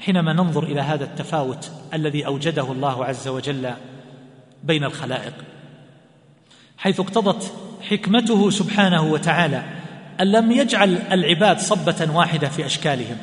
حينما 0.00 0.32
ننظر 0.32 0.62
إلى 0.62 0.80
هذا 0.80 1.04
التفاوت 1.04 1.70
الذي 1.94 2.26
أوجده 2.26 2.72
الله 2.72 3.04
عز 3.04 3.28
وجل 3.28 3.70
بين 4.64 4.84
الخلائق. 4.84 5.34
حيث 6.78 7.00
اقتضت 7.00 7.52
حكمته 7.90 8.50
سبحانه 8.50 9.02
وتعالى 9.02 9.62
أن 10.20 10.32
لم 10.32 10.52
يجعل 10.52 10.98
العباد 11.12 11.58
صبة 11.58 12.14
واحدة 12.14 12.48
في 12.48 12.66
أشكالهم 12.66 13.16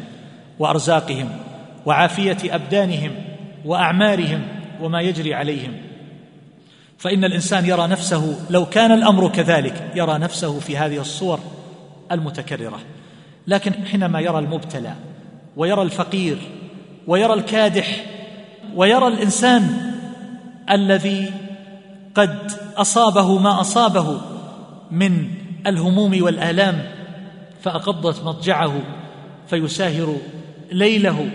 وأرزاقهم 0.60 1.30
وعافية 1.86 2.56
أبدانهم 2.56 3.12
وأعمارهم 3.66 4.42
وما 4.82 5.02
يجري 5.02 5.34
عليهم. 5.34 5.91
فإن 7.02 7.24
الإنسان 7.24 7.66
يرى 7.66 7.88
نفسه 7.88 8.36
لو 8.50 8.66
كان 8.66 8.92
الأمر 8.92 9.30
كذلك 9.30 9.92
يرى 9.96 10.18
نفسه 10.18 10.60
في 10.60 10.78
هذه 10.78 10.98
الصور 10.98 11.40
المتكررة. 12.12 12.80
لكن 13.48 13.86
حينما 13.86 14.20
يرى 14.20 14.40
المبتلى 14.40 14.94
ويرى 15.58 15.82
الفقير 15.82 16.38
ويرى 17.08 17.34
الكادح 17.34 18.06
ويرى 18.76 19.08
الإنسان 19.08 19.94
الذي 20.72 21.32
قد 22.16 22.52
أصابه 22.78 23.38
ما 23.38 23.62
أصابه 23.62 24.22
من 24.92 25.28
الهموم 25.68 26.24
والآلام 26.24 26.86
فأقضت 27.62 28.24
مضجعه 28.24 28.82
فيساهر 29.48 30.18
ليله 30.72 31.30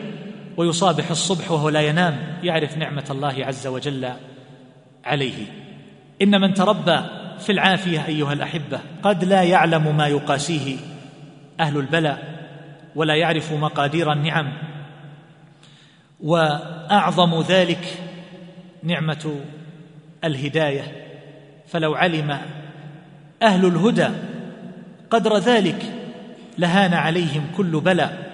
ويصابح 0.57 1.11
الصبح 1.11 1.51
وهو 1.51 1.69
لا 1.69 1.81
ينام 1.81 2.19
يعرف 2.43 2.79
نعمة 2.79 3.05
الله 3.11 3.35
عز 3.45 3.67
وجل. 3.67 4.13
عليه. 5.07 5.47
إن 6.23 6.41
من 6.41 6.55
تربى 6.55 7.01
في 7.39 7.53
العافية 7.53 8.07
أيها 8.07 8.33
الأحبة 8.33 8.81
قد 9.03 9.25
لا 9.25 9.43
يعلم 9.43 9.97
ما 9.97 10.07
يقاسيه 10.07 10.77
أهل 11.61 11.77
البلاء 11.77 12.37
ولا 12.95 13.15
يعرف 13.15 13.53
مقادير 13.53 14.13
النعم. 14.13 14.53
وأعظم 16.21 17.41
ذلك 17.41 17.99
نعمة 18.83 19.41
الهداية. 20.25 20.83
فلو 21.69 21.95
علم 21.95 22.39
أهل 23.43 23.67
الهدى 23.67 24.09
قدر 25.11 25.39
ذلك 25.39 25.93
لهان 26.59 26.95
عليهم 26.95 27.47
كل 27.57 27.81
بلاء. 27.81 28.27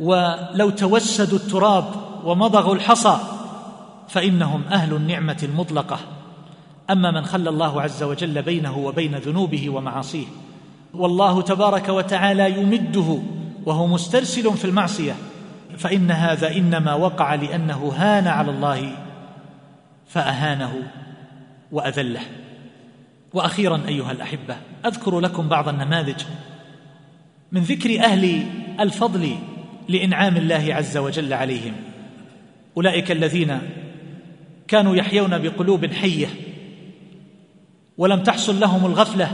ولو 0.00 0.70
توسدوا 0.70 1.38
التراب 1.38 1.84
ومضغوا 2.24 2.74
الحصى 2.74 3.18
فإنهم 4.08 4.62
أهل 4.72 4.94
النعمة 4.94 5.38
المطلقة. 5.42 5.98
أما 6.90 7.10
من 7.10 7.24
خلى 7.24 7.50
الله 7.50 7.82
عز 7.82 8.02
وجل 8.02 8.42
بينه 8.42 8.78
وبين 8.78 9.14
ذنوبه 9.14 9.70
ومعاصيه. 9.70 10.26
والله 10.94 11.42
تبارك 11.42 11.88
وتعالى 11.88 12.60
يمده 12.60 13.18
وهو 13.66 13.86
مسترسل 13.86 14.56
في 14.56 14.64
المعصية. 14.64 15.16
فإن 15.78 16.10
هذا 16.10 16.56
إنما 16.56 16.94
وقع 16.94 17.34
لأنه 17.34 17.92
هان 17.96 18.26
على 18.26 18.50
الله 18.50 18.92
فأهانه 20.08 20.72
وأذله. 21.72 22.20
وأخيرا 23.32 23.80
أيها 23.88 24.12
الأحبة 24.12 24.56
أذكر 24.86 25.20
لكم 25.20 25.48
بعض 25.48 25.68
النماذج 25.68 26.22
من 27.52 27.60
ذكر 27.60 28.04
أهل 28.04 28.42
الفضل 28.80 29.36
لإنعام 29.88 30.36
الله 30.36 30.74
عز 30.74 30.96
وجل 30.96 31.32
عليهم. 31.32 31.72
أولئك 32.76 33.10
الذين 33.10 33.58
كانوا 34.68 34.96
يحيون 34.96 35.38
بقلوب 35.38 35.86
حية. 35.86 36.26
ولم 37.98 38.22
تحصل 38.22 38.60
لهم 38.60 38.86
الغفلة. 38.86 39.30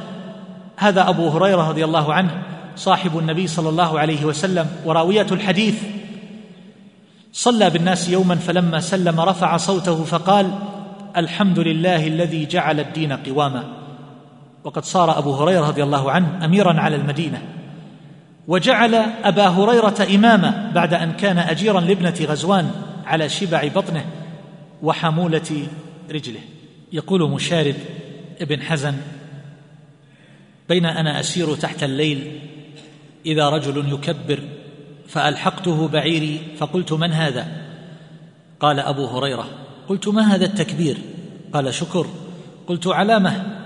هذا 0.77 1.09
أبو 1.09 1.29
هريرة 1.29 1.69
رضي 1.69 1.85
الله 1.85 2.15
عنه 2.15 2.43
صاحب 2.77 3.19
النبي 3.19 3.47
صلى 3.47 3.69
الله 3.69 3.99
عليه 3.99 4.25
وسلم 4.25 4.67
وراوية 4.85 5.27
الحديث. 5.33 5.83
صلى 7.33 7.71
بالناس 7.71 8.09
يوما 8.09 8.35
فلما 8.35 8.81
سلم 8.81 9.21
رفع 9.21 9.57
صوته 9.57 10.05
فقال 10.05 10.51
الحمد 11.17 11.59
لله 11.59 12.07
الذي 12.07 12.47
جعل 12.47 12.81
الدين 12.81 13.13
قواما. 13.13 13.65
وقد 14.65 14.85
صار 14.85 15.19
أبو 15.19 15.35
هريرة 15.35 15.69
رضي 15.69 15.83
الله 15.83 16.11
عنه 16.11 16.45
اميرا 16.45 16.81
على 16.81 16.97
المدينة. 16.97 17.43
وجعل 18.49 18.95
أبا 19.25 19.49
هريرة 19.49 20.07
إماما 20.15 20.73
بعد 20.75 20.95
أن 20.95 21.13
كان 21.13 21.39
اجيرا 21.39 21.81
لابنة 21.81 22.15
غزوان 22.23 22.71
على 23.07 23.29
شبع 23.29 23.69
بطنه 23.75 24.05
وحمولة 24.83 25.67
رجله. 26.11 26.41
يقول 26.93 27.31
مشارد 27.31 27.77
ابن 28.41 28.63
حزن 28.63 28.95
بين 30.69 30.87
أنا 30.87 31.21
أسير 31.21 31.55
تحت 31.55 31.83
الليل 31.83 32.41
إذا 33.27 33.49
رجل 33.49 33.93
يكبر 33.93 34.41
فألحقته 35.09 35.89
بعيري 35.89 36.41
فقلت 36.59 36.93
من 36.93 37.13
هذا؟ 37.13 37.47
قال 38.61 38.81
أبو 38.81 39.07
هريرة 39.07 39.47
قلت 39.89 40.09
ما 40.09 40.35
هذا 40.35 40.45
التكبير؟ 40.45 40.99
قال 41.53 41.75
شكر 41.75 42.07
قلت 42.67 42.87
علامة. 42.87 43.57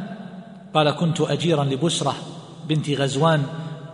قال 0.75 0.91
كنت 0.91 1.21
أجيرا 1.21 1.65
لبسرة 1.65 2.15
بنت 2.69 2.91
غزوان 2.91 3.43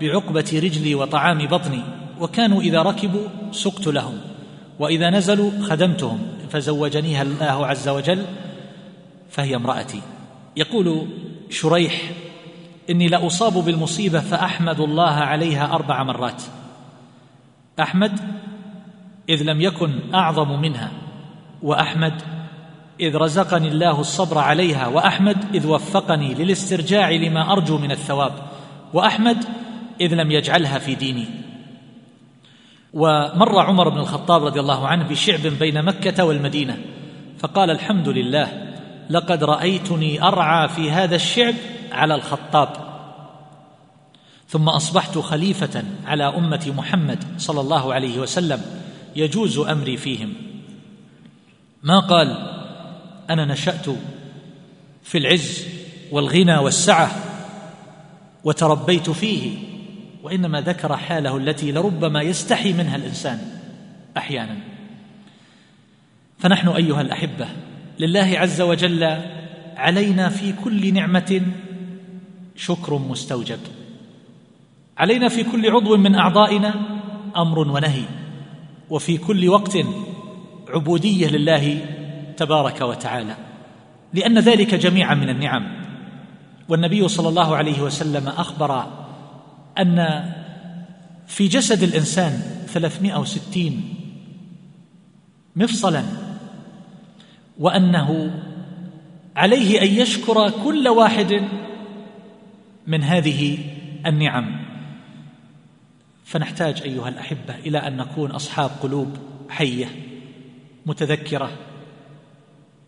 بعقبة 0.01 0.51
رجلي 0.55 0.95
وطعام 0.95 1.47
بطني 1.47 1.83
وكانوا 2.21 2.63
إذا 2.63 2.83
ركبوا 2.83 3.29
سقت 3.53 3.87
لهم 3.87 4.21
وإذا 4.79 5.11
نزلوا 5.11 5.51
خدمتهم 5.63 6.19
فزوجنيها 6.51 7.23
الله 7.23 7.67
عز 7.67 7.89
وجل 7.89 8.25
فهي 9.31 9.57
امرأتي. 9.57 10.01
يقول 10.57 11.07
شريح 11.51 12.11
إني 12.91 13.09
لاصاب 13.09 13.53
بالمصيبة 13.53 14.21
فأحمد 14.21 14.81
الله 14.81 15.11
عليها 15.11 15.75
أربع 15.75 16.03
مرات. 16.03 16.43
أحمد 17.81 18.21
إذ 19.29 19.43
لم 19.43 19.61
يكن 19.61 20.15
أعظم 20.15 20.61
منها 20.61 20.91
وأحمد 21.63 22.23
إذ 23.01 23.17
رزقني 23.17 23.69
الله 23.69 24.01
الصبر 24.01 24.39
عليها 24.39 24.87
وأحمد 24.87 25.55
إذ 25.55 25.67
وفقني 25.67 26.35
للاسترجاع 26.35 27.11
لما 27.11 27.53
أرجو 27.53 27.79
من 27.79 27.91
الثواب 27.91 28.33
وأحمد 28.95 29.45
إذ 30.01 30.15
لم 30.15 30.31
يجعلها 30.31 30.79
في 30.79 30.95
ديني. 30.95 31.27
ومر 32.95 33.59
عمر 33.59 33.89
بن 33.89 33.99
الخطاب 33.99 34.45
رضي 34.45 34.61
الله 34.61 34.87
عنه 34.87 35.09
بشعب 35.09 35.41
بين 35.41 35.83
مكة 35.83 36.25
والمدينة 36.25 36.79
فقال 37.39 37.71
الحمد 37.71 38.09
لله 38.09 38.76
لقد 39.11 39.45
رأيتني 39.45 40.23
أرعى 40.23 40.69
في 40.69 40.91
هذا 40.91 41.17
الشعب 41.17 41.55
على 41.93 42.15
الخطاب. 42.15 42.69
ثم 44.49 44.69
أصبحت 44.69 45.19
خليفة 45.19 45.85
على 46.07 46.25
أمة 46.25 46.73
محمد 46.77 47.25
صلى 47.39 47.61
الله 47.61 47.95
عليه 47.95 48.19
وسلم 48.19 48.63
يجوز 49.17 49.59
أمري 49.59 49.97
فيهم. 49.97 50.35
ما 51.83 51.99
قال؟ 51.99 52.57
أنا 53.31 53.45
نشأت 53.45 53.87
في 55.03 55.19
العز 55.19 55.67
والغنى 56.11 56.59
والسعة 56.59 57.11
وتربيت 58.45 59.11
فيه 59.11 59.59
وإنما 60.23 60.61
ذكر 60.61 60.97
حاله 60.97 61.37
التي 61.37 61.73
لربما 61.73 62.23
يستحي 62.23 62.73
منها 62.73 62.97
الإنسان 62.97 63.39
أحيانا. 64.17 64.57
فنحن 66.39 66.69
أيها 66.69 67.01
الأحبة 67.01 67.47
لله 67.99 68.39
عز 68.39 68.61
وجل 68.61 69.05
علينا 69.77 70.29
في 70.29 70.53
كل 70.65 70.95
نعمة 70.95 71.43
شكر 72.57 72.99
مستوجب. 72.99 73.59
علينا 74.99 75.29
في 75.29 75.45
كل 75.45 75.71
عضو 75.71 75.97
من 75.97 76.15
أعضائنا 76.15 76.75
أمر 77.37 77.59
ونهي 77.59 78.05
وفي 78.91 79.19
كل 79.19 79.49
وقت 79.49 79.79
عبودية 80.69 81.29
لله 81.29 81.81
تبارك 82.37 82.81
وتعالى. 82.81 83.37
لأن 84.15 84.39
ذلك 84.39 84.75
جميعا 84.75 85.15
من 85.15 85.29
النعم. 85.29 85.87
والنبي 86.69 87.09
صلى 87.09 87.29
الله 87.29 87.57
عليه 87.57 87.83
وسلم 87.83 88.29
أخبر 88.29 88.87
أن 89.79 90.25
في 91.27 91.49
جسد 91.49 91.83
الإنسان 91.83 92.33
ثلاثمائة 92.67 93.17
وستين 93.17 93.95
مفصلا 95.57 96.26
وأنه 97.59 98.41
عليه 99.37 99.83
أن 99.83 99.87
يشكر 99.87 100.51
كل 100.51 100.89
واحد 100.89 101.43
من 102.87 103.03
هذه 103.03 103.59
النعم. 104.07 104.67
فنحتاج 106.25 106.83
أيها 106.83 107.09
الأحبة 107.09 107.55
إلى 107.67 107.79
أن 107.79 107.97
نكون 107.97 108.31
أصحاب 108.31 108.71
قلوب 108.83 109.17
حية 109.49 109.87
متذكرة 110.87 111.51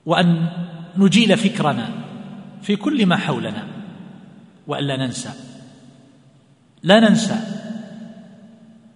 وأن 0.06 0.48
نجيل 0.96 1.36
فكرنا 1.36 1.90
في 2.62 2.76
كل 2.76 3.06
ما 3.06 3.16
حولنا 3.16 3.66
والا 4.66 4.96
ننسى 4.96 5.30
لا 6.82 7.00
ننسى 7.00 7.36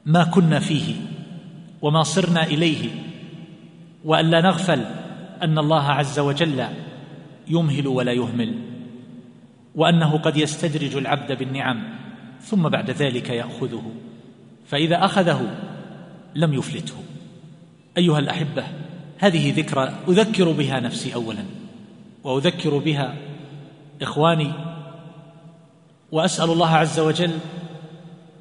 ما 0.06 0.24
كنا 0.24 0.60
فيه 0.60 0.94
وما 1.82 2.02
صرنا 2.02 2.44
إليه 2.44 2.90
والا 4.04 4.40
نغفل 4.40 4.84
أن 5.42 5.58
الله 5.58 5.82
عز 5.82 6.18
وجل 6.18 6.66
يمهل 7.48 7.86
ولا 7.86 8.12
يهمل 8.12 8.54
وأنه 9.74 10.18
قد 10.18 10.36
يستدرج 10.36 10.96
العبد 10.96 11.38
بالنعم 11.38 11.82
ثم 12.40 12.68
بعد 12.68 12.90
ذلك 12.90 13.30
يأخذه 13.30 13.82
فإذا 14.66 15.04
أخذه 15.04 15.54
لم 16.34 16.54
يفلته. 16.54 16.94
أيها 17.98 18.18
الأحبة 18.18 18.64
هذه 19.18 19.54
ذكرى 19.56 19.92
أذكر 20.08 20.52
بها 20.52 20.80
نفسي 20.80 21.14
اولا 21.14 21.44
وأذكر 22.24 22.78
بها 22.78 23.16
إخواني 24.02 24.52
وأسأل 26.12 26.50
الله 26.50 26.68
عز 26.68 27.00
وجل 27.00 27.30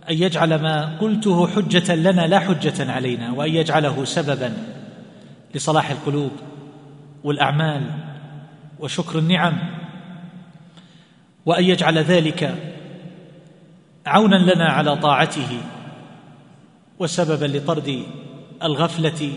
أن 0.10 0.16
يجعل 0.16 0.62
ما 0.62 0.98
قلته 0.98 1.48
حجة 1.48 1.96
لنا 1.96 2.28
لا 2.28 2.40
حجة 2.40 2.92
علينا 2.92 3.32
وأن 3.32 3.56
يجعله 3.56 4.06
سببا 4.06 4.54
لصلاح 5.56 5.92
القلوب. 5.92 6.32
والأعمال 7.24 7.84
وشكر 8.80 9.20
النعم 9.20 9.58
وأن 11.46 11.64
يجعل 11.64 11.98
ذلك 11.98 12.56
عونا 14.06 14.54
لنا 14.54 14.66
على 14.70 14.96
طاعته 14.96 15.62
وسببا 17.00 17.46
لطرد 17.46 18.04
الغفلة 18.64 19.34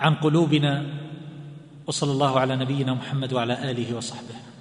عن 0.00 0.14
قلوبنا 0.14 0.86
وصلى 1.86 2.12
الله 2.12 2.40
على 2.40 2.56
نبينا 2.56 2.94
محمد 2.94 3.32
وعلى 3.32 3.70
آله 3.70 3.96
وصحبه. 3.96 4.51